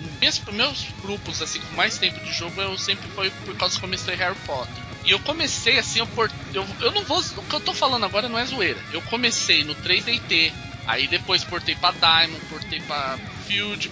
meus, 0.54 0.86
grupos 1.02 1.42
assim 1.42 1.60
com 1.60 1.76
mais 1.76 1.98
tempo 1.98 2.18
de 2.22 2.32
jogo, 2.32 2.62
eu 2.62 2.78
sempre 2.78 3.10
foi 3.10 3.30
por 3.30 3.54
causa 3.58 3.76
que 3.76 3.82
comecei 3.82 4.16
Harry 4.16 4.38
Potter. 4.46 4.82
E 5.04 5.12
eu 5.12 5.20
comecei 5.20 5.78
assim, 5.78 6.00
eu, 6.00 6.08
eu, 6.54 6.66
eu 6.80 6.92
não 6.94 7.04
vou, 7.04 7.20
o 7.20 7.44
que 7.44 7.56
eu 7.56 7.60
tô 7.60 7.74
falando 7.74 8.06
agora 8.06 8.30
não 8.30 8.40
é 8.40 8.46
zoeira. 8.46 8.82
Eu 8.94 9.02
comecei 9.02 9.66
no 9.66 9.76
3DT, 9.76 10.54
Aí 10.88 11.08
depois 11.08 11.44
portei 11.44 11.76
pra 11.76 11.92
Diamond, 11.92 12.42
portei 12.48 12.80
pra 12.82 13.18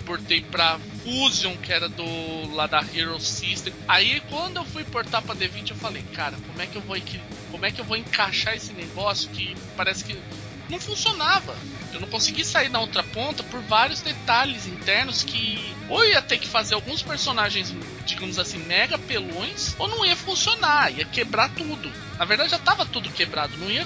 Portei 0.06 0.42
pra 0.42 0.80
Fusion, 1.04 1.56
que 1.58 1.72
era 1.72 1.88
do 1.88 2.54
lá 2.54 2.68
da 2.68 2.84
Hero 2.94 3.20
System. 3.20 3.74
Aí 3.88 4.22
quando 4.30 4.58
eu 4.58 4.66
fui 4.66 4.84
portar 4.84 5.22
pra 5.22 5.36
D20, 5.36 5.72
eu 5.72 5.76
falei, 5.76 6.04
cara, 6.14 6.36
como 6.48 6.62
é 6.62 6.68
que 6.68 6.76
eu 6.76 6.82
vou 6.82 6.98
como 7.52 7.66
é 7.66 7.72
que 7.72 7.80
eu 7.80 7.86
vou 7.86 7.96
encaixar 7.96 8.56
esse 8.56 8.74
negócio 8.74 9.30
que 9.30 9.56
parece 9.76 10.04
que 10.04 10.18
não 10.70 10.80
funcionava. 10.80 11.56
Eu 11.94 12.00
não 12.00 12.08
consegui 12.08 12.44
sair 12.44 12.70
na 12.70 12.80
outra 12.80 13.04
ponta 13.04 13.44
por 13.44 13.62
vários 13.62 14.02
detalhes 14.02 14.66
internos 14.66 15.24
que 15.24 15.60
ou 15.88 16.04
ia 16.04 16.22
ter 16.22 16.40
que 16.40 16.48
fazer 16.48 16.74
alguns 16.74 17.02
personagens, 17.02 17.74
digamos 18.06 18.40
assim, 18.40 18.58
mega 18.58 18.98
pelões, 18.98 19.76
ou 19.78 19.88
não 19.88 20.06
ia 20.06 20.16
funcionar, 20.16 20.92
ia 20.92 21.06
quebrar 21.06 21.50
tudo. 21.50 21.92
Na 22.18 22.26
verdade 22.26 22.52
já 22.52 22.60
tava 22.60 22.86
tudo 22.86 23.10
quebrado, 23.12 23.58
não 23.58 23.70
ia 23.70 23.86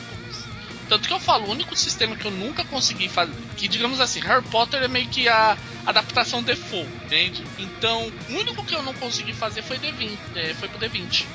tanto 0.88 1.08
que 1.08 1.14
eu 1.14 1.20
falo, 1.20 1.48
o 1.48 1.52
único 1.52 1.76
sistema 1.76 2.16
que 2.16 2.26
eu 2.26 2.32
nunca 2.32 2.64
consegui 2.66 3.10
fazer, 3.10 3.34
que 3.56 3.68
digamos 3.68 4.00
assim, 4.00 4.20
Harry 4.22 4.44
Potter 4.46 4.82
é 4.82 4.88
meio 4.88 5.08
que 5.08 5.28
a 5.28 5.58
adaptação 5.86 6.42
default, 6.44 6.90
entende? 7.06 7.44
Então, 7.58 8.12
o 8.30 8.34
único 8.34 8.66
que 8.66 8.76
eu 8.76 8.84
não 8.84 8.94
consegui 8.94 9.34
fazer 9.34 9.62
foi 9.62 9.78
D20, 9.78 10.18
é, 10.36 10.54
foi 10.54 10.68
pro 10.68 10.80
D20. 10.80 11.26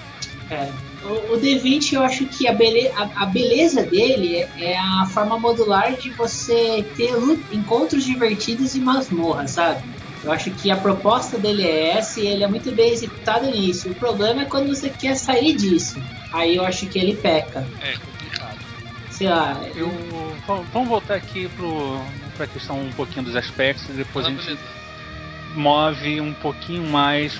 É, 0.50 0.70
o, 1.02 1.34
o 1.34 1.40
D20 1.40 1.92
eu 1.94 2.02
acho 2.02 2.26
que 2.26 2.46
a, 2.46 2.52
bele, 2.52 2.88
a, 2.88 3.22
a 3.22 3.26
beleza 3.26 3.84
dele 3.84 4.36
é, 4.36 4.72
é 4.72 4.78
a 4.78 5.06
forma 5.12 5.38
modular 5.38 5.96
de 5.96 6.12
você 6.12 6.84
ter 6.94 7.14
encontros 7.50 8.04
divertidos 8.04 8.74
e 8.74 8.80
masmorras, 8.80 9.52
sabe? 9.52 9.82
Eu 10.22 10.30
acho 10.30 10.54
que 10.54 10.70
a 10.70 10.76
proposta 10.76 11.38
dele 11.38 11.62
é 11.62 11.96
essa 11.96 12.20
e 12.20 12.26
ele 12.26 12.44
é 12.44 12.48
muito 12.48 12.74
bem 12.74 12.92
executado 12.92 13.50
nisso. 13.50 13.90
O 13.90 13.94
problema 13.94 14.42
é 14.42 14.46
quando 14.46 14.68
você 14.68 14.90
quer 14.90 15.16
sair 15.16 15.56
disso. 15.56 16.00
Aí 16.32 16.54
eu 16.54 16.64
acho 16.64 16.88
que 16.88 16.98
ele 16.98 17.16
peca. 17.16 17.66
É. 17.80 18.11
Sei 19.12 19.28
lá, 19.28 19.56
Eu, 19.74 19.88
vamos 20.46 20.66
vamos 20.72 20.88
voltar 20.88 21.14
aqui 21.14 21.48
para 22.36 22.44
a 22.44 22.48
questão 22.48 22.80
um 22.80 22.90
pouquinho 22.92 23.24
dos 23.24 23.36
aspectos 23.36 23.88
e 23.88 23.92
depois 23.92 24.24
Ah, 24.26 24.28
a 24.28 24.32
gente 24.32 24.44
beleza. 24.44 24.62
move 25.54 26.20
um 26.20 26.32
pouquinho 26.34 26.84
mais 26.90 27.34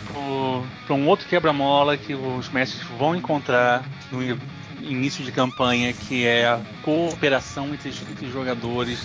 para 0.87 0.95
um 0.95 1.07
outro 1.09 1.27
quebra-mola 1.29 1.97
que 1.97 2.15
os 2.15 2.49
mestres 2.51 2.83
vão 2.99 3.17
encontrar 3.17 3.85
no 4.11 4.23
início 4.83 5.25
de 5.25 5.33
campanha, 5.33 5.93
que 5.93 6.27
é 6.27 6.47
a 6.47 6.61
cooperação 6.83 7.73
entre, 7.73 7.89
entre 7.89 8.31
jogadores 8.31 9.01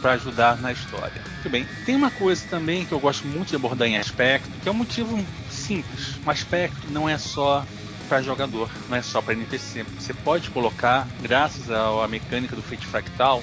para 0.00 0.12
ajudar 0.12 0.60
na 0.60 0.72
história. 0.72 1.20
Muito 1.34 1.50
bem. 1.50 1.66
Tem 1.84 1.94
uma 1.94 2.10
coisa 2.10 2.44
também 2.48 2.84
que 2.84 2.92
eu 2.92 3.00
gosto 3.00 3.26
muito 3.26 3.50
de 3.50 3.56
abordar 3.56 3.86
em 3.88 3.96
aspecto, 3.98 4.48
que 4.62 4.68
é 4.68 4.72
um 4.72 4.74
motivo 4.74 5.22
simples. 5.50 6.18
Um 6.26 6.30
aspecto 6.30 6.90
não 6.90 7.08
é 7.08 7.16
só 7.18 7.64
para 8.12 8.20
jogador, 8.20 8.68
não 8.90 8.98
é 8.98 9.00
só 9.00 9.22
para 9.22 9.32
NPC. 9.32 9.86
Você 9.98 10.12
pode 10.12 10.50
colocar, 10.50 11.08
graças 11.22 11.70
à 11.70 12.06
mecânica 12.06 12.54
do 12.54 12.60
Fate 12.60 12.86
Fractal, 12.86 13.42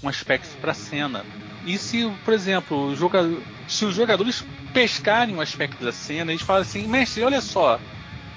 um 0.00 0.08
aspecto 0.08 0.56
para 0.60 0.72
cena. 0.72 1.24
E 1.66 1.76
se, 1.76 2.08
por 2.24 2.32
exemplo, 2.32 2.76
o 2.90 2.94
joga- 2.94 3.28
se 3.66 3.84
os 3.84 3.92
jogadores 3.92 4.44
pescarem 4.72 5.34
um 5.34 5.40
aspecto 5.40 5.84
da 5.84 5.90
cena, 5.90 6.30
eles 6.30 6.42
falam 6.42 6.62
assim, 6.62 6.86
mestre, 6.86 7.24
olha 7.24 7.40
só, 7.40 7.80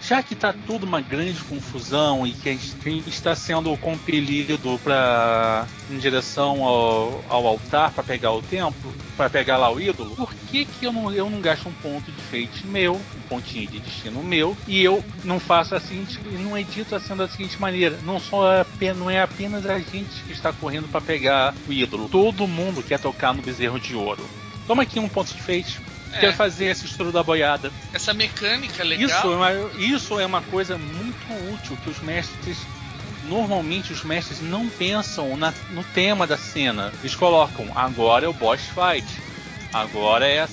já 0.07 0.23
que 0.23 0.33
está 0.33 0.53
tudo 0.53 0.85
uma 0.85 1.01
grande 1.01 1.39
confusão 1.43 2.25
e 2.25 2.31
que 2.31 2.47
a 2.47 2.53
gente 2.53 3.03
está 3.09 3.35
sendo 3.35 3.75
compelido 3.77 4.79
para 4.81 5.67
em 5.91 5.97
direção 5.97 6.63
ao, 6.63 7.23
ao 7.27 7.47
altar 7.47 7.91
para 7.91 8.03
pegar 8.03 8.31
o 8.31 8.41
templo, 8.41 8.93
para 9.17 9.29
pegar 9.29 9.57
lá 9.57 9.69
o 9.69 9.79
ídolo, 9.81 10.15
por 10.15 10.33
que, 10.33 10.63
que 10.63 10.85
eu, 10.85 10.93
não, 10.93 11.11
eu 11.11 11.29
não 11.29 11.41
gasto 11.41 11.67
um 11.67 11.73
ponto 11.73 12.09
de 12.09 12.21
fate 12.21 12.65
meu, 12.65 12.95
um 12.95 13.27
pontinho 13.27 13.67
de 13.67 13.79
destino 13.79 14.23
meu, 14.23 14.55
e 14.65 14.81
eu 14.81 15.03
não 15.25 15.39
faço 15.39 15.75
a 15.75 15.79
seguinte, 15.79 16.19
e 16.25 16.37
não 16.37 16.57
edito 16.57 16.95
a 16.95 16.99
cena 16.99 17.25
da 17.25 17.29
seguinte 17.29 17.59
maneira, 17.59 17.99
não 18.03 18.19
só 18.19 18.65
não 18.95 19.09
é 19.09 19.21
apenas 19.21 19.65
a 19.65 19.77
gente 19.79 20.23
que 20.25 20.31
está 20.31 20.53
correndo 20.53 20.89
para 20.89 21.01
pegar 21.01 21.53
o 21.67 21.73
ídolo, 21.73 22.07
todo 22.09 22.47
mundo 22.47 22.81
quer 22.81 22.99
tocar 22.99 23.33
no 23.33 23.41
bezerro 23.41 23.79
de 23.79 23.95
ouro. 23.95 24.25
Toma 24.65 24.83
aqui 24.83 24.99
um 24.99 25.09
ponto 25.09 25.33
de 25.33 25.41
fate. 25.41 25.79
É. 26.18 26.22
Quero 26.22 26.34
fazer 26.34 26.65
esse 26.65 26.86
estouro 26.86 27.11
da 27.11 27.22
boiada. 27.24 27.72
Essa 27.93 28.13
mecânica 28.13 28.82
é 28.82 28.86
legal. 28.86 29.07
Isso 29.07 29.28
é, 29.32 29.36
uma, 29.36 29.51
isso 29.78 30.20
é 30.20 30.26
uma 30.26 30.41
coisa 30.41 30.78
muito 30.78 31.53
útil 31.53 31.78
que 31.84 31.89
os 31.89 31.99
mestres. 32.01 32.57
Normalmente 33.28 33.91
os 33.91 34.03
mestres 34.03 34.39
não 34.41 34.68
pensam 34.70 35.36
na- 35.38 35.53
no 35.72 35.84
tema 35.84 36.26
da 36.26 36.38
cena. 36.38 36.91
Eles 37.01 37.15
colocam 37.15 37.68
agora 37.76 38.26
é 38.26 38.30
o 38.30 38.34
boss 38.34 38.61
fight. 38.61 39.05
Agora 39.74 40.26
é, 40.28 40.41
a, 40.41 40.49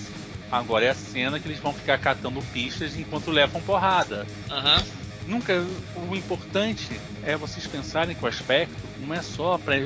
agora 0.51 0.85
é 0.85 0.91
a 0.91 0.95
cena 0.95 1.39
que 1.39 1.47
eles 1.49 1.59
vão 1.61 1.73
ficar 1.73 1.99
catando 1.99 2.43
pistas 2.53 2.97
enquanto 2.97 3.31
levam 3.31 3.61
porrada. 3.63 4.27
Aham. 4.51 4.83
Nunca. 5.27 5.65
O 5.95 6.15
importante 6.15 7.01
é 7.23 7.37
vocês 7.37 7.67
pensarem 7.67 8.15
que 8.15 8.25
o 8.25 8.29
aspecto 8.29 8.75
não 8.99 9.15
é 9.15 9.23
só 9.23 9.57
para 9.57 9.77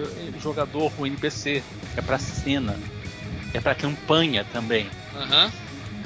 jogador 0.43 0.93
ou 0.99 1.07
NPC, 1.07 1.62
é 1.97 2.01
para 2.01 2.18
cena, 2.18 2.76
é 3.55 3.61
para 3.61 3.74
campanha 3.74 4.45
também 4.45 4.91
Aham. 5.14 5.53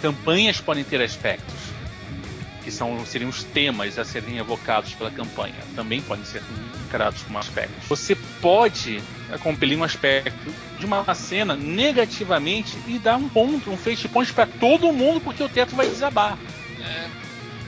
Campanhas 0.03 0.61
podem 0.61 0.84
ter 0.84 1.00
aspectos 1.00 1.55
que 2.64 2.70
são 2.70 3.05
seriam 3.07 3.28
os 3.30 3.42
temas 3.42 3.98
a 3.98 4.05
serem 4.05 4.38
evocados 4.38 4.92
pela 4.94 5.11
campanha 5.11 5.55
também 5.74 6.00
podem 6.03 6.24
ser 6.24 6.42
encarados 6.86 7.22
como 7.22 7.38
aspectos 7.38 7.86
você 7.88 8.14
pode 8.40 9.03
eh, 9.30 9.38
compelir 9.38 9.78
um 9.78 9.82
aspecto 9.84 10.53
de 10.78 10.84
uma 10.84 11.12
cena 11.14 11.57
negativamente 11.57 12.76
e 12.86 12.98
dar 12.98 13.16
um 13.16 13.28
ponto 13.28 13.70
um 13.70 13.76
fate 13.76 14.09
point 14.09 14.32
para 14.32 14.46
todo 14.46 14.92
mundo 14.92 15.20
porque 15.20 15.42
o 15.42 15.48
teto 15.48 15.74
vai 15.76 15.88
desabar 15.88 16.38
É. 16.80 17.09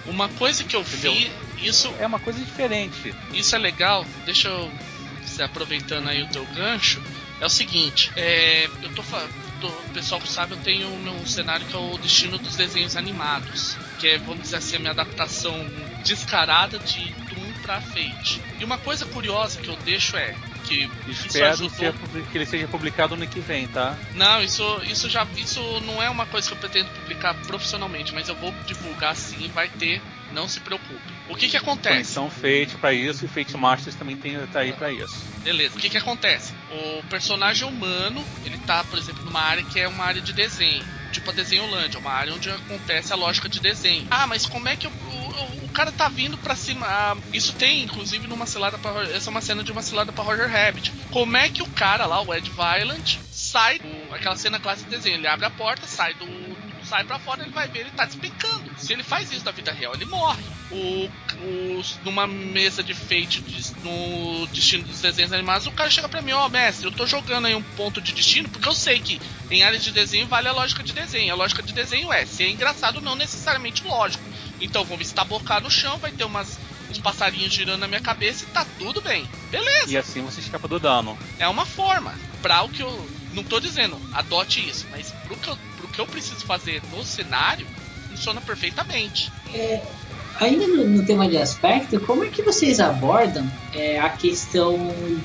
Uma 0.06 0.28
coisa 0.28 0.62
que 0.64 0.76
eu 0.76 0.82
Entendeu? 0.82 1.14
vi, 1.14 1.32
isso 1.62 1.94
é 1.98 2.06
uma 2.06 2.18
coisa 2.18 2.38
diferente 2.38 3.14
Isso 3.32 3.56
é 3.56 3.58
legal, 3.58 4.06
deixa 4.26 4.48
eu 4.48 4.70
se 5.24 5.42
aproveitando 5.42 6.08
aí 6.08 6.22
o 6.22 6.26
teu 6.28 6.44
gancho. 6.54 7.02
É 7.40 7.46
o 7.46 7.48
seguinte, 7.48 8.12
é, 8.14 8.68
eu 8.82 8.90
tô, 8.90 9.02
fa- 9.02 9.26
tô 9.64 9.68
o 9.68 9.92
pessoal 9.92 10.20
que 10.20 10.28
sabe, 10.28 10.52
eu 10.52 10.58
tenho 10.58 10.88
um 10.88 10.98
meu 11.00 11.24
cenário 11.24 11.64
que 11.64 11.74
é 11.74 11.78
o 11.78 11.96
destino 11.98 12.38
dos 12.38 12.56
desenhos 12.56 12.96
animados, 12.96 13.78
que 13.98 14.08
é, 14.08 14.18
vamos 14.18 14.42
dizer 14.44 14.56
assim, 14.56 14.76
a 14.76 14.78
minha 14.78 14.90
adaptação 14.90 15.66
descarada 16.04 16.78
de 16.78 17.14
Doom 17.28 17.52
pra 17.62 17.80
Fate. 17.80 18.42
E 18.58 18.64
uma 18.64 18.76
coisa 18.78 19.06
curiosa 19.06 19.60
que 19.60 19.70
eu 19.70 19.76
deixo 19.76 20.16
é 20.16 20.34
que 20.64 20.90
isso 21.06 21.26
espero 21.26 21.52
ajudou 21.52 21.70
ser 21.70 21.92
publi- 21.92 22.22
que 22.24 22.38
ele 22.38 22.46
seja 22.46 22.66
publicado 22.66 23.16
no 23.16 23.26
que 23.26 23.40
vem 23.40 23.68
tá 23.68 23.98
não, 24.14 24.42
isso, 24.42 24.82
isso 24.84 25.10
já 25.10 25.26
isso 25.36 25.60
não 25.80 26.02
é 26.02 26.08
uma 26.08 26.26
coisa 26.26 26.48
que 26.48 26.54
eu 26.54 26.58
pretendo 26.58 26.90
publicar 26.90 27.34
profissionalmente, 27.46 28.14
mas 28.14 28.28
eu 28.28 28.34
vou 28.34 28.50
divulgar 28.66 29.14
sim, 29.14 29.48
vai 29.48 29.68
ter, 29.68 30.00
não 30.32 30.48
se 30.48 30.60
preocupe. 30.60 31.12
O 31.28 31.34
que 31.34 31.48
que 31.48 31.56
acontece? 31.56 32.14
conexão 32.14 32.30
Fate 32.30 32.78
para 32.80 32.92
isso 32.92 33.24
e 33.24 33.28
Fate 33.28 33.56
Masters 33.56 33.96
também 33.96 34.16
tem 34.16 34.34
tá 34.46 34.60
aí 34.60 34.72
para 34.72 34.90
isso 34.92 35.34
Beleza, 35.42 35.76
o 35.76 35.78
que 35.78 35.90
que 35.90 35.98
acontece? 35.98 36.54
O 36.74 37.02
personagem 37.08 37.66
humano, 37.66 38.24
ele 38.44 38.58
tá, 38.58 38.82
por 38.84 38.98
exemplo, 38.98 39.24
numa 39.24 39.40
área 39.40 39.62
que 39.62 39.78
é 39.78 39.86
uma 39.86 40.04
área 40.04 40.20
de 40.20 40.32
desenho. 40.32 40.84
Tipo 41.12 41.30
a 41.30 41.32
Desenholândia, 41.32 42.00
uma 42.00 42.10
área 42.10 42.34
onde 42.34 42.50
acontece 42.50 43.12
a 43.12 43.16
lógica 43.16 43.48
de 43.48 43.60
desenho. 43.60 44.06
Ah, 44.10 44.26
mas 44.26 44.46
como 44.46 44.68
é 44.68 44.74
que 44.74 44.88
o, 44.88 44.90
o, 44.90 45.68
cara 45.68 45.92
tá 45.92 46.08
vindo 46.08 46.36
pra 46.38 46.56
cima? 46.56 46.84
Ah, 46.86 47.16
isso 47.32 47.52
tem, 47.52 47.84
inclusive, 47.84 48.26
numa 48.26 48.46
cilada 48.46 48.76
pra. 48.78 49.04
Essa 49.04 49.28
é 49.28 49.32
uma 49.32 49.40
cena 49.40 49.62
de 49.62 49.70
uma 49.70 49.82
cilada 49.82 50.12
pra 50.12 50.24
Roger 50.24 50.50
Rabbit. 50.50 50.92
Como 51.12 51.36
é 51.36 51.48
que 51.48 51.62
o 51.62 51.70
cara 51.70 52.06
lá, 52.06 52.20
o 52.20 52.34
Ed 52.34 52.50
Violent, 52.50 53.18
sai. 53.30 53.80
aquela 54.10 54.36
cena 54.36 54.58
clássica 54.58 54.90
de 54.90 54.96
desenho. 54.96 55.16
Ele 55.16 55.28
abre 55.28 55.46
a 55.46 55.50
porta, 55.50 55.86
sai 55.86 56.14
do. 56.14 56.53
Sai 56.94 57.04
pra 57.04 57.18
fora, 57.18 57.42
ele 57.42 57.50
vai 57.50 57.66
ver, 57.66 57.80
ele 57.80 57.90
tá 57.90 58.04
despencando. 58.04 58.70
Se 58.78 58.92
ele 58.92 59.02
faz 59.02 59.32
isso 59.32 59.44
na 59.44 59.50
vida 59.50 59.72
real, 59.72 59.94
ele 59.94 60.04
morre. 60.04 60.44
O, 60.70 61.10
o, 61.42 61.82
numa 62.04 62.24
mesa 62.24 62.84
de 62.84 62.94
fate 62.94 63.40
de- 63.40 63.72
no 63.82 64.46
destino 64.48 64.84
dos 64.84 65.00
desenhos 65.00 65.32
animados, 65.32 65.66
o 65.66 65.72
cara 65.72 65.90
chega 65.90 66.08
pra 66.08 66.22
mim, 66.22 66.30
ó, 66.32 66.48
mestre, 66.48 66.86
eu 66.86 66.92
tô 66.92 67.04
jogando 67.04 67.46
aí 67.46 67.54
um 67.54 67.62
ponto 67.62 68.00
de 68.00 68.12
destino, 68.12 68.48
porque 68.48 68.68
eu 68.68 68.74
sei 68.74 69.00
que 69.00 69.20
em 69.50 69.64
áreas 69.64 69.82
de 69.82 69.90
desenho 69.90 70.28
vale 70.28 70.46
a 70.46 70.52
lógica 70.52 70.84
de 70.84 70.92
desenho. 70.92 71.32
A 71.32 71.36
lógica 71.36 71.62
de 71.64 71.72
desenho 71.72 72.12
é 72.12 72.24
ser 72.24 72.48
engraçado, 72.48 73.00
não 73.00 73.16
necessariamente 73.16 73.82
lógico. 73.84 74.22
Então 74.60 74.84
vou 74.84 74.96
me 74.96 75.02
estabocar 75.02 75.60
no 75.60 75.70
chão, 75.70 75.98
vai 75.98 76.12
ter 76.12 76.24
umas, 76.24 76.60
uns 76.88 76.98
passarinhos 76.98 77.52
girando 77.52 77.80
na 77.80 77.88
minha 77.88 78.00
cabeça 78.00 78.44
e 78.44 78.48
tá 78.48 78.64
tudo 78.78 79.00
bem. 79.00 79.28
Beleza. 79.50 79.90
E 79.90 79.96
assim 79.96 80.22
você 80.22 80.38
escapa 80.40 80.68
do 80.68 80.78
dano. 80.78 81.18
É 81.40 81.48
uma 81.48 81.66
forma. 81.66 82.14
Pra 82.40 82.62
o 82.62 82.68
que 82.68 82.82
eu. 82.82 83.10
Não 83.32 83.42
tô 83.42 83.58
dizendo, 83.58 84.00
adote 84.12 84.60
isso, 84.68 84.86
mas 84.90 85.10
pro 85.24 85.36
que 85.36 85.48
eu, 85.48 85.58
que 85.94 86.00
eu 86.00 86.06
preciso 86.06 86.44
fazer 86.44 86.82
no 86.90 87.04
cenário, 87.04 87.66
funciona 88.08 88.40
perfeitamente. 88.40 89.30
É, 89.52 89.82
ainda 90.40 90.66
no, 90.66 90.84
no, 90.88 91.04
tema 91.04 91.28
de 91.28 91.36
aspecto, 91.36 92.00
como 92.00 92.24
é 92.24 92.28
que 92.28 92.42
vocês 92.42 92.80
abordam 92.80 93.50
é, 93.72 93.98
a 93.98 94.10
questão 94.10 94.76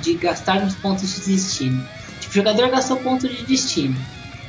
de 0.01 0.13
gastar 0.15 0.63
os 0.63 0.75
pontos 0.75 1.15
de 1.15 1.33
destino? 1.33 1.87
Tipo, 2.19 2.31
o 2.31 2.35
jogador 2.35 2.69
gastou 2.69 2.97
ponto 2.97 3.27
de 3.27 3.43
destino 3.43 3.97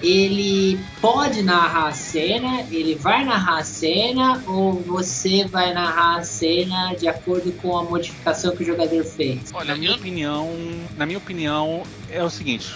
ele 0.02 0.80
pode 1.00 1.42
narrar 1.42 1.88
a 1.88 1.92
cena, 1.92 2.62
ele 2.70 2.94
vai 2.94 3.24
narrar 3.24 3.58
a 3.58 3.64
cena 3.64 4.42
ou 4.46 4.72
você 4.80 5.44
vai 5.44 5.74
narrar 5.74 6.18
a 6.18 6.22
cena 6.22 6.94
de 6.94 7.06
acordo 7.06 7.52
com 7.52 7.76
a 7.76 7.84
modificação 7.84 8.56
que 8.56 8.62
o 8.62 8.66
jogador 8.66 9.04
fez? 9.04 9.50
Olha, 9.52 9.74
na 9.74 9.76
minha 9.76 9.94
opinião, 9.94 10.56
na 10.96 11.06
minha 11.06 11.18
opinião 11.18 11.82
é 12.08 12.22
o 12.22 12.30
seguinte: 12.30 12.74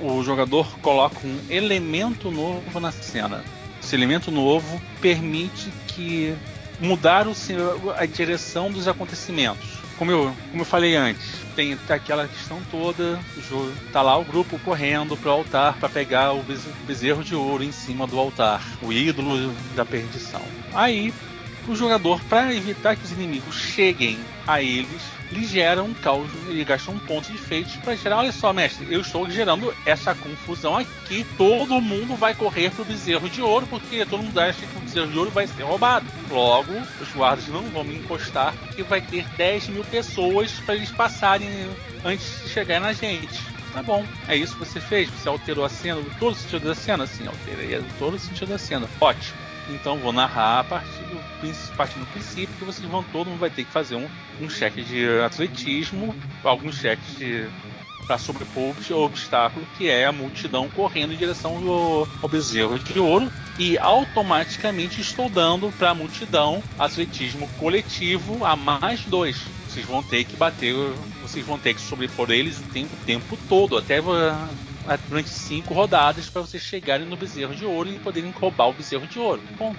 o 0.00 0.22
jogador 0.22 0.78
coloca 0.80 1.18
um 1.24 1.38
elemento 1.48 2.30
novo 2.30 2.80
na 2.80 2.92
cena. 2.92 3.44
Esse 3.82 3.94
elemento 3.94 4.30
novo 4.30 4.80
permite 5.00 5.70
que 5.88 6.34
mudar 6.80 7.26
o, 7.28 7.34
a 7.96 8.06
direção 8.06 8.70
dos 8.70 8.88
acontecimentos 8.88 9.84
como 9.98 10.10
eu, 10.10 10.34
como 10.50 10.62
eu 10.62 10.66
falei 10.66 10.96
antes, 10.96 11.24
tem 11.54 11.78
aquela 11.88 12.26
questão 12.26 12.60
toda, 12.70 13.18
tá 13.92 14.02
lá 14.02 14.16
o 14.16 14.24
grupo 14.24 14.58
correndo 14.60 15.16
pro 15.16 15.30
altar 15.30 15.78
para 15.78 15.88
pegar 15.88 16.32
o 16.32 16.44
bezerro 16.86 17.22
de 17.22 17.34
ouro 17.34 17.62
em 17.62 17.72
cima 17.72 18.06
do 18.06 18.18
altar, 18.18 18.62
o 18.82 18.92
ídolo 18.92 19.54
da 19.74 19.84
perdição. 19.84 20.42
Aí 20.72 21.12
o 21.72 21.76
jogador, 21.76 22.20
para 22.24 22.54
evitar 22.54 22.96
que 22.96 23.04
os 23.04 23.12
inimigos 23.12 23.56
cheguem 23.56 24.18
a 24.46 24.62
eles, 24.62 25.02
lhe 25.32 25.44
gera 25.44 25.82
um 25.82 25.94
caos, 25.94 26.30
ele 26.46 26.64
gasta 26.64 26.90
um 26.90 26.98
ponto 26.98 27.30
de 27.30 27.38
feito 27.38 27.78
para 27.80 27.96
gerar. 27.96 28.18
Olha 28.18 28.32
só, 28.32 28.52
mestre, 28.52 28.86
eu 28.90 29.00
estou 29.00 29.28
gerando 29.30 29.74
essa 29.84 30.14
confusão 30.14 30.76
aqui. 30.76 31.24
Todo 31.36 31.80
mundo 31.80 32.16
vai 32.16 32.34
correr 32.34 32.70
pro 32.70 32.84
bezerro 32.84 33.28
de 33.28 33.42
ouro, 33.42 33.66
porque 33.66 34.04
todo 34.06 34.22
mundo 34.22 34.38
acha 34.38 34.66
que 34.66 34.78
o 34.78 34.80
bezerro 34.80 35.10
de 35.10 35.18
ouro 35.18 35.30
vai 35.30 35.46
ser 35.46 35.62
roubado. 35.62 36.06
Logo, 36.30 36.72
os 37.00 37.08
guardas 37.12 37.48
não 37.48 37.62
vão 37.70 37.84
me 37.84 37.96
encostar, 37.96 38.54
porque 38.54 38.82
vai 38.82 39.00
ter 39.00 39.24
10 39.36 39.68
mil 39.68 39.84
pessoas 39.84 40.52
para 40.52 40.74
eles 40.74 40.90
passarem 40.90 41.48
antes 42.04 42.42
de 42.42 42.50
chegar 42.50 42.80
na 42.80 42.92
gente. 42.92 43.54
Tá 43.72 43.82
bom, 43.82 44.04
é 44.28 44.36
isso 44.36 44.52
que 44.52 44.60
você 44.60 44.80
fez? 44.80 45.08
Você 45.10 45.28
alterou 45.28 45.64
a 45.64 45.68
cena, 45.68 46.00
todo 46.20 46.32
o 46.32 46.36
sentido 46.36 46.68
da 46.68 46.74
cena? 46.76 47.06
Sim, 47.06 47.26
alterei 47.26 47.82
todo 47.98 48.14
o 48.14 48.18
sentido 48.18 48.50
da 48.50 48.58
cena. 48.58 48.88
Ótimo. 49.00 49.43
Então 49.68 49.98
vou 49.98 50.12
narrar 50.12 50.60
a 50.60 50.64
partir 50.64 51.02
do, 51.04 51.76
partir 51.76 51.98
do 51.98 52.06
princípio 52.06 52.54
que 52.58 52.64
vocês 52.64 52.88
vão, 52.88 53.02
todo 53.02 53.28
mundo 53.28 53.40
vai 53.40 53.50
ter 53.50 53.64
que 53.64 53.70
fazer 53.70 53.96
um, 53.96 54.08
um 54.40 54.48
cheque 54.48 54.82
de 54.82 55.06
atletismo, 55.20 56.14
alguns 56.42 56.76
cheques 56.76 57.48
para 58.06 58.18
sobrepor 58.18 58.74
o 58.90 58.94
obstáculo 58.94 59.66
que 59.76 59.88
é 59.88 60.04
a 60.04 60.12
multidão 60.12 60.68
correndo 60.68 61.14
em 61.14 61.16
direção 61.16 61.56
ao, 61.56 62.08
ao 62.22 62.28
bezerro 62.28 62.78
de 62.78 62.98
ouro 62.98 63.30
e 63.58 63.78
automaticamente 63.78 65.00
estou 65.00 65.28
dando 65.28 65.72
para 65.78 65.90
a 65.90 65.94
multidão 65.94 66.62
atletismo 66.78 67.48
coletivo 67.58 68.44
a 68.44 68.56
mais 68.56 69.00
dois. 69.04 69.40
Vocês 69.68 69.86
vão 69.86 70.02
ter 70.02 70.24
que 70.24 70.36
bater, 70.36 70.74
vocês 71.22 71.44
vão 71.44 71.58
ter 71.58 71.74
que 71.74 71.80
sobrepor 71.80 72.30
eles 72.30 72.58
o 72.58 72.62
tempo, 72.64 72.94
o 72.94 73.04
tempo 73.04 73.38
todo, 73.48 73.76
até 73.76 74.00
durante 75.08 75.30
cinco 75.30 75.74
rodadas 75.74 76.28
para 76.28 76.42
vocês 76.42 76.62
chegarem 76.62 77.06
no 77.06 77.16
bezerro 77.16 77.54
de 77.54 77.64
ouro 77.64 77.88
e 77.88 77.98
poderem 77.98 78.30
roubar 78.30 78.68
o 78.68 78.72
bezerro 78.72 79.06
de 79.06 79.18
ouro. 79.18 79.40
Ponto. 79.56 79.78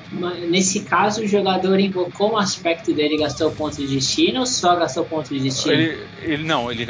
Nesse 0.50 0.82
caso, 0.82 1.22
o 1.24 1.28
jogador 1.28 1.80
invocou 1.80 2.34
um 2.34 2.38
aspecto 2.38 2.94
dele 2.94 3.16
e 3.16 3.20
gastou 3.20 3.52
ponto 3.52 3.78
de 3.78 3.88
destino 3.88 4.42
ou 4.42 4.46
só 4.46 4.76
gastou 4.76 5.06
ponto 5.06 5.34
de 5.34 5.40
destino? 5.40 5.74
Ele, 5.74 6.08
ele 6.22 6.44
não, 6.44 6.72
ele, 6.72 6.84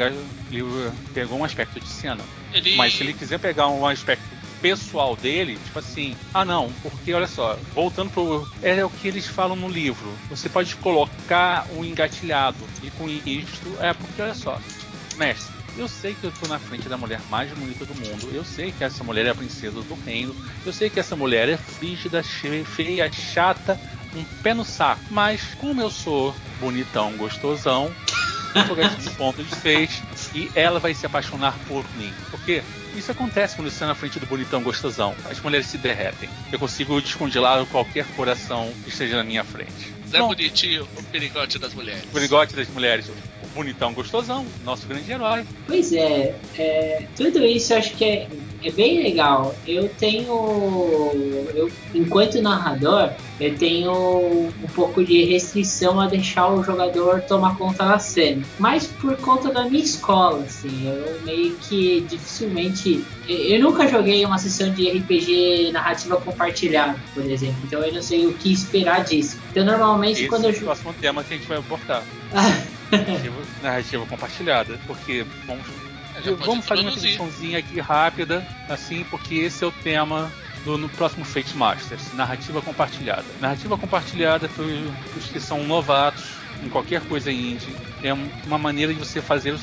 ele, 0.50 0.90
pegou 1.12 1.38
um 1.38 1.44
aspecto 1.44 1.78
de 1.78 1.88
cena. 1.88 2.22
Ele... 2.52 2.74
Mas 2.76 2.94
se 2.94 3.02
ele 3.02 3.12
quiser 3.12 3.38
pegar 3.38 3.68
um 3.68 3.86
aspecto 3.86 4.24
pessoal 4.60 5.14
dele, 5.16 5.58
tipo 5.64 5.78
assim, 5.78 6.16
ah 6.32 6.44
não, 6.44 6.72
porque 6.82 7.12
olha 7.12 7.26
só, 7.26 7.58
voltando 7.74 8.10
pro. 8.10 8.48
É 8.62 8.84
o 8.84 8.90
que 8.90 9.08
eles 9.08 9.26
falam 9.26 9.56
no 9.56 9.68
livro. 9.68 10.10
Você 10.30 10.48
pode 10.48 10.74
colocar 10.76 11.66
um 11.76 11.84
engatilhado. 11.84 12.56
E 12.82 12.90
com 12.90 13.08
isto, 13.08 13.76
é 13.80 13.92
porque 13.92 14.22
olha 14.22 14.34
só, 14.34 14.58
mestre, 15.16 15.55
eu 15.78 15.88
sei 15.88 16.14
que 16.14 16.24
eu 16.24 16.32
tô 16.32 16.48
na 16.48 16.58
frente 16.58 16.88
da 16.88 16.96
mulher 16.96 17.20
mais 17.30 17.50
bonita 17.52 17.84
do 17.84 17.94
mundo. 17.94 18.30
Eu 18.32 18.44
sei 18.44 18.72
que 18.72 18.82
essa 18.82 19.04
mulher 19.04 19.26
é 19.26 19.30
a 19.30 19.34
princesa 19.34 19.80
do 19.82 19.94
reino. 19.94 20.34
Eu 20.64 20.72
sei 20.72 20.88
que 20.88 20.98
essa 20.98 21.14
mulher 21.14 21.48
é 21.48 21.56
frígida, 21.56 22.22
feia, 22.22 23.10
chata, 23.12 23.78
um 24.14 24.24
pé 24.42 24.54
no 24.54 24.64
saco. 24.64 25.02
Mas 25.10 25.54
como 25.58 25.80
eu 25.80 25.90
sou 25.90 26.34
bonitão, 26.60 27.16
gostosão, 27.16 27.92
eu 28.54 28.66
tô 28.66 28.74
gastando 28.74 29.16
ponto 29.16 29.44
de 29.44 29.54
fez 29.54 30.02
e 30.34 30.50
ela 30.54 30.80
vai 30.80 30.94
se 30.94 31.04
apaixonar 31.04 31.58
por 31.68 31.84
mim. 31.96 32.12
Porque 32.30 32.62
isso 32.94 33.12
acontece 33.12 33.54
quando 33.54 33.68
você 33.68 33.74
está 33.74 33.86
na 33.86 33.94
frente 33.94 34.18
do 34.18 34.26
bonitão 34.26 34.62
gostosão. 34.62 35.14
As 35.30 35.38
mulheres 35.40 35.66
se 35.66 35.76
derretem. 35.76 36.28
Eu 36.50 36.58
consigo 36.58 37.00
descongelar 37.00 37.64
qualquer 37.66 38.06
coração 38.16 38.72
que 38.82 38.88
esteja 38.88 39.16
na 39.16 39.24
minha 39.24 39.44
frente. 39.44 39.94
Zé 40.08 40.18
Bonitinho, 40.20 40.88
o 40.96 41.02
perigote 41.02 41.58
das 41.58 41.74
mulheres. 41.74 42.04
O 42.04 42.12
perigote 42.12 42.56
das 42.56 42.68
mulheres 42.68 43.10
bonitão 43.56 43.94
gostosão, 43.94 44.44
nosso 44.64 44.86
grande 44.86 45.10
herói. 45.10 45.44
Pois 45.66 45.92
é, 45.92 46.36
é 46.58 47.06
tudo 47.16 47.44
isso 47.44 47.72
eu 47.72 47.78
acho 47.78 47.96
que 47.96 48.04
é, 48.04 48.28
é 48.62 48.70
bem 48.70 49.02
legal. 49.02 49.54
Eu 49.66 49.88
tenho, 49.88 51.10
eu, 51.54 51.70
enquanto 51.94 52.40
narrador, 52.42 53.12
eu 53.40 53.56
tenho 53.56 53.92
um 53.92 54.68
pouco 54.74 55.02
de 55.02 55.24
restrição 55.24 55.98
a 55.98 56.06
deixar 56.06 56.52
o 56.52 56.62
jogador 56.62 57.22
tomar 57.22 57.56
conta 57.56 57.86
da 57.86 57.98
cena, 57.98 58.44
mas 58.58 58.86
por 58.86 59.16
conta 59.16 59.50
da 59.50 59.64
minha 59.64 59.82
escola, 59.82 60.44
assim, 60.44 60.86
eu 60.86 61.20
meio 61.22 61.56
que 61.56 62.02
dificilmente 62.02 63.04
eu 63.28 63.60
nunca 63.60 63.88
joguei 63.88 64.24
uma 64.24 64.38
sessão 64.38 64.70
de 64.70 64.88
RPG 64.90 65.72
narrativa 65.72 66.16
compartilhada, 66.16 66.96
por 67.12 67.24
exemplo, 67.24 67.56
então 67.64 67.82
eu 67.82 67.92
não 67.92 68.02
sei 68.02 68.26
o 68.26 68.34
que 68.34 68.52
esperar 68.52 69.04
disso. 69.04 69.38
Então 69.50 69.64
normalmente 69.64 70.20
Esse 70.20 70.28
quando 70.28 70.44
eu 70.44 70.50
é 70.50 70.52
o 70.52 70.60
próximo 70.60 70.94
tema 70.94 71.24
que 71.24 71.34
a 71.34 71.36
gente 71.36 71.48
vai 71.48 71.58
abordar. 71.58 72.02
narrativa, 72.90 73.36
narrativa 73.62 74.06
compartilhada. 74.06 74.78
Porque 74.86 75.26
vamos, 75.46 75.66
vamos 76.44 76.66
fazer 76.66 76.82
uma 76.82 76.90
introduçãozinha 76.90 77.58
aqui 77.58 77.80
rápida, 77.80 78.46
assim, 78.68 79.04
porque 79.10 79.34
esse 79.34 79.64
é 79.64 79.66
o 79.66 79.72
tema 79.72 80.30
do, 80.64 80.78
no 80.78 80.88
próximo 80.88 81.24
Fate 81.24 81.56
Masters, 81.56 82.12
narrativa 82.14 82.62
compartilhada. 82.62 83.24
Narrativa 83.40 83.76
compartilhada 83.76 84.48
para 84.48 84.64
os 84.64 85.26
que 85.32 85.40
são 85.40 85.64
novatos 85.64 86.45
em 86.62 86.68
qualquer 86.68 87.02
coisa 87.02 87.30
indie 87.30 87.74
é 88.02 88.12
uma 88.46 88.58
maneira 88.58 88.92
de 88.92 88.98
você 88.98 89.20
fazer 89.20 89.52
o 89.52 89.58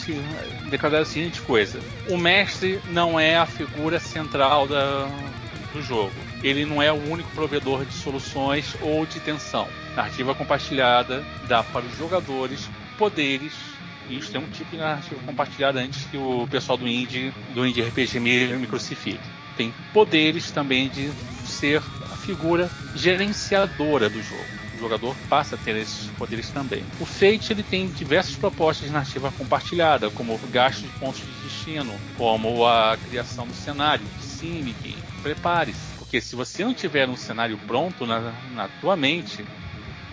declarar 0.69 0.99
a 0.99 1.05
seguinte 1.05 1.41
coisa: 1.41 1.79
o 2.09 2.17
mestre 2.17 2.79
não 2.91 3.19
é 3.19 3.37
a 3.37 3.45
figura 3.45 3.99
central 3.99 4.67
da, 4.67 5.07
do 5.73 5.81
jogo. 5.81 6.13
Ele 6.43 6.65
não 6.65 6.81
é 6.81 6.91
o 6.91 7.11
único 7.11 7.29
provedor 7.31 7.85
de 7.85 7.93
soluções 7.93 8.75
ou 8.81 9.05
de 9.05 9.19
tensão. 9.19 9.67
Narrativa 9.95 10.35
compartilhada 10.35 11.23
dá 11.47 11.63
para 11.63 11.85
os 11.85 11.97
jogadores 11.97 12.69
poderes. 12.97 13.53
Isso 14.09 14.35
é 14.35 14.39
um 14.39 14.47
tipo 14.47 14.71
de 14.71 14.77
narrativa 14.77 15.19
compartilhada 15.25 15.79
antes 15.79 16.03
que 16.05 16.17
o 16.17 16.45
pessoal 16.51 16.77
do 16.77 16.87
indie, 16.87 17.31
do 17.53 17.65
indie 17.65 17.81
RPG 17.81 18.19
me, 18.19 18.47
me 18.47 18.67
crucifique. 18.67 19.19
Tem 19.55 19.73
poderes 19.93 20.51
também 20.51 20.89
de 20.89 21.09
ser 21.45 21.81
a 22.11 22.15
figura 22.17 22.69
gerenciadora 22.95 24.09
do 24.09 24.21
jogo. 24.21 24.62
Jogador 24.83 25.15
passa 25.29 25.55
a 25.55 25.57
ter 25.57 25.77
esses 25.77 26.07
poderes 26.09 26.49
também. 26.49 26.83
O 26.99 27.05
Fate 27.05 27.53
ele 27.53 27.63
tem 27.63 27.87
diversas 27.87 28.35
propostas 28.35 28.87
de 28.87 28.93
narrativa 28.93 29.31
compartilhada, 29.31 30.09
como 30.09 30.35
o 30.35 30.47
gasto 30.49 30.81
de 30.81 30.91
pontos 30.99 31.21
de 31.21 31.31
destino, 31.41 31.93
como 32.17 32.65
a 32.65 32.97
criação 32.97 33.47
do 33.47 33.53
cenário. 33.53 34.05
Sim, 34.19 34.75
prepare-se, 35.21 35.79
porque 35.97 36.19
se 36.19 36.35
você 36.35 36.65
não 36.65 36.73
tiver 36.73 37.07
um 37.07 37.15
cenário 37.15 37.57
pronto 37.65 38.05
na, 38.05 38.33
na 38.51 38.67
tua 38.81 38.97
mente, 38.97 39.45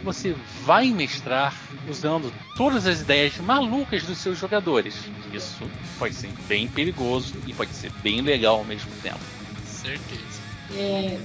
você 0.05 0.35
vai 0.63 0.93
mestrar 0.93 1.53
usando 1.87 2.33
todas 2.57 2.87
as 2.87 3.01
ideias 3.01 3.37
malucas 3.39 4.05
dos 4.05 4.19
seus 4.19 4.39
jogadores. 4.39 5.11
Isso 5.33 5.69
pode 5.99 6.15
ser 6.15 6.31
bem 6.47 6.69
perigoso 6.69 7.43
e 7.45 7.53
pode 7.53 7.75
ser 7.75 7.91
bem 8.03 8.21
legal 8.21 8.59
ao 8.59 8.65
mesmo 8.65 8.93
tempo. 9.03 9.21
Certeza. 9.65 10.30
É, 10.73 11.19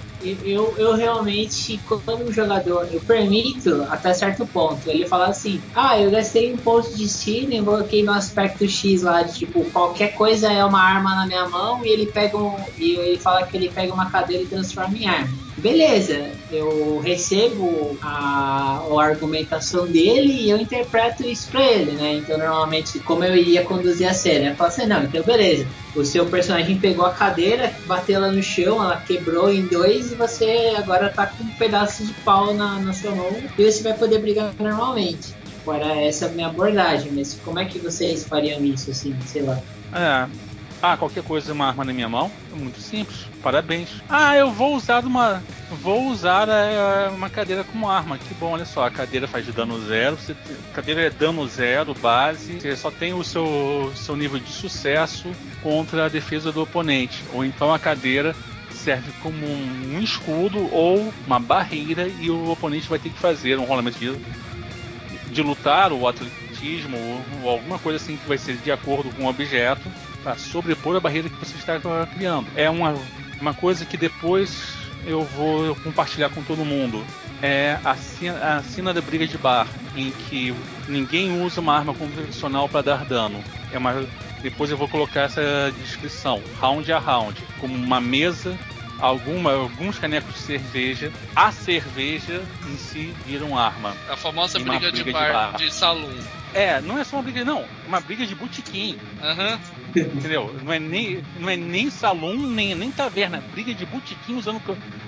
eu, 0.44 0.76
eu 0.78 0.96
realmente, 0.96 1.80
quando 1.86 2.26
o 2.26 2.32
jogador, 2.32 2.88
eu 2.92 3.00
permito 3.02 3.84
até 3.84 4.14
certo 4.14 4.48
ponto, 4.48 4.90
ele 4.90 5.08
fala 5.08 5.28
assim: 5.28 5.62
ah, 5.74 6.00
eu 6.00 6.10
gastei 6.10 6.52
um 6.52 6.58
ponto 6.58 6.90
de 6.92 7.04
destino 7.04 7.54
e 7.54 7.64
coloquei 7.64 8.04
no 8.04 8.12
aspecto 8.12 8.68
X 8.68 9.04
lá, 9.04 9.22
de 9.22 9.38
tipo, 9.38 9.64
qualquer 9.72 10.16
coisa 10.16 10.52
é 10.52 10.66
uma 10.66 10.82
arma 10.82 11.16
na 11.16 11.28
minha 11.28 11.48
mão, 11.48 11.86
e 11.86 11.90
ele 11.90 12.08
pega 12.08 12.38
um. 12.38 12.56
E 12.78 12.98
ele 12.98 13.20
fala 13.20 13.46
que 13.46 13.56
ele 13.56 13.70
pega 13.70 13.94
uma 13.94 14.10
cadeira 14.10 14.44
e 14.44 14.48
transforma 14.48 14.98
em 14.98 15.08
arma. 15.08 15.45
Beleza, 15.58 16.32
eu 16.52 17.00
recebo 17.00 17.98
a, 18.02 18.80
a 18.80 19.04
argumentação 19.04 19.88
dele 19.88 20.34
e 20.34 20.50
eu 20.50 20.58
interpreto 20.58 21.24
isso 21.24 21.50
pra 21.50 21.64
ele, 21.64 21.92
né? 21.92 22.16
Então, 22.16 22.38
normalmente, 22.38 23.00
como 23.00 23.24
eu 23.24 23.36
iria 23.36 23.64
conduzir 23.64 24.08
a 24.08 24.14
cena? 24.14 24.50
Eu 24.50 24.56
falo 24.56 24.70
assim, 24.70 24.86
não, 24.86 25.04
então 25.04 25.24
beleza, 25.24 25.68
o 25.96 26.04
seu 26.04 26.26
personagem 26.26 26.78
pegou 26.78 27.06
a 27.06 27.12
cadeira, 27.12 27.74
bateu 27.86 28.16
ela 28.16 28.32
no 28.32 28.44
chão, 28.44 28.84
ela 28.84 28.98
quebrou 28.98 29.52
em 29.52 29.66
dois 29.66 30.12
e 30.12 30.16
você 30.16 30.74
agora 30.78 31.10
tá 31.10 31.28
com 31.28 31.44
um 31.44 31.52
pedaço 31.52 32.06
de 32.06 32.14
pau 32.26 32.54
na, 32.54 32.80
na 32.80 32.94
sua 32.94 33.12
mão 33.12 33.42
e 33.58 33.64
você 33.72 33.82
vai 33.82 33.94
poder 33.94 34.20
brigar 34.20 34.54
normalmente. 34.60 35.34
Agora, 35.62 36.00
essa 36.00 36.26
é 36.26 36.30
a 36.30 36.32
minha 36.32 36.48
abordagem, 36.48 37.12
mas 37.12 37.34
como 37.44 37.60
é 37.60 37.66
que 37.66 37.80
vocês 37.80 38.24
fariam 38.26 38.64
isso, 38.64 38.92
assim, 38.92 39.16
sei 39.26 39.42
lá? 39.42 39.60
É. 39.94 40.45
Ah, 40.88 40.96
qualquer 40.96 41.24
coisa, 41.24 41.52
uma 41.52 41.66
arma 41.66 41.84
na 41.84 41.92
minha 41.92 42.08
mão. 42.08 42.32
É 42.54 42.56
muito 42.56 42.80
simples. 42.80 43.26
Parabéns. 43.42 43.90
Ah, 44.08 44.38
eu 44.38 44.52
vou 44.52 44.76
usar 44.76 45.04
uma. 45.04 45.44
Vou 45.82 46.10
usar 46.10 46.48
é, 46.48 47.10
uma 47.10 47.28
cadeira 47.28 47.64
como 47.64 47.90
arma. 47.90 48.20
Que 48.20 48.36
bom, 48.36 48.52
olha 48.52 48.66
só. 48.66 48.86
A 48.86 48.92
cadeira 48.92 49.28
faz 49.28 49.48
dano 49.48 49.84
zero. 49.84 50.16
Você, 50.16 50.36
cadeira 50.76 51.02
é 51.02 51.10
dano 51.10 51.48
zero, 51.48 51.96
base. 51.96 52.60
Você 52.60 52.76
só 52.76 52.92
tem 52.92 53.16
o 53.16 53.24
seu, 53.24 53.92
seu 53.96 54.16
nível 54.16 54.38
de 54.38 54.52
sucesso 54.52 55.32
contra 55.64 56.06
a 56.06 56.08
defesa 56.08 56.52
do 56.52 56.62
oponente. 56.62 57.24
Ou 57.34 57.44
então 57.44 57.74
a 57.74 57.80
cadeira 57.80 58.36
serve 58.70 59.12
como 59.24 59.44
um, 59.44 59.96
um 59.96 60.00
escudo 60.00 60.72
ou 60.72 61.12
uma 61.26 61.40
barreira 61.40 62.08
e 62.08 62.30
o 62.30 62.52
oponente 62.52 62.88
vai 62.88 63.00
ter 63.00 63.10
que 63.10 63.18
fazer 63.18 63.58
um 63.58 63.66
rolamento 63.66 63.98
de, 63.98 64.16
de 65.32 65.42
lutar 65.42 65.92
ou 65.92 66.08
atletismo 66.08 66.96
ou, 66.96 67.42
ou 67.42 67.50
alguma 67.50 67.80
coisa 67.80 67.98
assim 67.98 68.18
que 68.18 68.28
vai 68.28 68.38
ser 68.38 68.58
de 68.58 68.72
acordo 68.72 69.10
com 69.16 69.24
o 69.24 69.28
objeto 69.28 69.90
para 70.26 70.36
sobrepor 70.38 70.96
a 70.96 71.00
barreira 71.00 71.30
que 71.30 71.36
você 71.36 71.56
está 71.56 71.80
criando. 72.08 72.48
É 72.56 72.68
uma, 72.68 72.96
uma 73.40 73.54
coisa 73.54 73.86
que 73.86 73.96
depois 73.96 74.74
eu 75.06 75.22
vou 75.22 75.76
compartilhar 75.76 76.32
com 76.32 76.42
todo 76.42 76.66
mundo. 76.66 77.06
É 77.44 77.78
a 77.86 77.96
cena, 77.96 78.58
a 78.58 78.64
cena 78.64 78.92
da 78.92 79.02
briga 79.02 79.28
de 79.28 79.38
bar, 79.38 79.68
em 79.96 80.10
que 80.10 80.52
ninguém 80.88 81.44
usa 81.44 81.62
uma 81.62 81.78
arma 81.78 81.94
convencional 81.94 82.68
para 82.68 82.82
dar 82.82 83.06
dano. 83.06 83.44
É 83.72 83.78
uma, 83.78 84.04
depois 84.42 84.72
eu 84.72 84.78
vou 84.78 84.88
colocar 84.88 85.22
essa 85.22 85.72
descrição, 85.80 86.42
round 86.60 86.92
a 86.92 86.98
round, 86.98 87.40
como 87.60 87.76
uma 87.76 88.02
mesa 88.02 88.58
alguma, 89.00 89.52
alguns 89.52 90.00
canecos 90.00 90.34
de 90.34 90.40
cerveja, 90.40 91.12
a 91.36 91.52
cerveja 91.52 92.42
em 92.68 92.78
si 92.78 93.14
viram 93.26 93.58
arma. 93.58 93.96
A 94.10 94.16
famosa 94.16 94.58
Uma 94.58 94.74
briga, 94.74 94.92
de, 94.92 95.04
briga 95.04 95.20
de 95.20 95.26
bar, 95.26 95.52
bar. 95.52 95.58
de 95.58 95.72
salão. 95.72 96.10
É, 96.54 96.80
não 96.82 96.98
é 96.98 97.04
só 97.04 97.18
uma 97.18 97.24
briga, 97.24 97.44
não, 97.44 97.66
uma 97.86 98.00
briga 98.00 98.26
de 98.26 98.34
botequim. 98.34 98.98
Aham. 99.22 99.60
Entendeu? 100.00 100.54
Não 100.64 100.74
é 100.74 100.80
nem, 100.80 101.24
não 101.40 101.50
é 101.50 101.56
nem 101.56 101.90
salão, 101.90 102.36
nem, 102.36 102.76
nem 102.76 102.92
taverna. 102.92 103.42
Briga 103.52 103.74
de 103.74 103.86
botequim 103.86 104.36
usando 104.36 104.62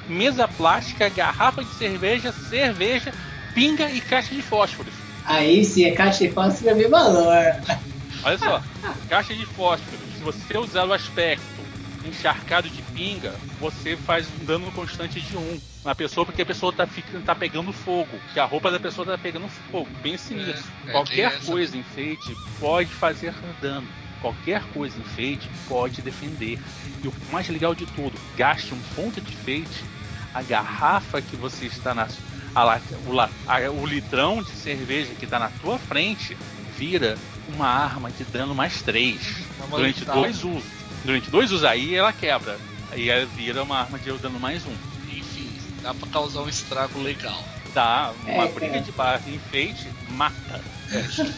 mesa 0.07 0.47
plástica, 0.47 1.09
garrafa 1.09 1.63
de 1.63 1.69
cerveja, 1.71 2.31
cerveja, 2.31 3.13
pinga 3.53 3.89
e 3.91 3.99
caixa 3.99 4.33
de 4.33 4.41
fósforos. 4.41 4.93
Aí 5.25 5.63
sim, 5.65 5.89
a 5.89 5.95
caixa 5.95 6.25
de 6.27 6.33
fósforo 6.33 6.69
é 6.69 6.73
meu 6.73 6.89
valor. 6.89 7.55
Olha 8.23 8.37
só, 8.37 8.61
caixa 9.09 9.35
de 9.35 9.45
fósforos. 9.45 9.99
Se 10.17 10.23
você 10.23 10.57
usar 10.57 10.85
o 10.85 10.93
aspecto 10.93 11.57
encharcado 12.05 12.69
de 12.69 12.81
pinga, 12.81 13.33
você 13.59 13.97
faz 13.97 14.27
um 14.27 14.45
dano 14.45 14.71
constante 14.71 15.19
de 15.19 15.35
um 15.35 15.59
na 15.83 15.93
pessoa, 15.93 16.25
porque 16.25 16.41
a 16.41 16.45
pessoa 16.45 16.71
tá, 16.71 16.87
fica, 16.87 17.19
tá 17.19 17.35
pegando 17.35 17.73
fogo. 17.73 18.19
Que 18.33 18.39
a 18.39 18.45
roupa 18.45 18.71
da 18.71 18.79
pessoa 18.79 19.05
tá 19.05 19.17
pegando 19.17 19.47
fogo. 19.71 19.87
Pense 20.01 20.33
É, 20.33 20.37
nisso. 20.37 20.63
é, 20.83 20.83
tem 20.83 20.91
Qualquer 20.91 21.39
coisa 21.41 21.77
enfeite 21.77 22.35
pode 22.59 22.89
fazer 22.89 23.33
dano. 23.61 23.87
Qualquer 24.21 24.63
coisa 24.73 24.99
enfeite 24.99 25.49
pode 25.67 26.01
defender. 26.01 26.59
E 27.03 27.07
o 27.07 27.13
mais 27.31 27.47
legal 27.49 27.75
de 27.75 27.85
tudo, 27.85 28.17
gaste 28.35 28.73
um 28.73 28.79
ponto 28.95 29.21
de 29.21 29.31
enfeite, 29.31 29.83
a 30.33 30.41
garrafa 30.41 31.21
que 31.21 31.35
você 31.35 31.65
está 31.65 31.93
na. 31.93 32.07
a 32.55 32.79
o, 33.05 33.19
a- 33.21 33.71
o 33.71 33.85
litrão 33.85 34.41
de 34.41 34.51
cerveja 34.51 35.13
que 35.13 35.25
está 35.25 35.37
na 35.39 35.49
tua 35.61 35.77
frente 35.77 36.35
vira 36.77 37.17
uma 37.47 37.67
arma 37.67 38.11
de 38.11 38.23
dano 38.25 38.53
mais 38.53 38.81
3 38.81 39.45
Uma 39.59 39.77
durante 39.77 40.03
dois 40.05 40.43
usos. 40.43 40.63
Durante 41.03 41.29
dois 41.29 41.51
usos 41.51 41.63
aí 41.63 41.93
ela 41.95 42.11
quebra. 42.11 42.59
Aí 42.91 43.09
ela 43.09 43.25
vira 43.25 43.63
uma 43.63 43.79
arma 43.79 43.97
de 43.99 44.11
dano 44.13 44.39
mais 44.39 44.65
um. 44.65 44.75
Enfim, 45.09 45.49
dá 45.81 45.93
pra 45.93 46.07
causar 46.09 46.41
um 46.41 46.49
estrago 46.49 46.99
legal. 47.01 47.43
Dá 47.73 48.11
uma 48.25 48.45
É, 48.45 48.47
briga 48.47 48.71
cara. 48.73 48.83
de 48.83 48.91
barra 48.91 49.17
de 49.17 49.35
enfeite, 49.35 49.91
mata. 50.09 50.61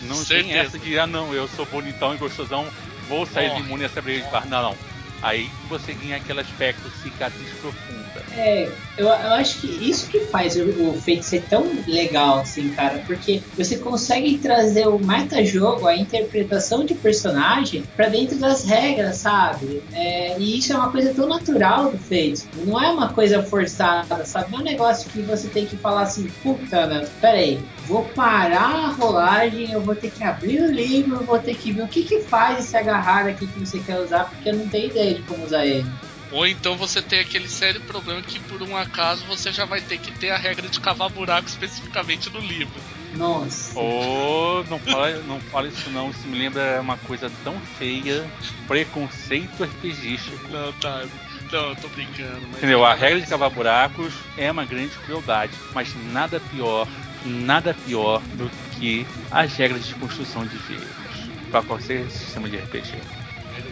Não 0.03 0.23
tem 0.25 0.53
essa 0.53 0.77
de, 0.77 0.97
ah 0.99 1.07
não, 1.07 1.33
eu 1.33 1.47
sou 1.47 1.65
bonitão 1.65 2.13
e 2.13 2.17
gostosão, 2.17 2.65
vou 3.07 3.25
sair 3.25 3.57
imune 3.59 3.83
nessa 3.83 4.01
briga 4.01 4.25
de 4.25 4.31
barra. 4.31 4.45
Não, 4.45 4.61
não. 4.61 4.77
Aí 5.21 5.49
você 5.67 5.93
ganha 5.93 6.17
aquele 6.17 6.39
aspecto 6.39 6.89
cicatriz 6.89 7.49
profunda. 7.53 8.08
É, 8.39 8.71
eu, 8.95 9.07
eu 9.07 9.33
acho 9.33 9.59
que 9.59 9.67
isso 9.67 10.09
que 10.09 10.21
faz 10.27 10.55
o, 10.55 10.91
o 10.91 10.93
feito 11.01 11.23
ser 11.23 11.43
tão 11.43 11.83
legal, 11.85 12.39
assim, 12.39 12.69
cara, 12.69 13.03
porque 13.05 13.43
você 13.57 13.77
consegue 13.77 14.37
trazer 14.37 14.87
o 14.87 14.97
metajogo, 14.97 15.85
a 15.87 15.95
interpretação 15.95 16.85
de 16.85 16.95
personagem 16.95 17.83
pra 17.97 18.07
dentro 18.07 18.39
das 18.39 18.63
regras, 18.63 19.17
sabe? 19.17 19.83
É, 19.91 20.39
e 20.39 20.57
isso 20.57 20.71
é 20.71 20.77
uma 20.77 20.89
coisa 20.89 21.13
tão 21.13 21.27
natural 21.27 21.91
do 21.91 21.97
feito. 21.97 22.47
Não 22.55 22.81
é 22.81 22.89
uma 22.89 23.13
coisa 23.13 23.43
forçada, 23.43 24.23
sabe? 24.25 24.51
Não 24.51 24.59
é 24.59 24.61
um 24.61 24.65
negócio 24.65 25.09
que 25.11 25.21
você 25.21 25.49
tem 25.49 25.65
que 25.65 25.75
falar 25.75 26.03
assim, 26.03 26.27
puta, 26.41 26.87
né? 26.87 27.05
Peraí, 27.19 27.59
vou 27.85 28.05
parar 28.05 28.85
a 28.85 28.91
rolagem, 28.91 29.71
eu 29.71 29.81
vou 29.81 29.95
ter 29.95 30.11
que 30.11 30.23
abrir 30.23 30.61
o 30.61 30.71
livro, 30.71 31.25
vou 31.25 31.39
ter 31.39 31.55
que 31.55 31.73
ver 31.73 31.83
o 31.83 31.87
que 31.89 32.03
que 32.03 32.21
faz 32.21 32.59
esse 32.59 32.77
agarrar 32.77 33.27
aqui 33.27 33.47
que 33.47 33.59
você 33.59 33.79
quer 33.79 33.99
usar, 33.99 34.29
porque 34.29 34.49
eu 34.49 34.55
não 34.55 34.69
tenho 34.69 34.89
ideia 34.89 35.15
de 35.15 35.23
como 35.23 35.43
usar 35.43 35.65
ele. 35.65 35.89
Ou 36.31 36.45
então 36.45 36.77
você 36.77 37.01
tem 37.01 37.19
aquele 37.19 37.47
sério 37.47 37.81
problema 37.81 38.21
que 38.21 38.39
por 38.39 38.61
um 38.61 38.77
acaso 38.77 39.25
você 39.25 39.51
já 39.51 39.65
vai 39.65 39.81
ter 39.81 39.97
que 39.97 40.11
ter 40.11 40.29
a 40.29 40.37
regra 40.37 40.67
de 40.67 40.79
cavar 40.79 41.09
buraco 41.09 41.47
especificamente 41.47 42.29
no 42.29 42.39
livro. 42.39 42.79
Nossa. 43.13 43.77
Ô, 43.77 44.63
não 44.69 44.79
fala, 44.79 45.11
não 45.23 45.39
fala 45.39 45.67
isso 45.67 45.89
não, 45.89 46.11
isso 46.11 46.27
me 46.27 46.37
lembra 46.37 46.79
uma 46.79 46.97
coisa 46.97 47.31
tão 47.43 47.59
feia, 47.59 48.29
preconceito 48.67 49.63
RPGístico. 49.63 50.47
Não, 50.51 50.71
tá. 50.73 51.05
Não, 51.51 51.69
eu 51.69 51.75
tô 51.75 51.87
brincando, 51.89 52.41
mas. 52.51 52.57
Entendeu? 52.57 52.85
A 52.85 52.93
regra 52.93 53.19
de 53.19 53.27
cavar 53.27 53.49
buracos 53.49 54.13
é 54.37 54.51
uma 54.51 54.65
grande 54.65 54.95
crueldade, 54.99 55.53
mas 55.73 55.95
nada 56.13 56.39
pior, 56.39 56.87
nada 57.25 57.73
pior 57.73 58.21
do 58.33 58.51
que 58.77 59.07
as 59.31 59.55
regras 59.55 59.87
de 59.87 59.95
construção 59.95 60.45
de 60.45 60.57
veículos 60.57 61.29
para 61.49 61.63
qualquer 61.63 62.09
sistema 62.11 62.47
de 62.47 62.57
RPG. 62.57 62.99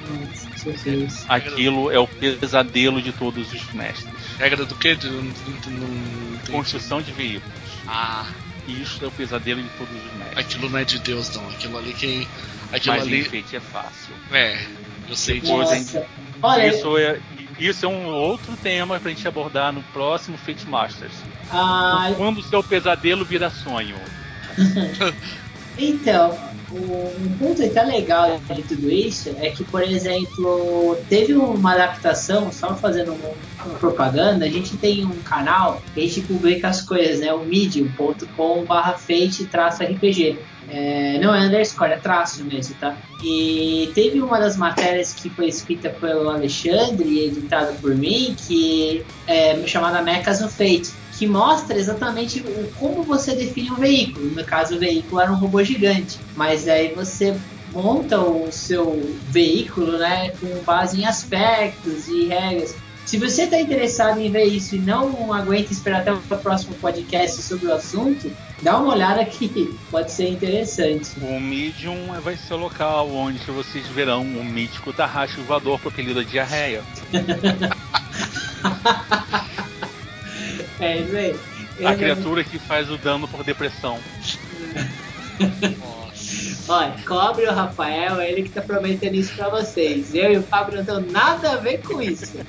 Nossa, 0.09 0.46
Jesus. 0.72 1.26
Aquilo 1.28 1.91
é 1.91 1.99
o 1.99 2.07
pesadelo 2.07 3.01
de 3.01 3.11
todos 3.11 3.51
os 3.53 3.74
mestres. 3.74 4.09
Regra 4.39 4.65
do 4.65 4.76
quê? 4.76 4.97
Não, 5.03 5.11
não, 5.11 5.22
não 5.22 5.88
entendi. 6.36 6.51
Construção 6.51 7.01
de 7.01 7.11
veículos. 7.11 7.53
Ah, 7.88 8.26
Isso 8.68 9.03
é 9.03 9.07
o 9.07 9.11
pesadelo 9.11 9.61
de 9.61 9.70
todos 9.70 9.93
os 9.95 10.13
mestres. 10.18 10.38
aquilo 10.38 10.70
não 10.70 10.80
é 10.80 10.84
de 10.86 10.99
Deus, 10.99 11.36
não. 11.36 11.47
Aquilo 11.49 11.78
ali 11.78 11.93
quem. 11.93 12.28
Aquilo 12.72 12.95
Mas 12.95 13.03
ali. 13.07 13.22
enfeite 13.22 13.55
é 13.55 13.59
fácil. 13.61 14.13
É, 14.32 14.59
eu 15.07 15.15
sei 15.15 15.39
disso. 15.39 15.53
Depois. 15.57 15.95
Olha, 16.41 16.68
Isso 16.68 16.97
é, 16.97 17.20
isso 17.57 17.86
é 17.86 17.89
um 17.89 18.05
outro 18.07 18.55
tema 18.57 18.99
pra 18.99 19.09
gente 19.09 19.28
abordar 19.28 19.72
no 19.74 19.82
próximo 19.84 20.38
Fate 20.38 20.68
Masters. 20.68 21.13
ah, 21.51 22.11
Quando 22.18 22.39
o 22.39 22.43
seu 22.43 22.61
pesadelo 22.63 23.24
vira 23.26 23.49
sonho. 23.49 23.95
então, 25.78 26.38
um 26.72 27.38
ponto 27.38 27.63
até 27.63 27.82
legal 27.84 28.39
de 28.49 28.63
tudo 28.63 28.89
isso 28.89 29.34
é 29.39 29.49
que, 29.49 29.63
por 29.63 29.82
exemplo, 29.82 30.97
teve 31.07 31.34
uma 31.34 31.74
adaptação, 31.74 32.51
só 32.51 32.76
fazendo 32.76 33.13
uma, 33.13 33.78
propaganda, 33.80 34.45
a 34.45 34.49
gente 34.49 34.78
tem 34.78 35.05
um 35.05 35.22
canal 35.22 35.82
que 35.93 35.99
a 35.99 36.03
gente 36.03 36.22
publica 36.22 36.68
as 36.68 36.82
coisas, 36.82 37.20
né? 37.20 37.34
O 37.34 37.45
medium.com 37.45 38.65
barra 38.65 38.93
fate-rpg. 38.93 40.39
É, 40.70 41.18
não 41.20 41.34
é 41.34 41.47
underscore, 41.47 41.91
é 41.91 41.97
traço 41.97 42.43
mesmo, 42.43 42.76
tá? 42.76 42.97
E 43.24 43.89
teve 43.95 44.22
uma 44.22 44.38
das 44.38 44.57
matérias 44.57 45.13
que 45.13 45.30
foi 45.30 45.47
escrita 45.47 45.89
pelo 45.89 46.30
Alexandre 46.30 47.07
e 47.07 47.28
editada 47.28 47.72
por 47.74 47.95
mim, 47.95 48.36
que 48.38 49.05
é 49.26 49.65
chamada 49.65 50.01
Mechas 50.01 50.41
no 50.41 50.49
Fate, 50.49 50.91
que 51.18 51.26
mostra 51.26 51.78
exatamente 51.78 52.41
o, 52.41 52.72
como 52.80 53.03
você 53.03 53.36
define 53.36 53.72
um 53.72 53.76
veículo. 53.76 54.28
No 54.28 54.43
caso, 54.43 54.76
o 54.76 54.80
veículo 54.80 55.20
era 55.20 55.32
um 55.32 55.36
robô 55.36 55.63
gigante, 55.63 56.20
mas 56.36 56.68
aí 56.68 56.93
você 56.93 57.36
monta 57.74 58.20
o 58.20 58.51
seu 58.51 59.18
veículo 59.30 59.97
né, 59.97 60.32
com 60.39 60.63
base 60.63 61.01
em 61.01 61.05
aspectos 61.05 62.07
e 62.07 62.28
regras. 62.28 62.76
Se 63.05 63.18
você 63.18 63.43
está 63.43 63.59
interessado 63.59 64.20
em 64.20 64.30
ver 64.30 64.45
isso 64.45 64.76
e 64.76 64.80
não 64.80 65.34
aguenta 65.34 65.72
esperar 65.72 66.01
até 66.01 66.11
o 66.11 66.20
próximo 66.20 66.76
podcast 66.76 67.41
sobre 67.41 67.68
o 67.68 67.74
assunto, 67.74 68.30
dá 68.61 68.78
uma 68.78 68.93
olhada 68.93 69.24
que 69.24 69.74
pode 69.89 70.11
ser 70.11 70.30
interessante. 70.30 71.11
O 71.22 71.39
Medium 71.39 72.20
vai 72.22 72.36
ser 72.36 72.53
o 72.53 72.57
local 72.57 73.09
onde 73.09 73.39
vocês 73.49 73.88
verão 73.88 74.24
o 74.24 74.43
mítico 74.43 74.91
Tarrasque 74.91 75.39
voador 75.41 75.80
propelido 75.80 76.20
a 76.20 76.24
diarreia. 76.24 76.84
É 80.80 80.97
isso 80.97 81.15
aí. 81.15 81.36
A 81.86 81.95
criatura 81.95 82.43
que 82.43 82.57
faz 82.59 82.89
o 82.89 82.97
dano 82.97 83.28
por 83.28 83.43
depressão. 83.43 83.99
Nossa. 85.80 86.07
Olha, 86.67 86.95
cobre 87.05 87.45
o 87.45 87.53
Rafael, 87.53 88.19
é 88.19 88.30
ele 88.30 88.43
que 88.43 88.49
tá 88.49 88.61
prometendo 88.61 89.15
isso 89.15 89.34
pra 89.36 89.47
vocês. 89.47 90.13
Eu 90.13 90.34
e 90.34 90.38
o 90.38 90.43
Fábio 90.43 90.78
não 90.78 90.84
temos 90.84 91.11
nada 91.11 91.53
a 91.53 91.55
ver 91.55 91.78
com 91.82 92.01
isso. 92.01 92.39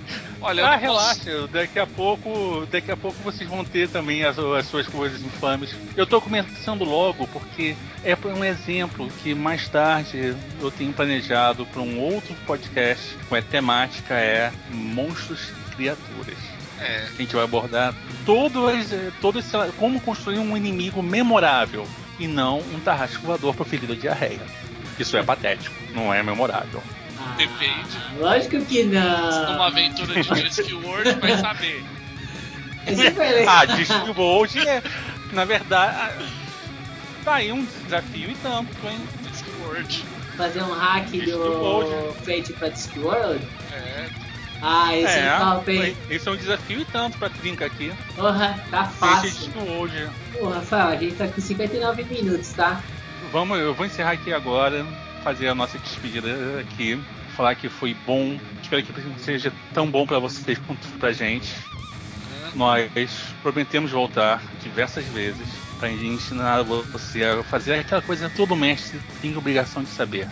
Olha, 0.40 0.66
ah, 0.66 0.76
relaxa, 0.76 1.46
daqui 1.48 1.78
a 1.78 1.86
pouco, 1.86 2.66
daqui 2.70 2.90
a 2.90 2.96
pouco 2.96 3.16
vocês 3.22 3.48
vão 3.48 3.64
ter 3.64 3.88
também 3.88 4.24
as, 4.24 4.38
as 4.38 4.66
suas 4.66 4.86
coisas 4.88 5.20
infames. 5.22 5.74
Eu 5.96 6.06
tô 6.06 6.20
começando 6.20 6.84
logo 6.84 7.28
porque 7.28 7.76
é 8.04 8.16
um 8.26 8.44
exemplo 8.44 9.08
que 9.22 9.34
mais 9.34 9.68
tarde 9.68 10.34
eu 10.60 10.70
tenho 10.70 10.92
planejado 10.92 11.66
para 11.66 11.82
um 11.82 12.00
outro 12.00 12.34
podcast 12.46 13.16
com 13.28 13.34
a 13.34 13.42
temática 13.42 14.14
é 14.14 14.52
monstros 14.70 15.50
e 15.50 15.74
criaturas. 15.76 16.57
É. 16.80 17.06
A 17.12 17.20
gente 17.20 17.34
vai 17.34 17.44
abordar 17.44 17.94
todo, 18.24 18.66
todo 19.20 19.38
esse, 19.38 19.50
como 19.76 20.00
construir 20.00 20.38
um 20.38 20.56
inimigo 20.56 21.02
memorável 21.02 21.86
e 22.18 22.26
não 22.26 22.58
um 22.58 22.80
tarrasco 22.80 23.26
voador 23.26 23.54
proferido 23.54 23.94
de 23.94 24.02
diarreia. 24.02 24.40
Isso 24.98 25.16
é 25.16 25.22
patético, 25.22 25.74
não 25.94 26.12
é 26.12 26.22
memorável. 26.22 26.82
Ah, 27.18 27.34
Depende. 27.36 27.98
Lógico 28.18 28.64
que 28.64 28.84
não. 28.84 29.52
Numa 29.52 29.66
aventura 29.68 30.14
de 30.14 30.48
Discworld 30.48 31.12
vai 31.20 31.38
saber. 31.38 31.84
ah, 33.46 33.64
Discworld 33.64 34.58
é, 34.68 34.82
na 35.32 35.44
verdade, 35.44 36.24
tá 37.24 37.34
aí 37.34 37.52
um 37.52 37.64
desafio 37.64 38.30
e 38.30 38.34
tanto, 38.36 38.70
hein? 38.86 38.98
Discworld. 39.30 40.04
Fazer 40.36 40.62
um 40.62 40.72
hack 40.72 41.10
do 41.10 42.14
Fate 42.24 42.52
pra 42.52 42.68
Discworld? 42.68 43.44
É. 43.72 44.27
Ah, 44.60 44.96
esse 44.96 45.18
é, 45.18 45.26
é 45.26 45.38
top, 45.38 45.70
hein? 45.70 45.96
Esse 46.10 46.28
é 46.28 46.32
um 46.32 46.36
desafio 46.36 46.80
e 46.80 46.84
tanto 46.84 47.18
pra 47.18 47.30
trinca 47.30 47.66
aqui. 47.66 47.92
Porra, 48.16 48.58
tá 48.70 48.84
fácil. 48.84 49.28
Esse 49.28 49.50
é 49.56 49.78
hoje. 49.78 50.08
Pô, 50.32 50.48
Rafael, 50.48 50.88
a 50.88 50.96
gente 50.96 51.14
tá 51.14 51.28
com 51.28 51.40
59 51.40 52.04
minutos, 52.04 52.52
tá? 52.52 52.82
Vamos, 53.32 53.58
eu 53.58 53.74
vou 53.74 53.86
encerrar 53.86 54.12
aqui 54.12 54.32
agora, 54.32 54.84
fazer 55.22 55.48
a 55.48 55.54
nossa 55.54 55.78
despedida 55.78 56.28
aqui. 56.60 57.00
Falar 57.36 57.54
que 57.54 57.68
foi 57.68 57.94
bom. 58.06 58.38
Espero 58.60 58.82
que 58.82 59.20
seja 59.20 59.52
tão 59.72 59.88
bom 59.88 60.06
para 60.06 60.18
vocês 60.18 60.58
quanto 60.66 60.88
pra 60.98 61.12
gente. 61.12 61.54
Nós 62.54 62.90
prometemos 63.42 63.92
voltar 63.92 64.42
diversas 64.60 65.04
vezes 65.06 65.46
para 65.78 65.90
ensinar 65.90 66.62
você 66.62 67.24
a 67.24 67.44
fazer 67.44 67.74
aquela 67.74 68.02
coisa 68.02 68.28
que 68.28 68.36
todo 68.36 68.56
mestre 68.56 69.00
tem 69.20 69.36
obrigação 69.36 69.84
de 69.84 69.90
saber 69.90 70.28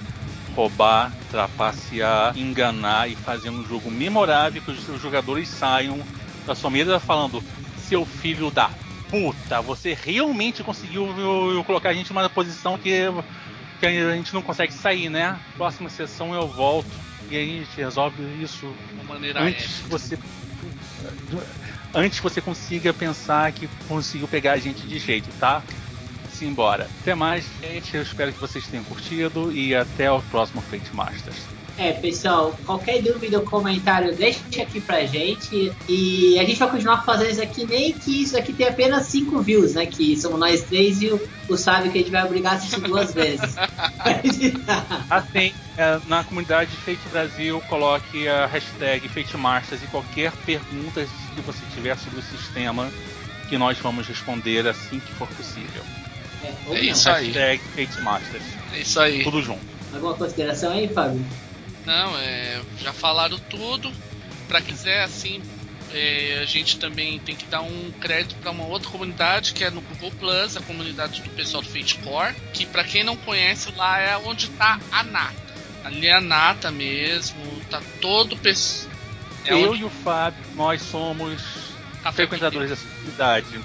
roubar, 0.57 1.12
trapacear, 1.30 2.36
enganar 2.36 3.09
e 3.11 3.14
fazer 3.14 3.50
um 3.50 3.62
jogo 3.62 3.90
memorável 3.90 4.62
que 4.62 4.70
os 4.70 5.00
jogadores 5.00 5.48
saiam 5.48 6.00
da 6.46 6.54
sua 6.54 6.70
mesa 6.70 6.98
falando: 6.98 7.44
seu 7.76 8.07
filho 8.07 8.50
da 8.50 8.70
puta, 9.11 9.61
você 9.61 9.94
realmente 9.94 10.64
conseguiu 10.64 11.07
colocar 11.64 11.90
a 11.90 11.94
gente 11.94 12.12
numa 12.12 12.28
posição 12.30 12.78
que, 12.78 13.02
que 13.78 13.86
a 13.86 14.16
gente 14.16 14.34
não 14.34 14.42
consegue 14.42 14.72
sair, 14.72 15.11
né? 15.11 15.38
Próxima 15.57 15.90
sessão 15.90 16.34
eu 16.34 16.48
volto 16.48 16.88
e 17.30 17.36
aí 17.36 17.57
a 17.57 17.64
gente 17.64 17.76
resolve 17.76 18.42
isso 18.42 18.74
antes 19.36 19.80
que 19.82 19.88
você 19.88 20.18
antes 21.94 22.18
que 22.18 22.22
você 22.22 22.40
consiga 22.40 22.94
pensar 22.94 23.52
que 23.52 23.68
conseguiu 23.86 24.26
pegar 24.26 24.52
a 24.52 24.59
gente 24.59 24.86
de 24.86 24.98
jeito, 24.98 25.28
tá? 25.38 25.62
Embora. 26.45 26.89
Até 27.03 27.14
mais, 27.14 27.47
gente. 27.62 27.97
Eu 27.97 28.03
espero 28.03 28.32
que 28.32 28.41
vocês 28.41 28.66
tenham 28.66 28.84
curtido 28.84 29.53
e 29.53 29.74
até 29.74 30.11
o 30.11 30.20
próximo 30.22 30.61
Fate 30.61 30.95
Masters. 30.95 31.57
É, 31.78 31.93
pessoal, 31.93 32.59
qualquer 32.64 33.03
dúvida 33.03 33.39
ou 33.39 33.45
comentário, 33.45 34.14
deixa 34.14 34.41
aqui 34.62 34.80
pra 34.80 35.05
gente. 35.05 35.70
E 35.87 36.39
a 36.39 36.45
gente 36.45 36.59
vai 36.59 36.70
continuar 36.70 37.05
fazendo 37.05 37.30
isso 37.30 37.43
aqui, 37.43 37.66
nem 37.66 37.93
que 37.93 38.22
isso 38.22 38.37
aqui 38.37 38.53
tenha 38.53 38.70
apenas 38.70 39.07
5 39.07 39.43
views, 39.43 39.74
né? 39.74 39.84
Que 39.84 40.16
somos 40.16 40.41
nós 40.41 40.62
três 40.62 41.03
e 41.03 41.09
o, 41.09 41.20
o 41.49 41.57
Sábio 41.57 41.93
que 41.93 41.99
a 41.99 42.01
gente 42.01 42.11
vai 42.11 42.24
obrigar 42.24 42.55
a 42.55 42.57
assistir 42.57 42.80
duas 42.80 43.12
vezes. 43.14 43.55
assim, 45.11 45.53
é, 45.76 46.01
na 46.07 46.24
comunidade 46.24 46.70
Fate 46.78 47.09
Brasil, 47.11 47.61
coloque 47.68 48.26
a 48.26 48.47
hashtag 48.47 49.07
Fate 49.09 49.37
Masters 49.37 49.82
e 49.82 49.87
qualquer 49.89 50.32
pergunta 50.47 51.07
que 51.34 51.41
você 51.43 51.61
tiver 51.74 51.97
sobre 51.99 52.20
o 52.20 52.22
sistema 52.22 52.91
que 53.51 53.59
nós 53.59 53.78
vamos 53.78 54.09
responder 54.09 54.66
assim 54.66 54.99
que 54.99 55.12
for 55.12 55.28
possível. 55.28 55.82
É, 56.43 56.74
é 56.74 56.80
isso 56.80 57.09
aí. 57.09 57.30
Hashtag 57.32 58.03
Masters. 58.03 58.45
É 58.72 58.80
isso 58.80 59.01
aí. 59.01 59.24
Tudo 59.24 59.43
junto. 59.43 59.64
Alguma 59.93 60.14
consideração 60.14 60.72
aí, 60.72 60.89
Fábio? 60.89 61.24
Não, 61.84 62.18
é, 62.18 62.61
já 62.78 62.93
falaram 62.93 63.39
tudo. 63.39 63.93
Para 64.49 64.61
quiser, 64.61 65.03
assim, 65.03 65.43
é, 65.93 66.41
a 66.43 66.45
gente 66.45 66.78
também 66.78 67.18
tem 67.18 67.34
que 67.34 67.47
dar 67.47 67.62
um 67.62 67.93
crédito 68.01 68.37
para 68.37 68.51
uma 68.51 68.66
outra 68.66 68.91
comunidade 68.91 69.53
que 69.53 69.64
é 69.64 69.70
no 69.70 69.80
Google 69.80 70.12
Plus, 70.18 70.57
a 70.57 70.61
comunidade 70.61 71.22
do 71.22 71.30
pessoal 71.30 71.62
do 71.62 71.68
Fate 71.68 71.99
Core, 71.99 72.34
que 72.53 72.66
para 72.66 72.84
quem 72.84 73.03
não 73.03 73.16
conhece 73.16 73.72
lá 73.76 73.99
é 73.99 74.16
onde 74.16 74.49
tá 74.51 74.80
a 74.91 75.03
Nata. 75.03 75.47
Ali 75.84 76.07
é 76.07 76.14
a 76.14 76.20
Nata 76.20 76.70
mesmo, 76.70 77.41
tá 77.70 77.80
todo 78.01 78.34
o 78.34 78.39
pessoal. 78.39 78.93
É 79.45 79.53
Eu 79.53 79.70
onde... 79.70 79.82
e 79.82 79.84
o 79.84 79.91
Fábio, 79.91 80.43
nós 80.55 80.82
somos 80.82 81.41
Café 82.03 82.16
frequentadores 82.16 82.70
dessa 82.70 82.87
comunidade. 82.87 83.61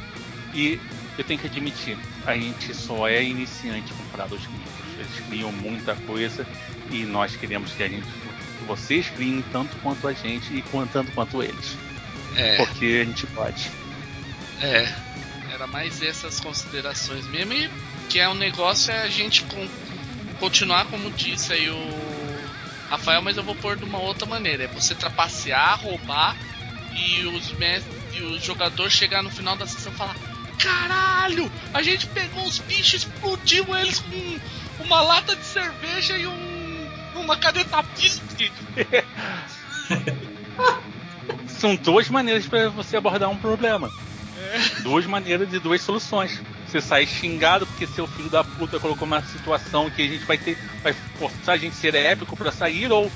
E 0.53 0.79
eu 1.17 1.23
tenho 1.23 1.39
que 1.39 1.47
admitir, 1.47 1.97
a 2.25 2.35
gente 2.35 2.73
só 2.73 3.07
é 3.07 3.23
iniciante 3.23 3.93
comparado 3.93 4.35
aos 4.35 4.45
gringos. 4.45 4.71
Eles 4.97 5.27
criam 5.27 5.51
muita 5.51 5.95
coisa 5.95 6.45
e 6.91 7.03
nós 7.03 7.35
queremos 7.35 7.71
que 7.73 7.83
a 7.83 7.87
gente, 7.87 8.05
que 8.05 8.65
vocês 8.65 9.09
criem 9.09 9.43
tanto 9.51 9.75
quanto 9.77 10.07
a 10.07 10.13
gente 10.13 10.53
e 10.53 10.63
tanto 10.91 11.11
quanto 11.11 11.41
eles. 11.41 11.75
É. 12.35 12.57
Porque 12.57 13.01
a 13.01 13.05
gente 13.05 13.27
pode. 13.27 13.71
É. 14.61 14.93
Era 15.51 15.67
mais 15.67 16.01
essas 16.01 16.39
considerações 16.39 17.25
mesmo 17.27 17.53
e 17.53 17.69
que 18.09 18.19
é 18.19 18.29
um 18.29 18.35
negócio 18.35 18.91
é 18.91 19.01
a 19.01 19.09
gente 19.09 19.43
com, 19.43 19.67
continuar 20.39 20.85
como 20.85 21.09
disse 21.11 21.53
aí 21.53 21.69
o 21.69 22.11
Rafael, 22.89 23.21
mas 23.21 23.37
eu 23.37 23.43
vou 23.43 23.55
pôr 23.55 23.75
de 23.77 23.83
uma 23.83 23.99
outra 23.99 24.25
maneira. 24.25 24.63
É 24.63 24.67
você 24.67 24.93
trapacear, 24.93 25.81
roubar 25.81 26.37
e 26.93 27.25
os 27.25 27.53
e 28.13 28.21
o 28.21 28.39
jogador 28.39 28.89
chegar 28.89 29.23
no 29.23 29.29
final 29.29 29.55
da 29.55 29.65
sessão 29.65 29.91
e 29.91 29.95
falar 29.95 30.15
Caralho! 30.61 31.51
A 31.73 31.81
gente 31.81 32.07
pegou 32.07 32.43
os 32.43 32.59
bichos, 32.59 33.01
explodiu 33.01 33.65
eles 33.75 33.99
com 33.99 34.83
uma 34.83 35.01
lata 35.01 35.35
de 35.35 35.43
cerveja 35.43 36.17
e 36.17 36.27
um. 36.27 36.89
uma 37.15 37.35
caneta 37.35 37.81
bisque. 37.81 38.51
São 41.47 41.75
duas 41.75 42.09
maneiras 42.09 42.45
para 42.45 42.69
você 42.69 42.97
abordar 42.97 43.29
um 43.29 43.37
problema. 43.37 43.91
É. 44.37 44.81
Duas 44.81 45.05
maneiras 45.05 45.51
e 45.51 45.59
duas 45.59 45.81
soluções. 45.81 46.39
Você 46.67 46.79
sai 46.79 47.05
xingado 47.05 47.65
porque 47.65 47.87
seu 47.87 48.07
filho 48.07 48.29
da 48.29 48.43
puta 48.43 48.79
colocou 48.79 49.07
uma 49.07 49.21
situação 49.23 49.89
que 49.89 50.01
a 50.01 50.07
gente 50.07 50.25
vai 50.25 50.37
ter. 50.37 50.57
vai 50.83 50.93
forçar 51.17 51.55
a 51.55 51.57
gente 51.57 51.73
a 51.73 51.75
ser 51.75 51.95
épico 51.95 52.37
para 52.37 52.51
sair, 52.51 52.91
ou. 52.91 53.11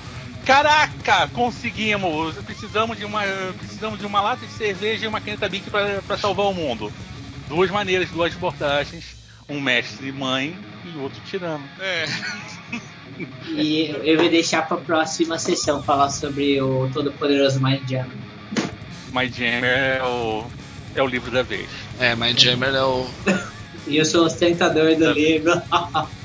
Caraca, 0.46 1.28
conseguimos! 1.30 2.36
Precisamos 2.38 2.98
de 2.98 3.06
uma. 3.06 3.22
Precisamos 3.58 4.00
de 4.00 4.06
uma 4.06 4.22
lata 4.22 4.46
de 4.46 4.54
cerveja 4.54 5.06
e 5.06 5.08
uma 5.08 5.22
caneta 5.22 5.50
bique 5.50 5.70
para 5.70 6.18
salvar 6.18 6.48
o 6.48 6.54
mundo 6.54 6.92
duas 7.48 7.70
maneiras, 7.72 8.10
duas 8.10 8.36
abordagens. 8.36 9.16
Um 9.48 9.62
mestre 9.62 10.08
e 10.08 10.12
mãe 10.12 10.58
e 10.84 10.98
outro 10.98 11.22
tirano. 11.26 11.64
É. 11.80 12.06
E 13.48 13.96
eu 14.04 14.18
vou 14.18 14.30
deixar 14.30 14.68
para 14.68 14.78
a 14.78 14.82
próxima 14.82 15.38
sessão 15.38 15.82
falar 15.82 16.10
sobre 16.10 16.60
o 16.60 16.90
Todo-Poderoso 16.92 17.62
Mind 17.62 17.88
Jammer. 17.88 18.18
Mind 19.14 19.34
Jammer 19.34 20.00
é 20.00 20.04
o, 20.04 20.46
é 20.96 21.02
o 21.02 21.08
livro 21.08 21.32
da 21.32 21.44
vez. 21.44 21.70
É, 22.00 22.16
Mind 22.16 22.38
Jammer 22.38 22.74
é 22.74 22.84
o. 22.84 23.08
e 23.88 23.98
eu 23.98 24.06
sou 24.06 24.24
o 24.24 24.26
ostentador 24.26 24.96
do 24.96 25.12
livro. 25.12 25.54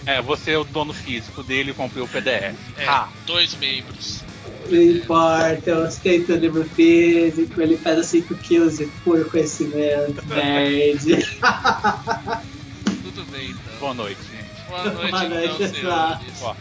é, 0.07 0.21
você 0.23 0.53
é 0.53 0.59
o 0.59 0.65
dono 0.65 0.93
físico 0.93 1.43
dele 1.43 1.71
e 1.71 1.75
comprei 1.75 2.03
o 2.03 2.09
PDF. 2.09 2.57
É, 2.77 2.89
ah. 2.89 3.09
dois 3.27 3.55
membros. 3.55 4.25
Não 4.71 4.81
importa, 4.81 5.71
eu 5.71 5.83
ostento 5.83 6.33
o 6.33 6.37
livro 6.37 6.65
físico, 6.65 7.61
ele 7.61 7.77
pesa 7.77 8.05
5 8.05 8.35
quilos 8.37 8.79
de 8.79 8.87
puro 9.05 9.29
conhecimento, 9.29 10.25
nerd. 10.29 11.05
Tudo 13.03 13.25
bem, 13.33 13.51
então. 13.51 13.81
Boa 13.81 13.95
noite, 13.95 14.21
gente. 14.23 14.69
Boa 14.69 14.85
noite, 14.85 15.11
Boa 15.11 15.29
noite 15.29 15.79
então, 15.79 16.19
pessoal. 16.21 16.57